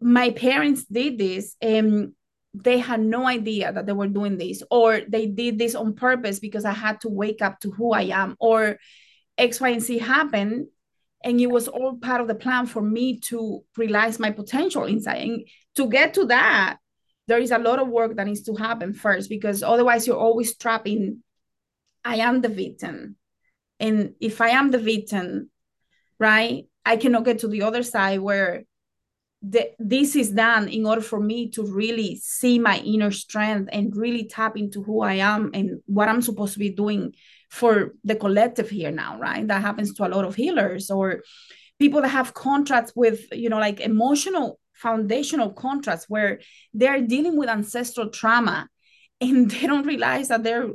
my 0.00 0.30
parents 0.30 0.84
did 0.84 1.18
this 1.18 1.56
and 1.60 2.12
they 2.54 2.78
had 2.78 3.00
no 3.00 3.26
idea 3.26 3.72
that 3.72 3.86
they 3.86 3.92
were 3.92 4.08
doing 4.08 4.38
this 4.38 4.62
or 4.70 5.00
they 5.08 5.26
did 5.26 5.58
this 5.58 5.74
on 5.74 5.94
purpose 5.94 6.38
because 6.38 6.64
i 6.64 6.72
had 6.72 7.00
to 7.00 7.08
wake 7.08 7.42
up 7.42 7.60
to 7.60 7.70
who 7.70 7.92
i 7.92 8.02
am 8.02 8.36
or 8.40 8.78
x 9.36 9.60
y 9.60 9.70
and 9.70 9.82
z 9.82 9.98
happened 9.98 10.66
and 11.24 11.40
it 11.40 11.48
was 11.48 11.68
all 11.68 11.96
part 11.96 12.20
of 12.20 12.28
the 12.28 12.34
plan 12.34 12.66
for 12.66 12.82
me 12.82 13.18
to 13.20 13.62
realize 13.76 14.18
my 14.18 14.30
potential 14.30 14.84
inside 14.84 15.22
and 15.22 15.48
to 15.74 15.88
get 15.88 16.14
to 16.14 16.26
that 16.26 16.78
there 17.26 17.38
is 17.38 17.50
a 17.50 17.58
lot 17.58 17.78
of 17.78 17.88
work 17.88 18.16
that 18.16 18.26
needs 18.26 18.42
to 18.42 18.54
happen 18.54 18.92
first 18.92 19.28
because 19.28 19.62
otherwise 19.62 20.06
you're 20.06 20.16
always 20.16 20.56
trapped 20.56 20.86
in 20.86 21.22
I 22.06 22.18
am 22.18 22.40
the 22.40 22.48
victim. 22.48 23.16
And 23.80 24.14
if 24.20 24.40
I 24.40 24.50
am 24.50 24.70
the 24.70 24.78
victim, 24.78 25.50
right, 26.20 26.66
I 26.84 26.96
cannot 26.96 27.24
get 27.24 27.40
to 27.40 27.48
the 27.48 27.62
other 27.62 27.82
side 27.82 28.20
where 28.20 28.62
this 29.78 30.16
is 30.16 30.30
done 30.30 30.68
in 30.68 30.86
order 30.86 31.00
for 31.00 31.20
me 31.20 31.50
to 31.50 31.62
really 31.64 32.16
see 32.22 32.58
my 32.58 32.78
inner 32.78 33.10
strength 33.10 33.68
and 33.72 33.96
really 33.96 34.24
tap 34.24 34.56
into 34.56 34.82
who 34.82 35.02
I 35.02 35.14
am 35.14 35.50
and 35.54 35.80
what 35.86 36.08
I'm 36.08 36.22
supposed 36.22 36.54
to 36.54 36.58
be 36.58 36.70
doing 36.70 37.14
for 37.50 37.94
the 38.04 38.16
collective 38.16 38.70
here 38.70 38.90
now, 38.90 39.18
right? 39.18 39.46
That 39.46 39.62
happens 39.62 39.94
to 39.94 40.06
a 40.06 40.08
lot 40.08 40.24
of 40.24 40.34
healers 40.34 40.90
or 40.90 41.22
people 41.78 42.02
that 42.02 42.08
have 42.08 42.34
contracts 42.34 42.92
with, 42.96 43.26
you 43.32 43.48
know, 43.48 43.58
like 43.58 43.80
emotional 43.80 44.58
foundational 44.74 45.52
contracts 45.52 46.06
where 46.08 46.40
they're 46.74 47.00
dealing 47.00 47.36
with 47.36 47.48
ancestral 47.48 48.10
trauma 48.10 48.68
and 49.20 49.50
they 49.50 49.66
don't 49.66 49.86
realize 49.86 50.28
that 50.28 50.42
they're 50.42 50.70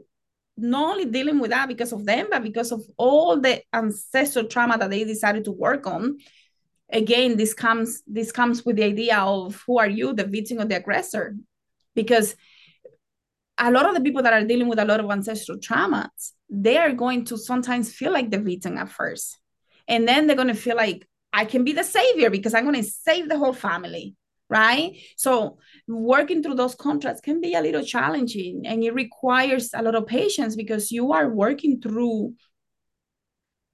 not 0.57 0.91
only 0.91 1.05
dealing 1.05 1.39
with 1.39 1.51
that 1.51 1.67
because 1.67 1.91
of 1.91 2.05
them, 2.05 2.27
but 2.29 2.43
because 2.43 2.71
of 2.71 2.81
all 2.97 3.39
the 3.39 3.61
ancestral 3.73 4.45
trauma 4.45 4.77
that 4.77 4.89
they 4.89 5.03
decided 5.03 5.45
to 5.45 5.51
work 5.51 5.87
on. 5.87 6.17
Again, 6.91 7.37
this 7.37 7.53
comes 7.53 8.03
this 8.05 8.31
comes 8.31 8.65
with 8.65 8.75
the 8.75 8.83
idea 8.83 9.17
of 9.17 9.61
who 9.65 9.79
are 9.79 9.89
you, 9.89 10.13
the 10.13 10.25
victim 10.25 10.59
or 10.59 10.65
the 10.65 10.77
aggressor, 10.77 11.35
because 11.95 12.35
a 13.57 13.71
lot 13.71 13.85
of 13.85 13.95
the 13.95 14.01
people 14.01 14.23
that 14.23 14.33
are 14.33 14.43
dealing 14.45 14.67
with 14.67 14.79
a 14.79 14.85
lot 14.85 14.99
of 14.99 15.09
ancestral 15.09 15.57
traumas, 15.59 16.31
they 16.49 16.77
are 16.77 16.91
going 16.91 17.25
to 17.25 17.37
sometimes 17.37 17.93
feel 17.93 18.11
like 18.11 18.31
the 18.31 18.39
victim 18.39 18.77
at 18.77 18.89
first, 18.89 19.39
and 19.87 20.07
then 20.07 20.27
they're 20.27 20.35
going 20.35 20.47
to 20.47 20.53
feel 20.53 20.75
like 20.75 21.07
I 21.33 21.45
can 21.45 21.63
be 21.63 21.71
the 21.73 21.83
savior 21.83 22.29
because 22.29 22.53
I'm 22.53 22.65
going 22.65 22.83
to 22.83 22.83
save 22.83 23.29
the 23.29 23.37
whole 23.37 23.53
family 23.53 24.15
right? 24.51 24.97
So 25.15 25.59
working 25.87 26.43
through 26.43 26.55
those 26.55 26.75
contracts 26.75 27.21
can 27.21 27.39
be 27.39 27.53
a 27.53 27.61
little 27.61 27.83
challenging 27.83 28.67
and 28.67 28.83
it 28.83 28.93
requires 28.93 29.69
a 29.73 29.81
lot 29.81 29.95
of 29.95 30.05
patience 30.05 30.57
because 30.57 30.91
you 30.91 31.13
are 31.13 31.29
working 31.29 31.79
through 31.79 32.35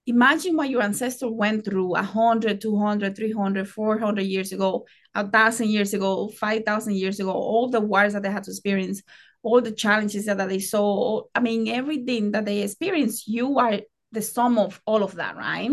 imagine 0.08 0.56
what 0.56 0.70
your 0.70 0.82
ancestor 0.82 1.30
went 1.30 1.64
through 1.64 1.90
100 1.90 2.60
200 2.62 3.16
300 3.16 3.70
400 3.70 4.22
years 4.22 4.52
ago 4.52 4.86
a 5.14 5.30
thousand 5.30 5.70
years 5.70 5.94
ago 5.94 6.30
5000 6.30 6.96
years 6.96 7.20
ago 7.20 7.32
all 7.32 7.70
the 7.70 7.82
wars 7.82 8.14
that 8.14 8.24
they 8.24 8.32
had 8.32 8.44
to 8.44 8.52
experience 8.52 9.02
all 9.44 9.62
the 9.62 9.72
challenges 9.72 10.26
that 10.26 10.50
they 10.50 10.60
saw 10.60 11.22
i 11.36 11.40
mean 11.40 11.68
everything 11.68 12.32
that 12.32 12.46
they 12.46 12.60
experienced 12.60 13.28
you 13.28 13.60
are 13.60 13.82
the 14.14 14.22
sum 14.22 14.58
of 14.58 14.82
all 14.86 15.04
of 15.04 15.16
that 15.16 15.36
right 15.36 15.72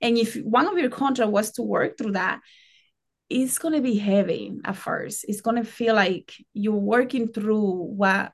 and 0.00 0.18
if 0.18 0.34
one 0.42 0.66
of 0.66 0.76
your 0.76 0.90
contract 0.90 1.30
was 1.30 1.52
to 1.52 1.62
work 1.62 1.96
through 1.96 2.12
that 2.12 2.40
it's 3.30 3.58
going 3.58 3.74
to 3.74 3.80
be 3.80 3.96
heavy 3.96 4.58
at 4.64 4.76
first. 4.76 5.24
It's 5.28 5.40
going 5.40 5.56
to 5.56 5.64
feel 5.64 5.94
like 5.94 6.32
you're 6.54 6.74
working 6.74 7.28
through 7.28 7.72
what 7.72 8.32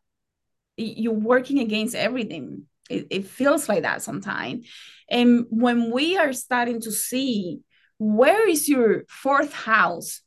you're 0.77 1.13
working 1.13 1.59
against 1.59 1.95
everything. 1.95 2.65
It, 2.91 3.07
it 3.11 3.27
feels 3.27 3.69
like 3.69 3.83
that 3.83 4.03
sometimes. 4.03 4.67
And 5.09 5.47
when 5.51 5.91
we 5.91 6.17
are 6.17 6.33
starting 6.33 6.81
to 6.83 6.93
see 6.93 7.61
where 7.99 8.49
is 8.49 8.69
your 8.69 9.05
fourth 9.09 9.53
house 9.53 10.21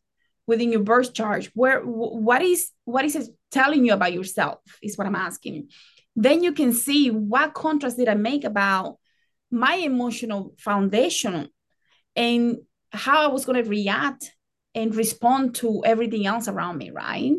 within 0.45 0.71
your 0.71 0.83
birth 0.83 1.13
chart, 1.13 1.49
where 1.53 1.81
what 1.81 2.41
is 2.41 2.71
what 2.85 3.05
is 3.05 3.15
it 3.15 3.27
telling 3.51 3.85
you 3.85 3.93
about 3.93 4.13
yourself 4.13 4.59
is 4.81 4.97
what 4.97 5.07
I'm 5.07 5.15
asking. 5.15 5.69
Then 6.15 6.43
you 6.43 6.53
can 6.53 6.73
see 6.73 7.09
what 7.09 7.53
contrast 7.53 7.97
did 7.97 8.07
I 8.07 8.15
make 8.15 8.43
about 8.43 8.97
my 9.51 9.75
emotional 9.75 10.55
foundation 10.57 11.49
and 12.15 12.57
how 12.91 13.21
I 13.21 13.27
was 13.27 13.45
going 13.45 13.63
to 13.63 13.69
react 13.69 14.33
and 14.73 14.95
respond 14.95 15.55
to 15.55 15.83
everything 15.85 16.25
else 16.25 16.47
around 16.47 16.77
me, 16.77 16.91
right? 16.91 17.33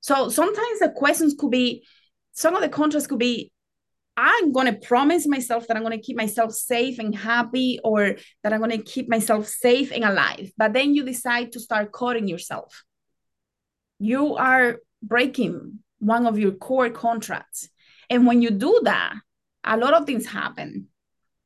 So 0.00 0.28
sometimes 0.28 0.78
the 0.80 0.90
questions 0.90 1.34
could 1.38 1.50
be, 1.50 1.84
some 2.32 2.54
of 2.54 2.60
the 2.60 2.68
contracts 2.68 3.06
could 3.06 3.18
be, 3.18 3.52
I'm 4.20 4.50
going 4.50 4.66
to 4.66 4.72
promise 4.72 5.28
myself 5.28 5.68
that 5.68 5.76
I'm 5.76 5.84
going 5.84 5.96
to 5.96 6.04
keep 6.04 6.16
myself 6.16 6.52
safe 6.52 6.98
and 6.98 7.14
happy, 7.14 7.78
or 7.84 8.16
that 8.42 8.52
I'm 8.52 8.58
going 8.58 8.72
to 8.72 8.82
keep 8.82 9.08
myself 9.08 9.46
safe 9.46 9.92
and 9.92 10.02
alive. 10.02 10.50
But 10.58 10.72
then 10.72 10.92
you 10.92 11.04
decide 11.04 11.52
to 11.52 11.60
start 11.60 11.92
cutting 11.92 12.26
yourself. 12.26 12.82
You 14.00 14.34
are 14.34 14.78
breaking 15.00 15.78
one 16.00 16.26
of 16.26 16.36
your 16.36 16.50
core 16.50 16.90
contracts. 16.90 17.68
And 18.10 18.26
when 18.26 18.42
you 18.42 18.50
do 18.50 18.80
that, 18.82 19.14
a 19.62 19.76
lot 19.76 19.94
of 19.94 20.04
things 20.04 20.26
happen. 20.26 20.88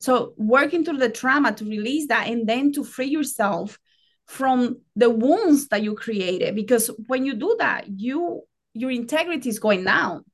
So, 0.00 0.32
working 0.38 0.82
through 0.82 0.96
the 0.96 1.10
trauma 1.10 1.52
to 1.52 1.64
release 1.66 2.08
that 2.08 2.28
and 2.28 2.48
then 2.48 2.72
to 2.72 2.84
free 2.84 3.08
yourself 3.08 3.78
from 4.26 4.80
the 4.96 5.10
wounds 5.10 5.68
that 5.68 5.82
you 5.82 5.94
created 5.94 6.54
because 6.54 6.90
when 7.06 7.26
you 7.26 7.34
do 7.34 7.56
that 7.58 7.84
you 7.88 8.40
your 8.72 8.90
integrity 8.90 9.48
is 9.48 9.58
going 9.58 9.84
down 9.84 10.24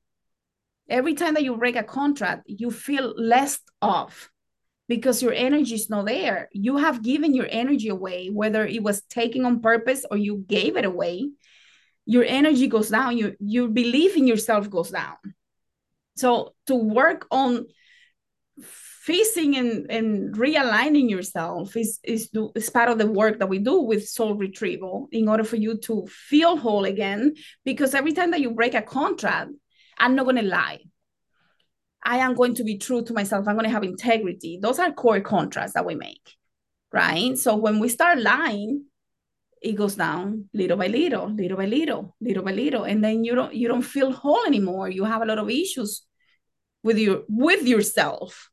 every 0.89 1.13
time 1.13 1.35
that 1.35 1.43
you 1.43 1.55
break 1.55 1.75
a 1.75 1.83
contract 1.83 2.43
you 2.47 2.71
feel 2.71 3.13
less 3.17 3.59
off 3.81 4.29
because 4.89 5.21
your 5.21 5.31
energy 5.31 5.75
is 5.75 5.89
not 5.89 6.07
there. 6.07 6.49
You 6.51 6.77
have 6.77 7.03
given 7.03 7.35
your 7.35 7.47
energy 7.49 7.89
away 7.89 8.29
whether 8.29 8.65
it 8.65 8.81
was 8.81 9.03
taken 9.03 9.45
on 9.45 9.61
purpose 9.61 10.03
or 10.09 10.17
you 10.17 10.43
gave 10.47 10.75
it 10.75 10.83
away. 10.83 11.29
Your 12.05 12.23
energy 12.23 12.67
goes 12.67 12.89
down. 12.89 13.15
Your 13.15 13.33
your 13.39 13.67
belief 13.67 14.17
in 14.17 14.27
yourself 14.27 14.69
goes 14.69 14.89
down. 14.89 15.15
So 16.17 16.55
to 16.65 16.75
work 16.75 17.27
on 17.29 17.67
facing 18.63 19.55
and, 19.55 19.89
and 19.89 20.35
realigning 20.35 21.09
yourself 21.09 21.77
is, 21.77 21.99
is, 22.03 22.29
do, 22.29 22.51
is 22.55 22.69
part 22.69 22.89
of 22.89 22.97
the 22.97 23.07
work 23.07 23.39
that 23.39 23.47
we 23.47 23.59
do 23.59 23.79
with 23.81 24.09
soul 24.09 24.35
retrieval 24.35 25.07
in 25.11 25.29
order 25.29 25.43
for 25.43 25.55
you 25.55 25.77
to 25.77 26.05
feel 26.07 26.57
whole 26.57 26.85
again. 26.85 27.35
Because 27.63 27.93
every 27.95 28.13
time 28.13 28.31
that 28.31 28.41
you 28.41 28.51
break 28.51 28.73
a 28.73 28.81
contract, 28.81 29.51
I'm 29.99 30.15
not 30.15 30.23
going 30.23 30.37
to 30.37 30.41
lie. 30.43 30.79
I 32.03 32.17
am 32.17 32.33
going 32.33 32.55
to 32.55 32.63
be 32.63 32.77
true 32.77 33.03
to 33.03 33.13
myself. 33.13 33.47
I'm 33.47 33.55
going 33.55 33.65
to 33.65 33.71
have 33.71 33.83
integrity. 33.83 34.59
Those 34.61 34.79
are 34.79 34.91
core 34.91 35.19
contracts 35.19 35.73
that 35.73 35.85
we 35.85 35.95
make, 35.95 36.35
right? 36.93 37.37
So 37.37 37.55
when 37.55 37.79
we 37.79 37.89
start 37.89 38.19
lying, 38.19 38.85
it 39.61 39.73
goes 39.73 39.95
down 39.95 40.45
little 40.53 40.77
by 40.77 40.87
little, 40.87 41.29
little 41.29 41.57
by 41.57 41.65
little, 41.65 42.15
little 42.21 42.43
by 42.43 42.51
little, 42.51 42.85
and 42.85 43.03
then 43.03 43.25
you 43.25 43.35
don't 43.35 43.53
you 43.53 43.67
don't 43.67 43.81
feel 43.81 44.13
whole 44.13 44.45
anymore. 44.45 44.89
You 44.89 45.03
have 45.03 45.21
a 45.21 45.25
lot 45.25 45.37
of 45.37 45.49
issues 45.49 46.03
with 46.81 46.97
your 46.97 47.23
with 47.27 47.67
yourself 47.67 48.49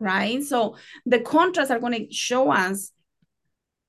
right? 0.00 0.42
So 0.42 0.76
the 1.06 1.20
contrasts 1.20 1.70
are 1.70 1.78
going 1.78 2.06
to 2.06 2.12
show 2.12 2.50
us 2.50 2.90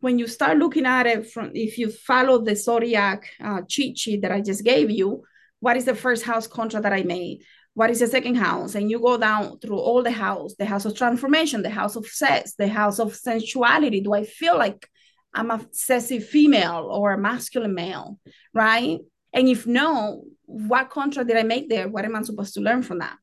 when 0.01 0.19
you 0.19 0.27
start 0.27 0.57
looking 0.57 0.85
at 0.85 1.07
it 1.07 1.31
from 1.31 1.51
if 1.55 1.77
you 1.77 1.89
follow 1.89 2.43
the 2.43 2.55
zodiac 2.55 3.23
uh, 3.43 3.61
cheat 3.67 3.97
sheet 3.97 4.21
that 4.21 4.31
I 4.31 4.41
just 4.41 4.63
gave 4.63 4.91
you, 4.91 5.23
what 5.61 5.77
is 5.77 5.85
the 5.85 5.95
first 5.95 6.23
house 6.23 6.47
contract 6.47 6.83
that 6.83 6.93
I 6.93 7.03
made? 7.03 7.43
What 7.73 7.89
is 7.89 8.01
the 8.01 8.07
second 8.07 8.35
house? 8.35 8.75
And 8.75 8.91
you 8.91 8.99
go 8.99 9.17
down 9.17 9.59
through 9.59 9.79
all 9.79 10.03
the 10.03 10.11
house, 10.11 10.55
the 10.59 10.65
house 10.65 10.83
of 10.83 10.97
transformation, 10.97 11.61
the 11.61 11.69
house 11.69 11.95
of 11.95 12.05
sex, 12.05 12.55
the 12.57 12.67
house 12.67 12.99
of 12.99 13.15
sensuality. 13.15 14.01
Do 14.01 14.13
I 14.13 14.25
feel 14.25 14.57
like 14.57 14.89
I'm 15.33 15.49
a 15.49 15.65
sexy 15.71 16.19
female 16.19 16.89
or 16.91 17.13
a 17.13 17.17
masculine 17.17 17.73
male, 17.73 18.19
right? 18.53 18.99
And 19.31 19.47
if 19.47 19.65
no, 19.65 20.25
what 20.45 20.89
contract 20.89 21.29
did 21.29 21.37
I 21.37 21.43
make 21.43 21.69
there? 21.69 21.87
What 21.87 22.03
am 22.03 22.17
I 22.17 22.21
supposed 22.23 22.55
to 22.55 22.59
learn 22.59 22.83
from 22.83 22.99
that? 22.99 23.15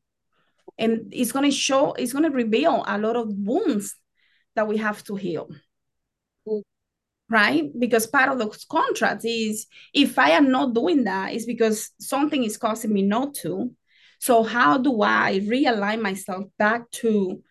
and 0.78 1.12
it's 1.12 1.32
going 1.32 1.44
to 1.44 1.56
show 1.56 1.92
it's 1.94 2.12
going 2.12 2.24
to 2.24 2.30
reveal 2.30 2.84
a 2.86 2.98
lot 2.98 3.16
of 3.16 3.28
wounds 3.28 3.96
that 4.54 4.68
we 4.68 4.76
have 4.78 5.02
to 5.04 5.16
heal 5.16 5.48
right? 7.30 7.70
Because 7.78 8.06
part 8.06 8.30
of 8.30 8.38
those 8.38 8.64
contracts 8.64 9.24
is 9.24 9.66
if 9.92 10.18
i 10.18 10.30
am 10.30 10.50
not 10.50 10.74
doing 10.74 11.04
that 11.04 11.32
it's 11.32 11.44
because 11.44 11.90
something 12.00 12.44
is 12.44 12.56
causing 12.56 12.92
me 12.92 13.02
not 13.02 13.34
to. 13.34 13.72
So 14.20 14.42
how 14.42 14.78
do 14.78 15.02
i 15.02 15.40
realign 15.44 16.00
myself 16.00 16.44
back 16.58 16.90
to 17.02 17.42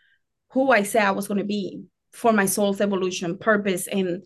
who 0.52 0.72
i 0.72 0.84
say 0.84 1.00
i 1.00 1.12
was 1.12 1.28
going 1.28 1.40
to 1.40 1.44
be 1.44 1.84
for 2.12 2.34
my 2.34 2.46
soul's 2.46 2.82
evolution 2.82 3.38
purpose 3.38 3.88
and 3.88 4.24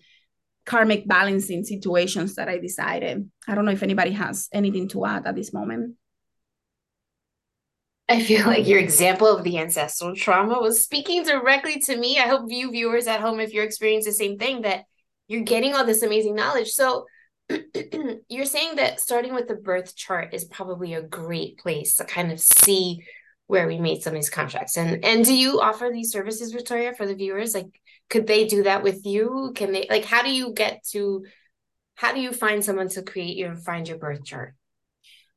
karmic 0.66 1.08
balancing 1.08 1.64
situations 1.64 2.36
that 2.36 2.48
i 2.48 2.58
decided? 2.58 3.30
I 3.48 3.56
don't 3.56 3.66
know 3.66 3.72
if 3.72 3.84
anybody 3.84 4.12
has 4.12 4.48
anything 4.54 4.88
to 4.90 5.06
add 5.06 5.28
at 5.28 5.36
this 5.36 5.54
moment. 5.54 5.96
I 8.10 8.22
feel 8.22 8.46
like 8.46 8.68
your 8.68 8.80
example 8.80 9.28
of 9.28 9.44
the 9.46 9.58
ancestral 9.58 10.16
trauma 10.16 10.60
was 10.60 10.84
speaking 10.84 11.24
directly 11.24 11.80
to 11.80 11.96
me. 11.96 12.20
I 12.20 12.28
hope 12.28 12.44
you 12.50 12.70
viewers 12.70 13.08
at 13.08 13.22
home, 13.22 13.40
if 13.40 13.54
you're 13.54 13.64
experiencing 13.64 14.12
the 14.12 14.16
same 14.16 14.38
thing, 14.38 14.64
that 14.64 14.84
you're 15.32 15.44
getting 15.44 15.74
all 15.74 15.86
this 15.86 16.04
amazing 16.04 16.36
knowledge. 16.36 16.72
So 16.72 17.06
you're 18.30 18.46
saying 18.46 18.76
that 18.76 19.00
starting 19.00 19.34
with 19.34 19.48
the 19.48 19.56
birth 19.56 19.96
chart 19.96 20.34
is 20.34 20.44
probably 20.44 20.94
a 20.94 21.02
great 21.02 21.58
place 21.58 21.96
to 21.96 22.04
kind 22.04 22.34
of 22.34 22.40
see 22.40 23.06
where 23.48 23.66
we 23.66 23.80
made 23.80 24.02
some 24.02 24.12
of 24.12 24.16
these 24.16 24.30
contracts. 24.30 24.76
And 24.76 25.04
and 25.06 25.24
do 25.24 25.34
you 25.34 25.62
offer 25.62 25.90
these 25.90 26.12
services, 26.12 26.52
Victoria, 26.52 26.94
for 26.94 27.06
the 27.06 27.16
viewers? 27.16 27.56
Like, 27.56 27.68
could 28.10 28.28
they 28.28 28.46
do 28.46 28.64
that 28.64 28.84
with 28.84 29.06
you? 29.06 29.54
Can 29.56 29.72
they 29.72 29.88
like 29.90 30.04
how 30.04 30.22
do 30.22 30.32
you 30.32 30.52
get 30.54 30.84
to 30.92 31.26
how 31.96 32.14
do 32.14 32.20
you 32.20 32.34
find 32.34 32.64
someone 32.64 32.90
to 32.90 33.02
create 33.02 33.38
your 33.38 33.56
find 33.56 33.88
your 33.88 34.00
birth 34.00 34.26
chart? 34.26 34.54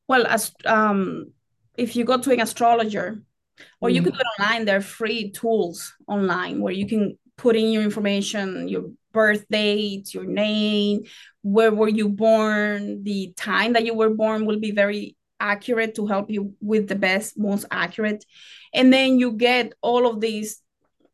Well, 0.08 0.26
as 0.26 0.52
um 0.66 1.32
if 1.76 1.94
you 1.94 2.04
go 2.04 2.18
to 2.18 2.32
an 2.32 2.40
astrologer 2.40 3.22
or 3.80 3.90
you 3.90 4.00
mm. 4.00 4.06
can 4.06 4.12
go 4.12 4.44
online 4.44 4.64
there 4.64 4.78
are 4.78 4.80
free 4.80 5.30
tools 5.30 5.94
online 6.08 6.60
where 6.60 6.72
you 6.72 6.88
can 6.88 7.16
put 7.36 7.54
in 7.54 7.70
your 7.70 7.82
information 7.82 8.68
your 8.68 8.84
birth 9.14 9.46
date 9.48 10.12
your 10.12 10.26
name 10.26 11.04
where 11.42 11.72
were 11.72 11.88
you 11.88 12.08
born 12.08 13.02
the 13.04 13.32
time 13.36 13.72
that 13.72 13.86
you 13.86 13.94
were 13.94 14.10
born 14.10 14.44
will 14.44 14.60
be 14.60 14.72
very 14.72 15.16
accurate 15.44 15.94
to 15.96 16.06
help 16.06 16.30
you 16.30 16.54
with 16.60 16.88
the 16.88 16.94
best, 16.94 17.38
most 17.38 17.66
accurate. 17.70 18.24
And 18.72 18.92
then 18.92 19.18
you 19.18 19.32
get 19.32 19.74
all 19.82 20.06
of 20.06 20.20
these, 20.20 20.60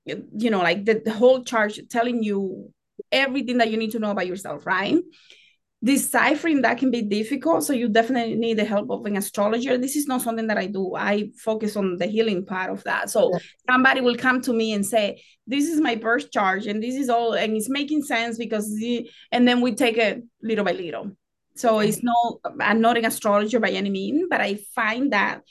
you 0.04 0.50
know, 0.50 0.60
like 0.60 0.84
the, 0.84 1.02
the 1.04 1.12
whole 1.12 1.42
chart 1.42 1.76
telling 1.90 2.22
you 2.22 2.72
everything 3.10 3.58
that 3.58 3.70
you 3.70 3.76
need 3.76 3.92
to 3.92 3.98
know 3.98 4.10
about 4.10 4.26
yourself, 4.26 4.66
right? 4.66 4.98
Deciphering 5.82 6.60
that 6.60 6.76
can 6.76 6.90
be 6.90 7.00
difficult 7.00 7.64
so 7.64 7.72
you 7.72 7.88
definitely 7.88 8.34
need 8.34 8.58
the 8.58 8.64
help 8.64 8.90
of 8.90 9.06
an 9.06 9.16
astrologer. 9.16 9.78
This 9.78 9.96
is 9.96 10.06
not 10.06 10.20
something 10.20 10.46
that 10.48 10.58
i 10.58 10.66
do. 10.66 10.94
I 10.94 11.30
focus 11.38 11.76
on 11.76 11.96
the 11.96 12.06
healing 12.06 12.44
part 12.44 12.70
of 12.70 12.84
that. 12.84 13.08
So 13.08 13.32
yeah. 13.32 13.38
somebody 13.68 14.02
will 14.02 14.16
come 14.16 14.42
to 14.42 14.52
me 14.52 14.74
and 14.74 14.84
say 14.84 15.22
this 15.46 15.68
is 15.68 15.80
my 15.80 15.94
birth 15.94 16.30
chart 16.30 16.66
and 16.66 16.82
this 16.82 16.96
is 16.96 17.08
all 17.08 17.32
and 17.32 17.56
it's 17.56 17.70
making 17.70 18.02
sense 18.02 18.36
because 18.36 18.74
the, 18.76 19.10
and 19.32 19.48
then 19.48 19.62
we 19.62 19.74
take 19.74 19.96
it 19.96 20.22
little 20.42 20.64
by 20.64 20.72
little. 20.72 21.16
So 21.54 21.78
okay. 21.78 21.88
it's 21.88 22.02
no 22.02 22.40
i'm 22.60 22.80
not 22.80 22.98
an 22.98 23.06
astrologer 23.06 23.58
by 23.58 23.70
any 23.70 23.90
means 23.90 24.26
but 24.28 24.40
i 24.40 24.56
find 24.74 25.12
that 25.12 25.42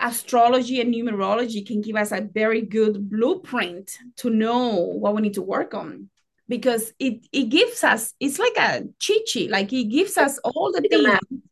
astrology 0.00 0.80
and 0.80 0.94
numerology 0.94 1.66
can 1.66 1.80
give 1.80 1.96
us 1.96 2.12
a 2.12 2.20
very 2.20 2.62
good 2.62 3.10
blueprint 3.10 3.90
to 4.16 4.30
know 4.30 4.76
what 4.76 5.14
we 5.14 5.22
need 5.22 5.34
to 5.34 5.42
work 5.42 5.74
on 5.74 6.08
because 6.48 6.92
it 6.98 7.26
it 7.32 7.44
gives 7.50 7.84
us 7.84 8.14
it's 8.18 8.38
like 8.38 8.56
a 8.56 8.84
cheat 8.98 9.28
sheet 9.28 9.50
like 9.50 9.72
it 9.72 9.84
gives 9.84 10.16
us 10.16 10.38
all 10.38 10.72
the 10.72 10.80
things 10.80 11.42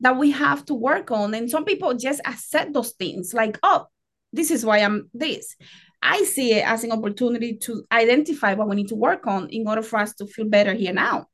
that 0.00 0.18
we 0.18 0.30
have 0.32 0.64
to 0.66 0.74
work 0.74 1.10
on. 1.10 1.32
And 1.34 1.50
some 1.50 1.64
people 1.64 1.94
just 1.94 2.20
accept 2.26 2.72
those 2.72 2.92
things 2.92 3.32
like 3.32 3.58
oh 3.62 3.86
this 4.32 4.50
is 4.50 4.64
why 4.64 4.78
i'm 4.78 5.10
this. 5.14 5.56
I 6.02 6.24
see 6.24 6.52
it 6.52 6.66
as 6.66 6.84
an 6.84 6.92
opportunity 6.92 7.56
to 7.62 7.84
identify 7.90 8.52
what 8.52 8.68
we 8.68 8.76
need 8.76 8.88
to 8.88 8.94
work 8.94 9.26
on 9.26 9.48
in 9.48 9.66
order 9.66 9.80
for 9.80 9.98
us 9.98 10.12
to 10.16 10.26
feel 10.26 10.46
better 10.46 10.74
here 10.74 10.92
now. 10.92 11.28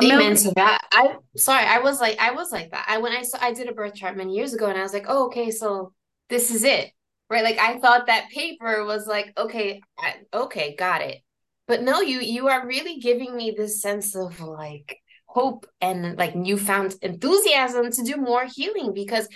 Amen 0.00 0.36
to 0.36 0.52
that. 0.54 0.86
I 0.92 1.16
sorry, 1.36 1.66
I 1.66 1.80
was 1.80 2.00
like, 2.00 2.18
I 2.20 2.30
was 2.30 2.52
like 2.52 2.70
that. 2.70 2.86
I 2.88 2.98
when 2.98 3.12
I 3.12 3.22
saw 3.22 3.38
I 3.40 3.52
did 3.52 3.68
a 3.68 3.72
birth 3.72 3.94
chart 3.94 4.16
many 4.16 4.36
years 4.36 4.54
ago, 4.54 4.66
and 4.66 4.78
I 4.78 4.82
was 4.82 4.92
like, 4.92 5.06
oh, 5.08 5.26
okay, 5.26 5.50
so 5.50 5.92
this 6.28 6.54
is 6.54 6.62
it 6.62 6.92
right 7.32 7.42
like 7.42 7.58
i 7.58 7.78
thought 7.78 8.06
that 8.06 8.28
paper 8.30 8.84
was 8.84 9.06
like 9.06 9.32
okay 9.36 9.80
I, 9.98 10.16
okay 10.32 10.76
got 10.76 11.00
it. 11.00 11.18
But 11.66 11.82
no 11.82 12.00
you 12.00 12.20
you 12.20 12.48
are 12.48 12.66
really 12.66 12.98
giving 12.98 13.34
me 13.34 13.54
this 13.56 13.80
sense 13.80 14.14
of 14.14 14.40
like 14.40 14.98
hope 15.26 15.66
and 15.80 16.18
like 16.18 16.36
newfound 16.36 16.94
enthusiasm 17.00 17.90
to 17.90 18.02
do 18.02 18.16
more 18.16 18.44
healing 18.44 18.92
because 18.94 19.26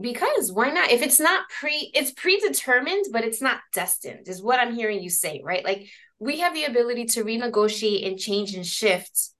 because 0.00 0.50
why 0.50 0.70
not? 0.70 0.90
If 0.90 1.02
it's 1.02 1.20
not 1.20 1.44
pre 1.60 1.90
it's 1.94 2.12
predetermined 2.12 3.06
but 3.12 3.24
it's 3.24 3.42
not 3.42 3.60
destined 3.74 4.26
is 4.26 4.42
what 4.42 4.58
i'm 4.58 4.74
hearing 4.74 5.02
you 5.02 5.10
say 5.10 5.42
right? 5.44 5.64
Like 5.64 5.88
we 6.18 6.40
have 6.40 6.54
the 6.54 6.64
ability 6.64 7.04
to 7.06 7.24
renegotiate 7.24 8.08
and 8.08 8.18
change 8.18 8.54
and 8.54 8.66
shift 8.66 9.30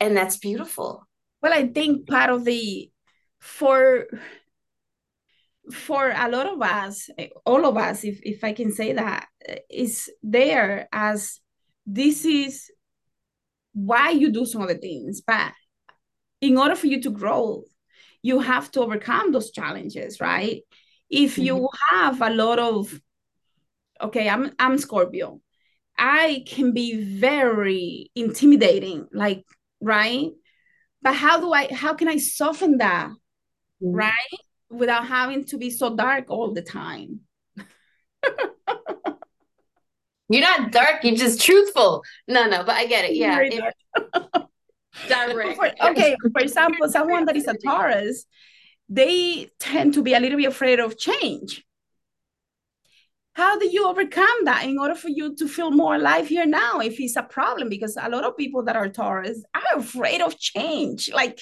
and 0.00 0.16
that's 0.16 0.38
beautiful. 0.38 1.06
Well 1.42 1.52
i 1.52 1.66
think 1.66 2.08
part 2.08 2.30
of 2.30 2.44
the 2.44 2.90
for 3.38 4.06
for 5.72 6.10
a 6.10 6.28
lot 6.28 6.46
of 6.46 6.60
us, 6.62 7.10
all 7.44 7.66
of 7.66 7.76
us, 7.76 8.04
if, 8.04 8.20
if 8.22 8.44
I 8.44 8.52
can 8.52 8.72
say 8.72 8.92
that, 8.92 9.26
is 9.70 10.10
there 10.22 10.88
as 10.92 11.40
this 11.86 12.24
is 12.24 12.70
why 13.72 14.10
you 14.10 14.30
do 14.30 14.44
some 14.44 14.62
of 14.62 14.68
the 14.68 14.76
things. 14.76 15.20
But 15.20 15.52
in 16.40 16.58
order 16.58 16.74
for 16.74 16.86
you 16.86 17.00
to 17.02 17.10
grow, 17.10 17.64
you 18.22 18.40
have 18.40 18.70
to 18.72 18.80
overcome 18.80 19.32
those 19.32 19.50
challenges, 19.50 20.20
right? 20.20 20.62
If 21.08 21.32
mm-hmm. 21.32 21.42
you 21.42 21.68
have 21.90 22.20
a 22.20 22.30
lot 22.30 22.58
of, 22.58 23.00
okay, 24.00 24.28
I'm 24.28 24.52
I'm 24.58 24.78
Scorpio, 24.78 25.40
I 25.96 26.44
can 26.46 26.72
be 26.72 27.02
very 27.18 28.10
intimidating, 28.14 29.06
like 29.12 29.44
right. 29.80 30.30
But 31.00 31.14
how 31.14 31.40
do 31.40 31.52
I? 31.52 31.72
How 31.72 31.94
can 31.94 32.08
I 32.08 32.18
soften 32.18 32.78
that, 32.78 33.08
mm-hmm. 33.08 33.94
right? 33.94 34.38
Without 34.70 35.06
having 35.06 35.44
to 35.44 35.58
be 35.58 35.70
so 35.70 35.94
dark 35.94 36.26
all 36.28 36.52
the 36.52 36.62
time. 36.62 37.20
You're 40.30 40.42
not 40.42 40.72
dark, 40.72 41.04
you're 41.04 41.16
just 41.16 41.40
truthful. 41.40 42.04
No, 42.26 42.46
no, 42.46 42.62
but 42.62 42.74
I 42.74 42.84
get 42.84 43.06
it. 43.06 43.16
Yeah. 43.16 43.38
Direct. 45.08 45.56
For, 45.56 45.70
okay, 45.90 46.16
for 46.32 46.42
example, 46.42 46.88
someone 46.88 47.24
that 47.24 47.36
is 47.36 47.46
a 47.46 47.54
Taurus, 47.54 48.26
they 48.88 49.50
tend 49.58 49.94
to 49.94 50.02
be 50.02 50.12
a 50.12 50.20
little 50.20 50.36
bit 50.36 50.48
afraid 50.48 50.80
of 50.80 50.98
change. 50.98 51.64
How 53.34 53.58
do 53.58 53.68
you 53.68 53.86
overcome 53.86 54.44
that 54.44 54.64
in 54.64 54.78
order 54.78 54.96
for 54.96 55.08
you 55.08 55.36
to 55.36 55.46
feel 55.46 55.70
more 55.70 55.94
alive 55.94 56.26
here 56.26 56.44
now 56.44 56.80
if 56.80 56.98
it's 56.98 57.16
a 57.16 57.22
problem? 57.22 57.68
Because 57.68 57.96
a 57.96 58.08
lot 58.10 58.24
of 58.24 58.36
people 58.36 58.64
that 58.64 58.74
are 58.76 58.88
Taurus 58.88 59.44
are 59.54 59.78
afraid 59.78 60.20
of 60.20 60.36
change. 60.38 61.08
Like 61.12 61.40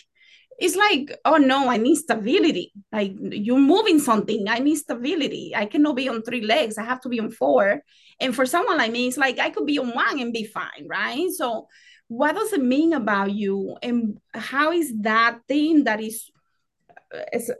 it's 0.59 0.77
like, 0.77 1.19
oh 1.25 1.37
no, 1.37 1.69
I 1.69 1.77
need 1.77 1.97
stability. 1.97 2.73
Like 2.90 3.14
you're 3.21 3.59
moving 3.59 3.99
something. 3.99 4.49
I 4.49 4.59
need 4.59 4.77
stability. 4.77 5.53
I 5.55 5.66
cannot 5.66 5.97
be 5.97 6.09
on 6.09 6.23
three 6.23 6.42
legs. 6.42 6.79
I 6.79 6.85
have 6.85 7.01
to 7.03 7.09
be 7.09 7.21
on 7.21 7.31
four. 7.31 7.83
And 8.21 8.35
for 8.35 8.47
someone 8.47 8.79
like 8.79 8.92
me, 8.92 9.09
it's 9.09 9.19
like 9.19 9.38
I 9.38 9.51
could 9.51 9.66
be 9.66 9.79
on 9.79 9.90
one 9.90 10.19
and 10.19 10.33
be 10.33 10.45
fine, 10.45 10.87
right? 10.87 11.29
So 11.31 11.69
what 12.09 12.35
does 12.35 12.53
it 12.53 12.62
mean 12.62 12.92
about 12.95 13.33
you? 13.33 13.77
And 13.83 14.19
how 14.33 14.73
is 14.73 14.92
that 15.01 15.40
thing 15.47 15.85
that 15.85 16.01
is 16.01 16.31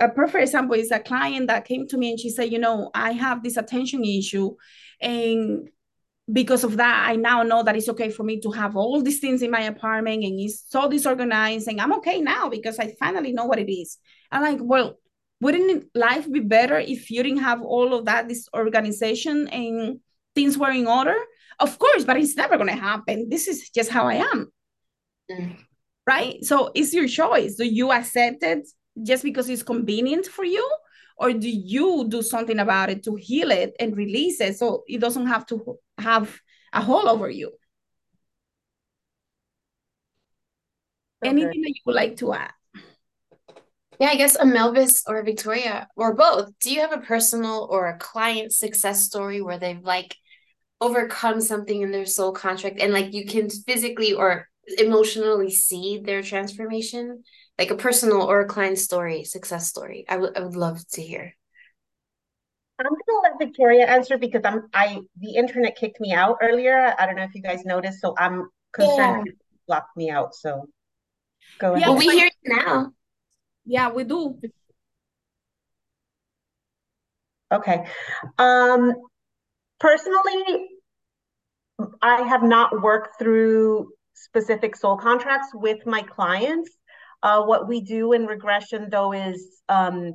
a 0.01 0.09
perfect 0.09 0.43
example 0.43 0.75
is 0.75 0.91
a 0.91 0.99
client 0.99 1.49
that 1.49 1.65
came 1.65 1.87
to 1.89 1.97
me 1.97 2.11
and 2.11 2.21
she 2.21 2.31
said, 2.31 2.51
you 2.51 2.59
know, 2.59 2.91
I 2.95 3.13
have 3.13 3.43
this 3.43 3.57
attention 3.57 4.05
issue 4.05 4.57
and 5.01 5.69
because 6.33 6.65
of 6.65 6.77
that, 6.79 7.09
I 7.09 7.17
now 7.17 7.43
know 7.43 7.63
that 7.63 7.77
it's 7.77 7.89
okay 7.91 8.11
for 8.11 8.25
me 8.25 8.41
to 8.41 8.51
have 8.51 8.77
all 8.77 9.01
these 9.01 9.21
things 9.21 9.43
in 9.43 9.51
my 9.51 9.63
apartment 9.63 10.25
and 10.25 10.41
it's 10.41 10.65
so 10.69 10.89
disorganized. 10.89 11.69
And 11.69 11.81
I'm 11.81 11.93
okay 11.95 12.21
now 12.21 12.49
because 12.49 12.79
I 12.79 12.95
finally 12.99 13.33
know 13.33 13.45
what 13.45 13.61
it 13.61 13.73
is. 13.73 13.99
I'm 14.33 14.43
like, 14.43 14.59
well, 14.61 14.99
wouldn't 15.41 15.85
life 15.95 16.31
be 16.31 16.41
better 16.41 16.79
if 16.79 17.11
you 17.11 17.23
didn't 17.23 17.43
have 17.43 17.63
all 17.63 17.95
of 17.95 18.07
that 18.07 18.29
disorganization 18.29 19.49
and 19.49 20.01
things 20.35 20.59
were 20.59 20.71
in 20.71 20.89
order? 20.89 21.17
Of 21.61 21.79
course, 21.79 22.05
but 22.05 22.17
it's 22.17 22.37
never 22.37 22.57
going 22.57 22.71
to 22.71 22.83
happen. 22.83 23.29
This 23.29 23.47
is 23.47 23.71
just 23.71 23.91
how 23.91 24.09
I 24.09 24.15
am. 24.15 24.51
Mm. 25.31 25.57
Right? 26.07 26.45
So 26.45 26.71
it's 26.75 26.93
your 26.93 27.09
choice. 27.09 27.55
Do 27.57 27.65
you 27.65 27.93
accept 27.93 28.43
it 28.43 28.67
just 29.03 29.23
because 29.23 29.49
it's 29.49 29.63
convenient 29.63 30.27
for 30.27 30.45
you? 30.45 30.69
Or 31.17 31.33
do 31.33 31.49
you 31.49 32.07
do 32.09 32.23
something 32.23 32.59
about 32.59 32.91
it 32.91 33.05
to 33.05 33.15
heal 33.15 33.51
it 33.51 33.75
and 33.81 33.97
release 33.97 34.41
it 34.41 34.59
so 34.59 34.85
it 34.87 35.01
doesn't 35.01 35.27
have 35.27 35.47
to 35.47 35.79
have 35.99 36.41
a 36.73 36.83
hold 36.83 37.07
over 37.07 37.31
you? 37.31 37.53
Okay. 41.25 41.31
anything 41.31 41.63
that 41.63 41.71
you 41.71 41.81
would 41.87 41.95
like 41.95 42.17
to 42.19 42.35
add? 42.35 42.53
Yeah 43.99 44.09
i 44.09 44.17
guess 44.17 44.37
Amelvis 44.37 45.03
or 45.07 45.19
a 45.19 45.25
victoria 45.25 45.89
or 45.97 46.15
both. 46.15 46.51
Do 46.61 46.73
you 46.73 46.81
have 46.81 46.93
a 46.93 47.01
personal 47.01 47.67
or 47.71 47.89
a 47.89 47.99
client 47.99 48.53
success 48.53 49.03
story 49.05 49.41
where 49.41 49.59
they've 49.59 49.83
like 49.83 50.15
overcome 50.81 51.41
something 51.41 51.81
in 51.81 51.91
their 51.91 52.05
soul 52.05 52.33
contract 52.33 52.81
and 52.81 52.93
like 52.93 53.15
you 53.15 53.25
can 53.25 53.49
physically 53.49 54.13
or 54.13 54.49
emotionally 54.79 55.51
see 55.51 56.03
their 56.05 56.23
transformation 56.23 57.23
like 57.59 57.71
a 57.71 57.77
personal 57.77 58.23
or 58.23 58.41
a 58.41 58.47
client 58.47 58.79
story, 58.79 59.25
success 59.25 59.69
story. 59.69 60.05
I 60.09 60.17
would 60.17 60.37
I 60.37 60.41
would 60.41 60.57
love 60.57 60.87
to 60.93 61.03
hear. 61.03 61.35
I'm 62.79 62.87
gonna 62.87 63.21
let 63.23 63.39
Victoria 63.39 63.87
answer 63.87 64.19
because 64.19 64.43
I'm 64.45 64.69
I 64.75 65.01
the 65.19 65.35
internet 65.37 65.77
kicked 65.77 66.01
me 66.01 66.13
out 66.13 66.39
earlier. 66.43 66.95
I 66.99 67.07
don't 67.07 67.17
know 67.17 67.23
if 67.23 67.35
you 67.35 67.43
guys 67.43 67.65
noticed, 67.65 68.01
so 68.01 68.15
I'm 68.19 68.51
concerned 68.73 69.27
yeah. 69.27 69.33
blocked 69.67 69.97
me 69.97 70.11
out. 70.11 70.35
So 70.35 70.69
go 71.59 71.73
ahead. 71.73 71.81
Yeah, 71.81 71.89
well, 71.89 71.99
we 71.99 72.11
hear 72.11 72.27
you 72.27 72.57
now. 72.57 72.93
Yeah, 73.65 73.91
we 73.91 74.05
do. 74.05 74.39
Okay. 77.51 77.87
Um 78.39 78.93
personally, 79.81 80.69
I 82.03 82.23
have 82.23 82.43
not 82.43 82.83
worked 82.83 83.19
through 83.19 83.93
specific 84.13 84.77
soul 84.77 84.97
contracts 84.99 85.49
with 85.55 85.87
my 85.87 86.03
clients. 86.03 86.71
Uh, 87.23 87.43
what 87.43 87.69
we 87.69 87.81
do 87.81 88.13
in 88.13 88.27
regression, 88.27 88.89
though, 88.91 89.13
is 89.13 89.63
um, 89.69 90.13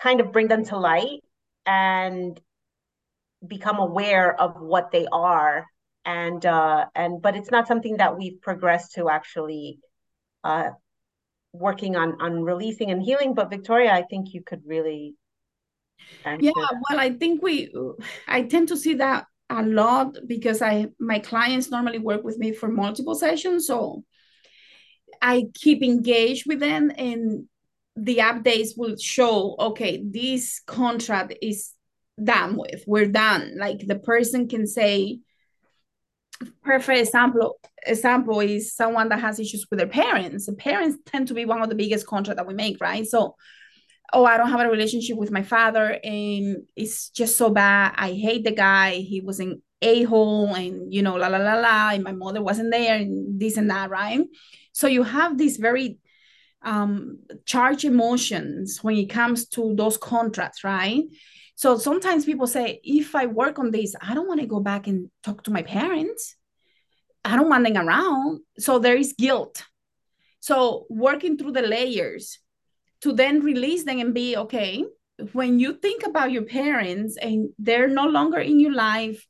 kind 0.00 0.20
of 0.20 0.32
bring 0.32 0.48
them 0.48 0.64
to 0.64 0.78
light 0.78 1.20
and 1.66 2.40
become 3.46 3.78
aware 3.78 4.40
of 4.40 4.60
what 4.60 4.90
they 4.90 5.06
are. 5.12 5.66
And 6.04 6.44
uh, 6.44 6.86
and 6.94 7.22
but 7.22 7.36
it's 7.36 7.50
not 7.50 7.68
something 7.68 7.98
that 7.98 8.18
we've 8.18 8.40
progressed 8.40 8.94
to 8.94 9.08
actually 9.08 9.78
uh, 10.42 10.70
working 11.52 11.94
on 11.94 12.20
on 12.20 12.42
releasing 12.42 12.90
and 12.90 13.00
healing. 13.00 13.34
But 13.34 13.50
Victoria, 13.50 13.92
I 13.92 14.02
think 14.02 14.34
you 14.34 14.42
could 14.42 14.62
really. 14.66 15.14
Yeah, 16.40 16.50
well, 16.56 16.98
I 16.98 17.10
think 17.10 17.40
we. 17.40 17.72
I 18.26 18.42
tend 18.42 18.68
to 18.68 18.76
see 18.76 18.94
that 18.94 19.26
a 19.48 19.62
lot 19.62 20.16
because 20.26 20.60
I 20.62 20.88
my 20.98 21.20
clients 21.20 21.70
normally 21.70 21.98
work 21.98 22.24
with 22.24 22.38
me 22.38 22.52
for 22.52 22.68
multiple 22.68 23.14
sessions, 23.14 23.66
so 23.66 24.02
I 25.22 25.44
keep 25.54 25.82
engaged 25.82 26.44
with 26.46 26.60
them 26.60 26.90
and 26.96 27.46
the 27.96 28.18
updates 28.18 28.70
will 28.76 28.96
show, 28.96 29.54
okay, 29.58 30.02
this 30.04 30.60
contract 30.66 31.34
is 31.40 31.72
done 32.22 32.56
with, 32.56 32.82
we're 32.86 33.06
done. 33.06 33.56
Like 33.56 33.86
the 33.86 33.98
person 33.98 34.48
can 34.48 34.66
say, 34.66 35.20
perfect 36.62 36.98
example, 36.98 37.58
example 37.86 38.40
is 38.40 38.74
someone 38.74 39.08
that 39.10 39.20
has 39.20 39.38
issues 39.38 39.66
with 39.70 39.78
their 39.78 39.88
parents. 39.88 40.46
The 40.46 40.54
parents 40.54 40.98
tend 41.06 41.28
to 41.28 41.34
be 41.34 41.44
one 41.44 41.62
of 41.62 41.68
the 41.68 41.74
biggest 41.74 42.06
contract 42.06 42.38
that 42.38 42.46
we 42.46 42.54
make, 42.54 42.80
right? 42.80 43.06
So, 43.06 43.36
oh, 44.12 44.24
I 44.24 44.36
don't 44.36 44.50
have 44.50 44.60
a 44.60 44.70
relationship 44.70 45.16
with 45.16 45.30
my 45.30 45.42
father, 45.42 45.98
and 46.02 46.64
it's 46.76 47.10
just 47.10 47.36
so 47.36 47.50
bad. 47.50 47.94
I 47.96 48.12
hate 48.12 48.44
the 48.44 48.52
guy. 48.52 48.94
He 48.94 49.20
was 49.20 49.40
an 49.40 49.62
a 49.80 50.04
hole, 50.04 50.54
and 50.54 50.92
you 50.92 51.02
know, 51.02 51.16
la 51.16 51.28
la 51.28 51.38
la 51.38 51.54
la. 51.54 51.90
And 51.90 52.04
my 52.04 52.12
mother 52.12 52.42
wasn't 52.42 52.72
there, 52.72 52.96
and 52.96 53.40
this 53.40 53.56
and 53.56 53.70
that, 53.70 53.90
right? 53.90 54.20
So 54.72 54.86
you 54.86 55.02
have 55.02 55.38
these 55.38 55.56
very 55.58 55.98
um, 56.62 57.18
charged 57.44 57.84
emotions 57.84 58.82
when 58.82 58.96
it 58.96 59.06
comes 59.06 59.48
to 59.48 59.74
those 59.76 59.96
contracts, 59.96 60.64
right? 60.64 61.04
So 61.54 61.76
sometimes 61.78 62.24
people 62.24 62.46
say, 62.46 62.80
if 62.82 63.14
I 63.14 63.26
work 63.26 63.58
on 63.58 63.70
this, 63.70 63.94
I 64.00 64.14
don't 64.14 64.28
want 64.28 64.40
to 64.40 64.46
go 64.46 64.60
back 64.60 64.86
and 64.86 65.10
talk 65.22 65.44
to 65.44 65.50
my 65.50 65.62
parents. 65.62 66.36
I 67.24 67.36
don't 67.36 67.48
want 67.48 67.64
them 67.64 67.76
around. 67.76 68.40
So 68.58 68.78
there 68.78 68.96
is 68.96 69.14
guilt. 69.16 69.62
So 70.40 70.86
working 70.88 71.36
through 71.36 71.52
the 71.52 71.62
layers 71.62 72.38
to 73.02 73.12
then 73.12 73.40
release 73.40 73.84
them 73.84 74.00
and 74.00 74.14
be 74.14 74.36
okay. 74.36 74.84
When 75.32 75.60
you 75.60 75.74
think 75.74 76.04
about 76.04 76.32
your 76.32 76.44
parents 76.44 77.16
and 77.16 77.50
they're 77.58 77.88
no 77.88 78.06
longer 78.06 78.38
in 78.38 78.58
your 78.58 78.72
life, 78.72 79.24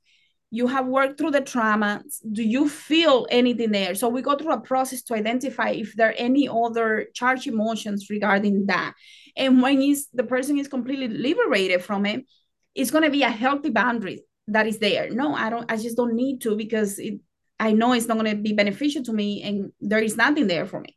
you 0.53 0.67
have 0.69 0.87
worked 0.87 1.19
through 1.19 1.33
the 1.33 1.41
trauma. 1.41 2.03
Do 2.31 2.43
you 2.43 2.69
feel 2.69 3.27
anything 3.31 3.73
there? 3.73 3.95
So 3.95 4.09
we 4.09 4.23
go 4.23 4.37
through 4.37 4.53
a 4.53 4.61
process 4.61 5.03
to 5.05 5.15
identify 5.15 5.71
if 5.71 5.97
there 5.97 6.11
are 6.11 6.19
any 6.19 6.49
other 6.49 7.07
charged 7.15 7.47
emotions 7.47 8.11
regarding 8.11 8.67
that. 8.67 8.93
And 9.35 9.63
when 9.63 9.81
is 9.81 10.09
the 10.13 10.25
person 10.25 10.59
is 10.59 10.69
completely 10.69 11.09
liberated 11.09 11.83
from 11.83 12.07
it 12.07 12.27
it's 12.75 12.91
going 12.91 13.05
to 13.05 13.11
be 13.11 13.23
a 13.23 13.29
healthy 13.29 13.71
boundary 13.71 14.23
that 14.49 14.67
is 14.67 14.79
there. 14.79 15.11
No 15.11 15.35
i 15.35 15.51
don't 15.51 15.71
i 15.71 15.77
just 15.77 15.97
don't 15.97 16.15
need 16.15 16.41
to 16.43 16.57
because 16.57 16.99
it 16.99 17.21
i 17.61 17.73
know 17.73 17.93
it's 17.93 18.07
not 18.07 18.19
going 18.19 18.37
to 18.37 18.43
be 18.43 18.53
beneficial 18.53 19.03
to 19.05 19.13
me 19.13 19.43
and 19.43 19.73
there 19.81 20.01
is 20.01 20.17
nothing 20.17 20.47
there 20.47 20.67
for 20.67 20.81
me. 20.81 20.97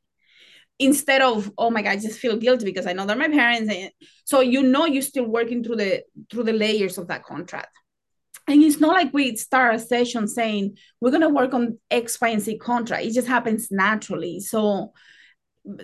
Instead 0.79 1.21
of 1.21 1.51
oh 1.57 1.69
my 1.69 1.81
god 1.81 1.91
I 1.91 1.95
just 1.97 2.19
feel 2.19 2.37
guilty 2.37 2.65
because 2.65 2.87
i 2.87 2.93
know 2.93 3.05
they're 3.05 3.15
my 3.15 3.29
parents 3.29 3.71
and 3.73 3.91
so 4.25 4.41
you 4.41 4.63
know 4.63 4.85
you're 4.85 5.01
still 5.01 5.25
working 5.25 5.63
through 5.63 5.77
the 5.77 6.03
through 6.29 6.43
the 6.43 6.53
layers 6.53 6.97
of 6.97 7.07
that 7.07 7.23
contract 7.23 7.75
and 8.47 8.63
it's 8.63 8.79
not 8.79 8.93
like 8.93 9.13
we 9.13 9.36
start 9.36 9.75
a 9.75 9.79
session 9.79 10.27
saying 10.27 10.77
we're 11.01 11.12
going 11.12 11.21
to 11.21 11.29
work 11.29 11.53
on 11.53 11.79
x 11.89 12.19
y 12.21 12.29
and 12.29 12.41
z 12.41 12.58
contract. 12.58 13.05
It 13.05 13.13
just 13.13 13.27
happens 13.27 13.69
naturally. 13.71 14.39
So 14.39 14.93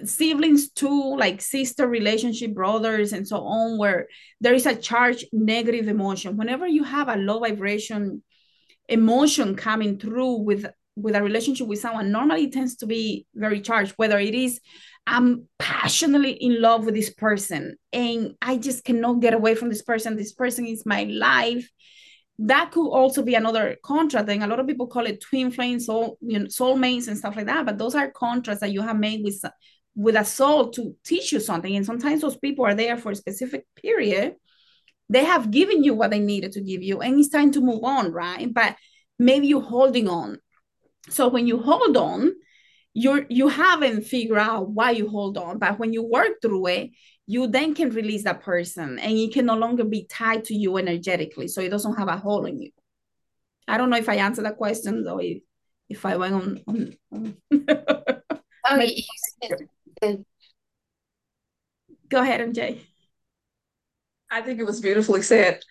siblings 0.04 0.70
too 0.72 1.18
like 1.18 1.42
sister 1.42 1.88
relationship 1.88 2.54
brothers 2.54 3.14
and 3.14 3.28
so 3.28 3.38
on 3.38 3.80
where 3.80 4.08
there 4.40 4.54
is 4.54 4.68
a 4.68 4.76
charged 4.76 5.26
negative 5.34 5.88
emotion. 5.88 6.38
Whenever 6.38 6.68
you 6.68 6.84
have 6.84 7.10
a 7.10 7.16
low 7.16 7.40
vibration 7.40 8.22
emotion 8.88 9.56
coming 9.56 9.98
through 9.98 10.34
with 10.42 10.68
with 10.96 11.16
a 11.16 11.24
relationship 11.24 11.68
with 11.68 11.80
someone 11.80 12.12
normally 12.12 12.52
tends 12.52 12.76
to 12.76 12.86
be 12.86 13.26
very 13.34 13.62
charged 13.62 13.94
whether 13.96 14.20
it 14.20 14.36
is 14.36 14.60
i'm 15.08 15.48
passionately 15.58 16.32
in 16.32 16.62
love 16.62 16.84
with 16.84 16.94
this 16.94 17.10
person 17.10 17.78
and 17.94 18.36
i 18.42 18.58
just 18.58 18.84
cannot 18.84 19.22
get 19.22 19.34
away 19.34 19.56
from 19.56 19.70
this 19.70 19.82
person. 19.82 20.18
This 20.18 20.34
person 20.34 20.66
is 20.66 20.86
my 20.86 21.04
life 21.04 21.70
that 22.40 22.72
could 22.72 22.88
also 22.88 23.22
be 23.22 23.36
another 23.36 23.78
contract 23.84 24.28
and 24.30 24.44
a 24.44 24.48
lot 24.48 24.60
of 24.60 24.66
people 24.66 24.88
call 24.88 25.06
it 25.06 25.22
twin 25.22 25.52
flames 25.52 25.86
soul 25.86 26.18
you 26.22 26.40
know 26.40 26.46
soulmates 26.46 27.08
and 27.08 27.18
stuff 27.18 27.36
like 27.36 27.46
that 27.46 27.66
but 27.66 27.78
those 27.78 27.94
are 27.94 28.10
contracts 28.12 28.62
that 28.62 28.72
you 28.72 28.82
have 28.82 28.98
made 28.98 29.24
with 29.24 29.44
with 29.96 30.16
a 30.16 30.24
soul 30.24 30.70
to 30.70 30.96
teach 31.04 31.32
you 31.32 31.40
something 31.40 31.76
and 31.76 31.86
sometimes 31.86 32.22
those 32.22 32.38
people 32.38 32.66
are 32.66 32.76
there 32.76 32.98
for 32.98 33.12
a 33.12 33.16
specific 33.16 33.66
period. 33.76 34.36
They 35.10 35.26
have 35.26 35.52
given 35.52 35.84
you 35.84 35.94
what 35.94 36.12
they 36.12 36.20
needed 36.20 36.54
to 36.54 36.62
give 36.62 36.82
you 36.82 37.02
and 37.02 37.20
it's 37.20 37.30
time 37.30 37.52
to 37.52 37.62
move 37.62 37.84
on 37.84 38.12
right? 38.12 38.52
But 38.54 38.76
maybe 39.20 39.48
you're 39.48 39.62
holding 39.62 40.08
on. 40.08 40.40
So 41.10 41.28
when 41.28 41.48
you 41.48 41.60
hold 41.60 41.98
on 41.98 42.32
you're 42.94 43.26
you 43.30 43.48
haven't 43.48 44.04
figured 44.04 44.38
out 44.38 44.70
why 44.70 44.92
you 44.92 45.08
hold 45.08 45.38
on 45.38 45.58
but 45.58 45.80
when 45.80 45.94
you 45.94 46.04
work 46.04 46.42
through 46.42 46.68
it 46.68 46.92
you 47.26 47.48
then 47.48 47.74
can 47.74 47.90
release 47.92 48.24
that 48.24 48.42
person 48.42 49.00
and 49.00 49.18
it 49.18 49.34
can 49.34 49.46
no 49.46 49.56
longer 49.56 49.86
be 49.86 50.06
tied 50.06 50.44
to 50.44 50.54
you 50.54 50.78
energetically 50.78 51.48
so 51.48 51.62
it 51.62 51.70
doesn't 51.70 51.96
have 51.96 52.10
a 52.10 52.18
hole 52.18 52.46
in 52.46 52.60
you. 52.60 52.72
I 53.68 53.78
don't 53.78 53.90
know 53.90 53.98
if 53.98 54.10
i 54.10 54.16
answered 54.16 54.46
that 54.46 54.58
question 54.58 55.04
though 55.04 55.20
if, 55.20 55.42
if 55.88 56.06
i 56.06 56.18
went 56.18 56.34
on, 56.34 56.60
on, 56.68 56.94
on. 57.12 57.38
Oh 58.66 58.82
go 62.10 62.22
ahead 62.22 62.42
mj 62.42 62.82
I 64.32 64.42
think 64.42 64.60
it 64.60 64.66
was 64.66 64.80
beautifully 64.80 65.22
said. 65.22 65.62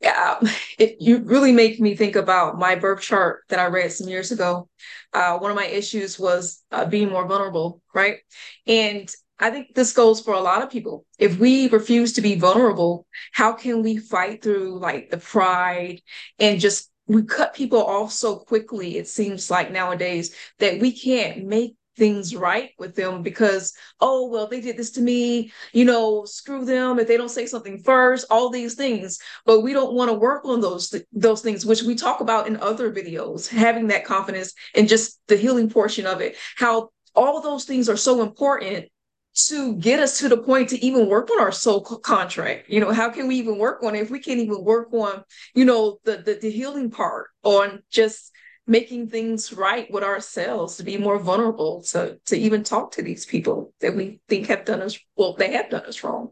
Yeah, 0.00 0.40
it 0.78 0.96
you 1.00 1.18
really 1.18 1.52
make 1.52 1.80
me 1.80 1.94
think 1.94 2.16
about 2.16 2.58
my 2.58 2.74
birth 2.74 3.00
chart 3.00 3.44
that 3.48 3.60
I 3.60 3.66
read 3.66 3.92
some 3.92 4.08
years 4.08 4.32
ago. 4.32 4.68
Uh, 5.12 5.38
one 5.38 5.50
of 5.50 5.56
my 5.56 5.66
issues 5.66 6.18
was 6.18 6.62
uh, 6.72 6.84
being 6.84 7.10
more 7.10 7.26
vulnerable, 7.26 7.80
right? 7.94 8.18
And 8.66 9.08
I 9.38 9.50
think 9.50 9.74
this 9.74 9.92
goes 9.92 10.20
for 10.20 10.34
a 10.34 10.40
lot 10.40 10.62
of 10.62 10.70
people. 10.70 11.06
If 11.18 11.38
we 11.38 11.68
refuse 11.68 12.14
to 12.14 12.20
be 12.20 12.34
vulnerable, 12.34 13.06
how 13.32 13.52
can 13.52 13.82
we 13.82 13.98
fight 13.98 14.42
through 14.42 14.80
like 14.80 15.10
the 15.10 15.18
pride 15.18 16.02
and 16.40 16.60
just 16.60 16.90
we 17.06 17.22
cut 17.22 17.54
people 17.54 17.82
off 17.86 18.12
so 18.12 18.36
quickly, 18.36 18.98
it 18.98 19.08
seems 19.08 19.50
like 19.50 19.70
nowadays 19.70 20.34
that 20.58 20.80
we 20.80 20.92
can't 20.92 21.46
make 21.46 21.76
things 21.98 22.34
right 22.34 22.70
with 22.78 22.94
them 22.94 23.22
because, 23.22 23.74
oh, 24.00 24.28
well, 24.28 24.46
they 24.46 24.60
did 24.60 24.76
this 24.76 24.92
to 24.92 25.00
me, 25.00 25.52
you 25.72 25.84
know, 25.84 26.24
screw 26.24 26.64
them 26.64 26.98
if 26.98 27.08
they 27.08 27.16
don't 27.16 27.28
say 27.28 27.46
something 27.46 27.78
first, 27.78 28.26
all 28.30 28.48
these 28.48 28.74
things. 28.74 29.18
But 29.44 29.60
we 29.60 29.72
don't 29.72 29.94
want 29.94 30.10
to 30.10 30.14
work 30.14 30.44
on 30.44 30.60
those, 30.60 30.90
th- 30.90 31.04
those 31.12 31.42
things, 31.42 31.66
which 31.66 31.82
we 31.82 31.94
talk 31.94 32.20
about 32.20 32.46
in 32.46 32.56
other 32.58 32.92
videos, 32.92 33.48
having 33.48 33.88
that 33.88 34.04
confidence 34.04 34.54
and 34.74 34.88
just 34.88 35.20
the 35.26 35.36
healing 35.36 35.68
portion 35.68 36.06
of 36.06 36.20
it, 36.20 36.36
how 36.56 36.90
all 37.14 37.40
those 37.40 37.64
things 37.64 37.88
are 37.88 37.96
so 37.96 38.22
important 38.22 38.86
to 39.34 39.76
get 39.76 40.00
us 40.00 40.18
to 40.18 40.28
the 40.28 40.36
point 40.36 40.68
to 40.70 40.84
even 40.84 41.08
work 41.08 41.30
on 41.30 41.40
our 41.40 41.52
soul 41.52 41.80
contract 41.80 42.68
you 42.68 42.80
know 42.80 42.92
how 42.92 43.08
can 43.08 43.28
we 43.28 43.36
even 43.36 43.56
work 43.56 43.82
on 43.84 43.94
it 43.94 44.00
if 44.00 44.10
we 44.10 44.18
can't 44.18 44.40
even 44.40 44.64
work 44.64 44.92
on 44.92 45.22
you 45.54 45.64
know 45.64 45.98
the 46.04 46.16
the, 46.16 46.34
the 46.34 46.50
healing 46.50 46.90
part 46.90 47.28
on 47.44 47.80
just 47.90 48.32
making 48.68 49.08
things 49.08 49.52
right 49.52 49.90
with 49.90 50.04
ourselves 50.04 50.76
to 50.76 50.84
be 50.84 50.96
more 50.96 51.18
vulnerable 51.18 51.82
to 51.82 52.18
to 52.26 52.36
even 52.36 52.62
talk 52.62 52.92
to 52.92 53.02
these 53.02 53.26
people 53.26 53.72
that 53.80 53.96
we 53.96 54.20
think 54.28 54.46
have 54.46 54.64
done 54.64 54.82
us 54.82 54.98
well 55.16 55.34
they 55.34 55.52
have 55.52 55.70
done 55.70 55.84
us 55.86 56.04
wrong 56.04 56.30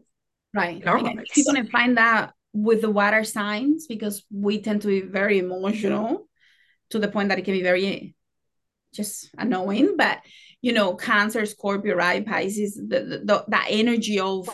right. 0.53 0.81
you're 1.35 1.53
going 1.53 1.65
to 1.65 1.71
find 1.71 1.97
that 1.97 2.31
with 2.53 2.81
the 2.81 2.89
water 2.89 3.23
signs 3.23 3.87
because 3.87 4.23
we 4.31 4.61
tend 4.61 4.81
to 4.81 4.87
be 4.87 5.01
very 5.01 5.39
emotional 5.39 6.27
to 6.89 6.99
the 6.99 7.07
point 7.07 7.29
that 7.29 7.39
it 7.39 7.45
can 7.45 7.53
be 7.53 7.63
very 7.63 8.15
just 8.93 9.29
annoying 9.37 9.95
but 9.97 10.19
you 10.61 10.73
know, 10.73 10.95
Cancer, 10.95 11.45
Scorpio, 11.45 11.95
right, 11.95 12.25
Pisces, 12.25 12.75
the, 12.75 12.99
the, 12.99 13.21
the, 13.23 13.45
that 13.49 13.67
energy 13.69 14.19
of 14.19 14.49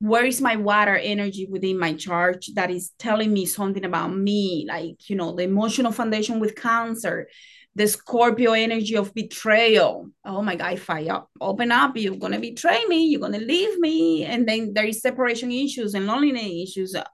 where 0.00 0.24
is 0.24 0.40
my 0.40 0.56
water 0.56 0.96
energy 0.96 1.46
within 1.50 1.78
my 1.78 1.92
chart 1.92 2.44
that 2.54 2.70
is 2.70 2.92
telling 2.98 3.32
me 3.32 3.46
something 3.46 3.84
about 3.84 4.16
me, 4.16 4.64
like, 4.68 5.10
you 5.10 5.16
know, 5.16 5.34
the 5.34 5.42
emotional 5.42 5.90
foundation 5.90 6.38
with 6.38 6.54
Cancer, 6.54 7.28
the 7.74 7.86
Scorpio 7.86 8.52
energy 8.52 8.96
of 8.96 9.12
betrayal. 9.12 10.10
Oh 10.24 10.42
my 10.42 10.56
God, 10.56 10.74
if 10.74 10.88
I 10.88 11.08
open 11.40 11.72
up, 11.72 11.96
you're 11.96 12.16
to 12.16 12.38
betray 12.38 12.84
me, 12.86 13.06
you're 13.06 13.28
to 13.28 13.38
leave 13.38 13.78
me. 13.78 14.24
And 14.24 14.48
then 14.48 14.72
there 14.72 14.86
is 14.86 15.00
separation 15.00 15.50
issues 15.50 15.94
and 15.94 16.06
loneliness 16.06 16.70
issues. 16.70 16.94
I 16.94 17.04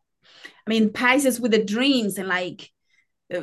mean, 0.66 0.92
Pisces 0.92 1.40
with 1.40 1.52
the 1.52 1.64
dreams 1.64 2.18
and 2.18 2.28
like, 2.28 2.70
Uh, 3.32 3.40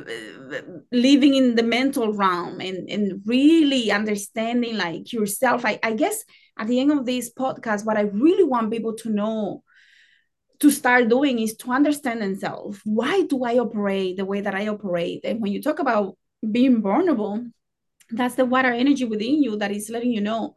living 0.92 1.34
in 1.34 1.56
the 1.56 1.64
mental 1.64 2.14
realm 2.14 2.62
and, 2.62 2.88
and 2.88 3.20
really 3.26 3.90
understanding 3.90 4.78
like 4.78 5.12
yourself. 5.12 5.66
I, 5.66 5.80
I 5.82 5.94
guess 5.94 6.24
at 6.60 6.68
the 6.68 6.80
end 6.80 6.92
of 6.92 7.04
this 7.04 7.34
podcast 7.34 7.84
what 7.84 7.98
i 7.98 8.02
really 8.02 8.44
want 8.44 8.72
people 8.72 8.94
to 8.98 9.10
know 9.10 9.64
to 10.60 10.70
start 10.70 11.10
doing 11.10 11.40
is 11.40 11.56
to 11.58 11.72
understand 11.72 12.22
themselves. 12.22 12.80
Why 12.84 13.24
do 13.24 13.44
i 13.44 13.58
operate 13.58 14.18
the 14.18 14.26
way 14.26 14.42
that 14.42 14.54
i 14.54 14.68
operate? 14.68 15.22
And 15.24 15.42
when 15.42 15.52
you 15.52 15.62
talk 15.64 15.80
about 15.80 16.16
being 16.50 16.82
vulnerable 16.82 17.44
that's 18.12 18.36
the 18.36 18.46
water 18.46 18.72
energy 18.72 19.06
within 19.06 19.42
you 19.42 19.58
that 19.58 19.72
is 19.72 19.90
letting 19.90 20.12
you 20.12 20.22
know 20.22 20.56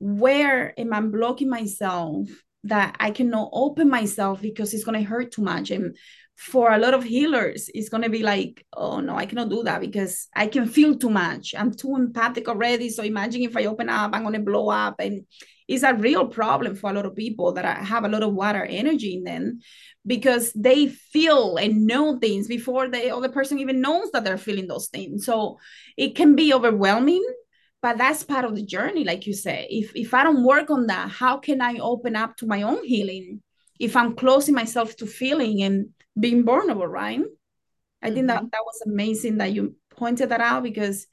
where 0.00 0.78
am 0.78 0.92
i 0.92 1.00
blocking 1.00 1.48
myself 1.48 2.28
that 2.64 2.96
i 2.98 3.10
cannot 3.10 3.48
open 3.52 3.88
myself 3.88 4.42
because 4.42 4.74
it's 4.74 4.84
going 4.84 4.98
to 4.98 5.08
hurt 5.08 5.32
too 5.32 5.42
much. 5.42 5.70
And 5.70 5.96
for 6.38 6.72
a 6.72 6.78
lot 6.78 6.94
of 6.94 7.02
healers, 7.02 7.68
it's 7.74 7.88
going 7.88 8.04
to 8.04 8.08
be 8.08 8.22
like, 8.22 8.64
oh 8.72 9.00
no, 9.00 9.16
I 9.16 9.26
cannot 9.26 9.50
do 9.50 9.64
that 9.64 9.80
because 9.80 10.28
I 10.36 10.46
can 10.46 10.66
feel 10.66 10.96
too 10.96 11.10
much. 11.10 11.52
I'm 11.58 11.74
too 11.74 11.96
empathic 11.96 12.48
already. 12.48 12.90
So 12.90 13.02
imagine 13.02 13.42
if 13.42 13.56
I 13.56 13.64
open 13.64 13.88
up, 13.88 14.12
I'm 14.14 14.22
going 14.22 14.34
to 14.34 14.40
blow 14.40 14.68
up. 14.68 15.00
And 15.00 15.26
it's 15.66 15.82
a 15.82 15.94
real 15.94 16.28
problem 16.28 16.76
for 16.76 16.90
a 16.90 16.92
lot 16.92 17.06
of 17.06 17.16
people 17.16 17.52
that 17.54 17.78
have 17.78 18.04
a 18.04 18.08
lot 18.08 18.22
of 18.22 18.34
water 18.34 18.64
energy 18.64 19.16
in 19.16 19.24
them 19.24 19.58
because 20.06 20.52
they 20.52 20.86
feel 20.86 21.56
and 21.56 21.88
know 21.88 22.20
things 22.20 22.46
before 22.46 22.88
the 22.88 23.10
other 23.10 23.28
person 23.30 23.58
even 23.58 23.80
knows 23.80 24.12
that 24.12 24.22
they're 24.22 24.38
feeling 24.38 24.68
those 24.68 24.86
things. 24.86 25.26
So 25.26 25.58
it 25.96 26.14
can 26.14 26.36
be 26.36 26.54
overwhelming. 26.54 27.26
But 27.82 27.98
that's 27.98 28.22
part 28.22 28.44
of 28.44 28.54
the 28.54 28.64
journey, 28.64 29.02
like 29.02 29.26
you 29.26 29.34
say. 29.34 29.66
If 29.70 29.90
if 29.96 30.14
I 30.14 30.22
don't 30.22 30.44
work 30.44 30.70
on 30.70 30.86
that, 30.86 31.10
how 31.10 31.38
can 31.38 31.60
I 31.60 31.78
open 31.78 32.14
up 32.14 32.36
to 32.36 32.46
my 32.46 32.62
own 32.62 32.84
healing? 32.84 33.42
If 33.78 33.96
I'm 33.96 34.14
closing 34.14 34.54
myself 34.54 34.96
to 34.96 35.06
feeling 35.06 35.62
and 35.62 35.90
being 36.18 36.44
vulnerable, 36.44 36.86
right? 36.86 37.20
I 38.02 38.06
mm-hmm. 38.06 38.14
think 38.14 38.26
that 38.28 38.38
mm-hmm. 38.38 38.48
that 38.52 38.64
was 38.64 38.82
amazing 38.86 39.38
that 39.38 39.52
you 39.52 39.76
pointed 39.90 40.30
that 40.30 40.40
out 40.40 40.62
because 40.62 41.06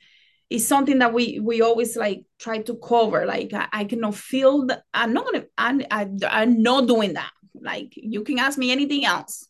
it's 0.50 0.66
something 0.66 1.00
that 1.00 1.14
we 1.14 1.40
we 1.40 1.62
always 1.62 1.96
like 1.96 2.26
try 2.40 2.60
to 2.60 2.76
cover. 2.76 3.26
Like 3.26 3.54
I, 3.54 3.68
I 3.72 3.86
cannot 3.86 4.16
feel 4.16 4.68
that 4.68 4.84
I'm 4.94 5.14
not 5.14 5.26
gonna 5.26 5.46
I, 5.58 5.86
I 5.92 6.10
I'm 6.30 6.62
not 6.62 6.88
doing 6.88 7.14
that. 7.14 7.32
Like 7.60 7.94
you 7.96 8.24
can 8.24 8.40
ask 8.40 8.58
me 8.58 8.72
anything 8.72 9.06
else. 9.06 9.48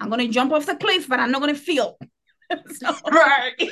I'm 0.00 0.10
gonna 0.10 0.28
jump 0.28 0.52
off 0.52 0.66
the 0.66 0.76
cliff, 0.76 1.08
but 1.08 1.20
I'm 1.20 1.32
not 1.32 1.40
gonna 1.40 1.54
feel. 1.54 1.98
so, 2.74 2.94
right. 3.10 3.54
you 3.58 3.68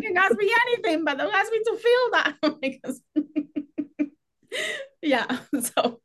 can 0.00 0.16
ask 0.16 0.36
me 0.36 0.52
anything, 0.66 1.04
but 1.04 1.16
don't 1.16 1.34
ask 1.34 1.50
me 1.50 1.60
to 1.64 1.76
feel 1.76 2.10
that 2.12 2.36
because 2.60 3.00
yeah. 5.02 5.38
So 5.60 6.00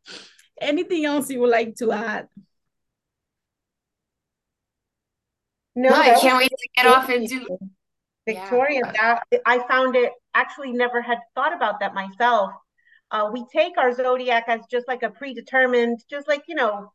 anything 0.61 1.05
else 1.05 1.29
you 1.29 1.41
would 1.41 1.49
like 1.49 1.75
to 1.77 1.91
add? 1.91 2.27
No, 5.79 5.93
I 5.93 6.19
can't 6.19 6.37
wait 6.37 6.49
to 6.49 6.69
get 6.75 6.87
off 6.87 7.07
and 7.07 7.25
do 7.25 7.47
Victoria, 8.27 8.81
yeah. 8.83 9.19
that 9.31 9.41
I 9.45 9.65
found 9.65 9.95
it 9.95 10.11
actually 10.33 10.73
never 10.73 11.01
had 11.01 11.19
thought 11.35 11.55
about 11.55 11.79
that 11.79 11.93
myself. 11.93 12.51
Uh, 13.11 13.29
we 13.31 13.45
take 13.53 13.77
our 13.77 13.93
zodiac 13.93 14.43
as 14.49 14.59
just 14.69 14.89
like 14.89 15.03
a 15.03 15.09
predetermined, 15.09 16.03
just 16.09 16.27
like, 16.27 16.43
you 16.49 16.55
know, 16.55 16.91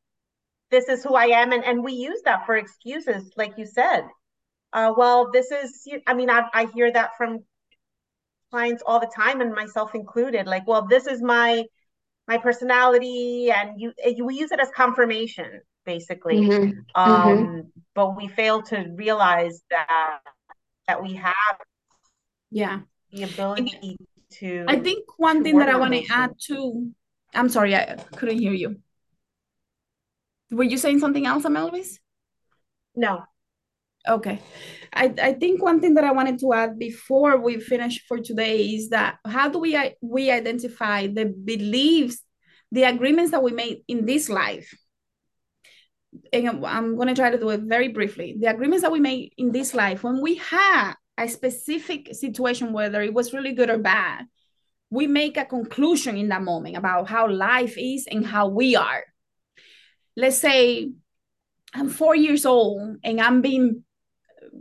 this 0.71 0.91
is 0.91 1.03
who 1.03 1.15
I 1.15 1.29
am. 1.29 1.53
And, 1.53 1.65
and 1.65 1.83
we 1.83 1.95
use 1.95 2.21
that 2.27 2.45
for 2.45 2.57
excuses, 2.57 3.33
like 3.39 3.55
you 3.57 3.65
said. 3.65 4.03
Uh, 4.71 4.93
well, 4.95 5.31
this 5.33 5.51
is, 5.51 5.89
I 6.07 6.13
mean, 6.13 6.29
I, 6.29 6.43
I 6.53 6.67
hear 6.67 6.93
that 6.93 7.17
from 7.17 7.39
clients 8.51 8.83
all 8.85 9.01
the 9.01 9.11
time 9.17 9.41
and 9.41 9.55
myself 9.55 9.95
included. 9.95 10.47
Like, 10.47 10.69
well, 10.69 10.87
this 10.87 11.07
is 11.07 11.23
my, 11.23 11.65
my 12.29 12.37
personality 12.37 13.51
and 13.51 13.81
you, 13.81 13.95
we 14.27 14.39
use 14.39 14.53
it 14.53 14.61
as 14.61 14.69
confirmation 14.77 15.63
basically. 15.85 16.41
Mm-hmm. 16.41 16.79
Um, 16.95 17.39
mm-hmm. 17.39 17.61
But 17.95 18.17
we 18.17 18.29
fail 18.29 18.63
to 18.63 18.87
realize 18.97 19.63
that 19.71 20.21
that 20.87 21.03
we 21.03 21.15
have 21.15 21.57
yeah. 22.51 22.81
the 23.13 23.25
ability 23.25 23.97
to 24.31 24.65
i 24.69 24.79
think 24.79 25.05
one 25.17 25.43
thing 25.43 25.59
that 25.59 25.69
i 25.69 25.77
want 25.77 25.93
to 25.93 26.05
add 26.11 26.33
too 26.41 26.91
i'm 27.35 27.49
sorry 27.49 27.75
i 27.75 27.97
couldn't 28.17 28.39
hear 28.39 28.53
you. 28.53 28.77
Were 30.51 30.65
you 30.65 30.79
saying 30.79 31.01
something 31.01 31.27
else 31.27 31.45
amelvis 31.45 31.99
no. 32.97 33.25
Okay. 34.07 34.39
I, 34.93 35.13
I 35.21 35.33
think 35.33 35.63
one 35.63 35.81
thing 35.81 35.95
that 35.95 36.05
i 36.05 36.13
wanted 36.13 36.39
to 36.41 36.53
add 36.53 36.79
before 36.79 37.41
we 37.41 37.59
finish 37.59 38.05
for 38.07 38.19
today 38.19 38.67
is 38.67 38.91
that 38.91 39.17
how 39.25 39.49
do 39.49 39.59
we 39.59 39.77
we 40.01 40.31
identify 40.31 41.07
the 41.07 41.27
beliefs 41.27 42.19
the 42.71 42.85
agreements 42.85 43.31
that 43.31 43.43
we 43.43 43.53
made 43.53 43.83
in 43.89 44.05
this 44.05 44.29
life 44.29 44.73
and 46.33 46.65
I'm 46.65 46.97
going 46.97 47.09
to 47.09 47.15
try 47.15 47.31
to 47.31 47.39
do 47.39 47.51
it 47.51 47.63
very 47.63 47.89
briefly. 47.89 48.37
The 48.39 48.51
agreements 48.51 48.83
that 48.83 48.93
we 48.93 49.01
made 49.01 49.33
in 49.37 49.53
this 49.53 49.75
life, 49.75 50.03
when 50.03 50.21
we 50.21 50.37
had 50.37 50.95
a 51.19 51.29
specific 51.29 52.15
situation, 52.15 52.73
whether 52.73 53.03
it 53.03 53.15
was 53.15 53.33
really 53.33 53.53
good 53.53 53.71
or 53.71 53.79
bad, 53.79 54.27
we 54.91 55.07
make 55.07 55.37
a 55.37 55.45
conclusion 55.45 56.17
in 56.17 56.29
that 56.29 56.43
moment 56.43 56.77
about 56.77 57.09
how 57.09 57.29
life 57.29 57.77
is 57.79 58.07
and 58.11 58.27
how 58.27 58.49
we 58.49 58.77
are. 58.77 59.05
Let's 60.17 60.39
say 60.39 60.91
I'm 61.75 61.89
four 61.89 62.15
years 62.15 62.47
old 62.47 62.99
and 63.03 63.21
I'm 63.21 63.41
being, 63.41 63.85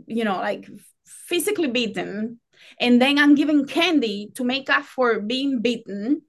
you 0.06 0.24
know, 0.24 0.36
like 0.36 0.68
physically 1.06 1.68
beaten, 1.68 2.40
and 2.80 3.00
then 3.00 3.18
I'm 3.18 3.34
giving 3.34 3.66
candy 3.66 4.30
to 4.34 4.44
make 4.44 4.68
up 4.70 4.84
for 4.84 5.20
being 5.20 5.60
beaten. 5.60 6.22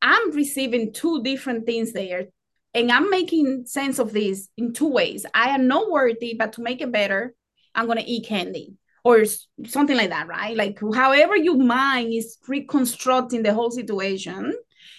I'm 0.00 0.30
receiving 0.32 0.92
two 0.92 1.22
different 1.22 1.66
things 1.66 1.92
there 1.92 2.26
and 2.74 2.90
I'm 2.90 3.10
making 3.10 3.66
sense 3.66 3.98
of 3.98 4.12
this 4.12 4.48
in 4.56 4.72
two 4.72 4.88
ways. 4.88 5.26
I 5.34 5.50
am 5.50 5.68
not 5.68 5.90
worthy, 5.90 6.34
but 6.34 6.54
to 6.54 6.62
make 6.62 6.80
it 6.80 6.92
better, 6.92 7.34
I'm 7.74 7.86
gonna 7.86 8.04
eat 8.04 8.26
candy 8.26 8.74
or 9.04 9.24
something 9.66 9.96
like 9.96 10.10
that, 10.10 10.28
right? 10.28 10.56
Like 10.56 10.78
however 10.94 11.36
your 11.36 11.56
mind 11.56 12.12
is 12.12 12.38
reconstructing 12.46 13.42
the 13.42 13.54
whole 13.54 13.70
situation 13.70 14.54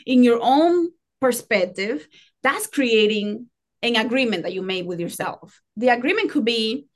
in 0.05 0.23
your 0.23 0.39
own 0.41 0.89
perspective, 1.21 2.07
that's 2.41 2.67
creating 2.67 3.47
an 3.81 3.95
agreement 3.95 4.43
that 4.43 4.53
you 4.53 4.61
made 4.61 4.85
with 4.85 4.99
yourself. 4.99 5.61
The 5.77 5.89
agreement 5.89 6.31
could 6.31 6.45
be 6.45 6.87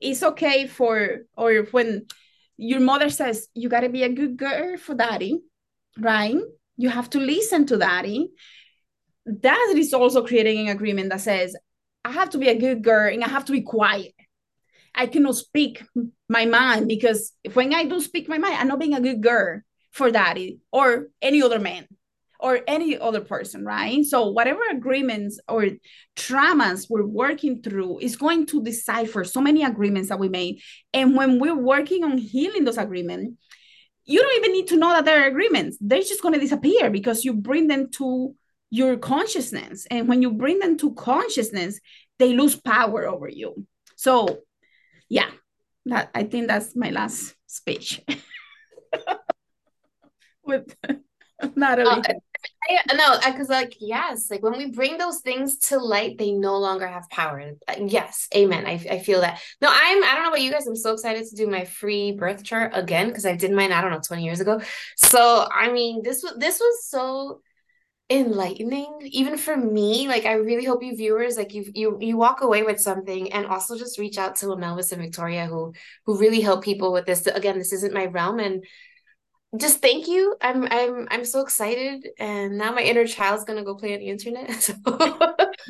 it's 0.00 0.22
okay 0.22 0.66
for 0.66 1.24
or 1.36 1.66
when 1.70 2.06
your 2.56 2.80
mother 2.80 3.10
says 3.10 3.48
you 3.54 3.68
got 3.68 3.80
to 3.80 3.88
be 3.88 4.02
a 4.02 4.08
good 4.08 4.36
girl 4.36 4.76
for 4.76 4.94
daddy, 4.94 5.40
right? 5.98 6.36
You 6.76 6.88
have 6.88 7.10
to 7.10 7.20
listen 7.20 7.66
to 7.66 7.76
daddy 7.76 8.30
that 9.42 9.74
is 9.76 9.92
also 9.92 10.24
creating 10.24 10.68
an 10.68 10.76
agreement 10.76 11.10
that 11.10 11.20
says 11.20 11.56
I 12.04 12.12
have 12.12 12.30
to 12.30 12.38
be 12.38 12.48
a 12.48 12.58
good 12.58 12.82
girl 12.82 13.12
and 13.12 13.22
I 13.22 13.28
have 13.28 13.44
to 13.46 13.52
be 13.52 13.62
quiet. 13.62 14.14
I 14.94 15.06
cannot 15.06 15.36
speak 15.36 15.84
my 16.28 16.46
mind 16.46 16.88
because 16.88 17.32
when 17.52 17.74
I 17.74 17.84
do 17.84 18.00
speak 18.00 18.28
my 18.28 18.38
mind, 18.38 18.56
I'm 18.56 18.68
not 18.68 18.80
being 18.80 18.94
a 18.94 19.00
good 19.00 19.22
girl 19.22 19.60
for 19.92 20.10
daddy 20.10 20.58
or 20.72 21.08
any 21.20 21.42
other 21.42 21.58
man 21.58 21.86
or 22.40 22.60
any 22.66 22.96
other 22.96 23.20
person, 23.20 23.64
right? 23.64 24.04
So 24.04 24.30
whatever 24.30 24.60
agreements 24.70 25.40
or 25.48 25.66
traumas 26.16 26.86
we're 26.88 27.04
working 27.04 27.62
through 27.62 27.98
is 27.98 28.16
going 28.16 28.46
to 28.46 28.62
decipher 28.62 29.24
so 29.24 29.40
many 29.40 29.64
agreements 29.64 30.08
that 30.08 30.20
we 30.20 30.28
made. 30.28 30.60
And 30.92 31.16
when 31.16 31.40
we're 31.40 31.56
working 31.56 32.04
on 32.04 32.16
healing 32.16 32.64
those 32.64 32.78
agreements, 32.78 33.34
you 34.04 34.20
don't 34.20 34.38
even 34.38 34.52
need 34.52 34.68
to 34.68 34.76
know 34.76 34.90
that 34.90 35.04
they're 35.04 35.28
agreements. 35.28 35.76
They're 35.80 36.00
just 36.00 36.22
going 36.22 36.34
to 36.34 36.40
disappear 36.40 36.90
because 36.90 37.24
you 37.24 37.34
bring 37.34 37.66
them 37.66 37.90
to 37.92 38.34
your 38.70 38.96
consciousness. 38.96 39.86
And 39.90 40.08
when 40.08 40.22
you 40.22 40.32
bring 40.32 40.58
them 40.58 40.76
to 40.78 40.94
consciousness, 40.94 41.80
they 42.18 42.34
lose 42.34 42.56
power 42.56 43.06
over 43.06 43.28
you. 43.28 43.66
So, 43.96 44.40
yeah, 45.08 45.30
that 45.86 46.10
I 46.14 46.24
think 46.24 46.48
that's 46.48 46.76
my 46.76 46.90
last 46.90 47.34
speech. 47.46 48.02
With 50.44 50.74
Natalie. 51.56 51.90
Uh, 51.90 52.14
I, 52.70 52.94
no, 52.94 53.18
because 53.24 53.48
like 53.48 53.76
yes, 53.80 54.30
like 54.30 54.42
when 54.42 54.56
we 54.56 54.70
bring 54.70 54.98
those 54.98 55.20
things 55.20 55.58
to 55.68 55.78
light, 55.78 56.18
they 56.18 56.32
no 56.32 56.58
longer 56.58 56.86
have 56.86 57.08
power. 57.10 57.52
Yes, 57.78 58.28
amen. 58.34 58.66
I, 58.66 58.72
I 58.90 58.98
feel 59.00 59.20
that. 59.22 59.40
No, 59.60 59.68
I'm. 59.70 60.04
I 60.04 60.14
don't 60.14 60.22
know 60.22 60.28
about 60.28 60.42
you 60.42 60.50
guys. 60.50 60.66
I'm 60.66 60.76
so 60.76 60.92
excited 60.92 61.26
to 61.26 61.36
do 61.36 61.48
my 61.48 61.64
free 61.64 62.12
birth 62.12 62.44
chart 62.44 62.72
again 62.74 63.08
because 63.08 63.26
I 63.26 63.36
did 63.36 63.52
mine. 63.52 63.72
I 63.72 63.80
don't 63.80 63.90
know, 63.90 64.00
20 64.00 64.22
years 64.22 64.40
ago. 64.40 64.60
So 64.96 65.48
I 65.52 65.72
mean, 65.72 66.02
this 66.02 66.22
was 66.22 66.34
this 66.38 66.60
was 66.60 66.86
so 66.86 67.40
enlightening 68.10 69.00
even 69.02 69.36
for 69.36 69.54
me 69.54 70.08
like 70.08 70.24
i 70.24 70.32
really 70.32 70.64
hope 70.64 70.82
you 70.82 70.96
viewers 70.96 71.36
like 71.36 71.52
you 71.52 71.70
you 71.74 71.98
you 72.00 72.16
walk 72.16 72.40
away 72.40 72.62
with 72.62 72.80
something 72.80 73.30
and 73.34 73.44
also 73.46 73.76
just 73.76 73.98
reach 73.98 74.16
out 74.16 74.34
to 74.34 74.46
Amelvis 74.46 74.92
and 74.92 75.02
victoria 75.02 75.44
who 75.44 75.74
who 76.06 76.16
really 76.18 76.40
help 76.40 76.64
people 76.64 76.90
with 76.90 77.04
this. 77.04 77.26
Again 77.26 77.58
this 77.58 77.72
isn't 77.74 77.92
my 77.92 78.06
realm 78.06 78.38
and 78.40 78.64
just 79.58 79.82
thank 79.82 80.08
you. 80.08 80.36
I'm 80.40 80.66
i'm 80.70 81.06
i'm 81.10 81.24
so 81.26 81.42
excited 81.42 82.08
and 82.18 82.56
now 82.56 82.72
my 82.72 82.80
inner 82.80 83.06
child's 83.06 83.44
gonna 83.44 83.64
go 83.64 83.74
play 83.74 83.92
on 83.92 84.00
the 84.00 84.08
internet 84.08 84.52
so. 84.62 84.72
No, 84.86 85.18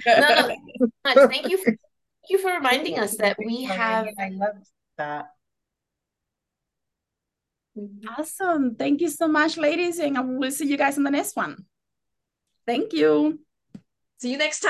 no, 0.07 1.27
thank 1.27 1.49
you 1.49 1.59
for 1.59 1.65
thank 1.65 2.29
you 2.29 2.39
for 2.39 2.53
reminding 2.53 3.01
us 3.01 3.17
that 3.17 3.37
we 3.45 3.65
have 3.65 4.07
i 4.19 4.29
love 4.29 4.57
that. 4.97 5.27
Mm-hmm. 7.77 8.09
Awesome. 8.17 8.75
Thank 8.75 9.01
you 9.01 9.09
so 9.09 9.29
much 9.29 9.57
ladies 9.57 9.99
and 9.99 10.39
we'll 10.39 10.51
see 10.51 10.67
you 10.67 10.77
guys 10.77 10.99
in 10.99 11.05
the 11.05 11.11
next 11.11 11.35
one 11.35 11.65
Thank 12.69 12.93
you. 12.93 13.41
See 14.19 14.31
you 14.31 14.37
next 14.37 14.61
time. 14.61 14.67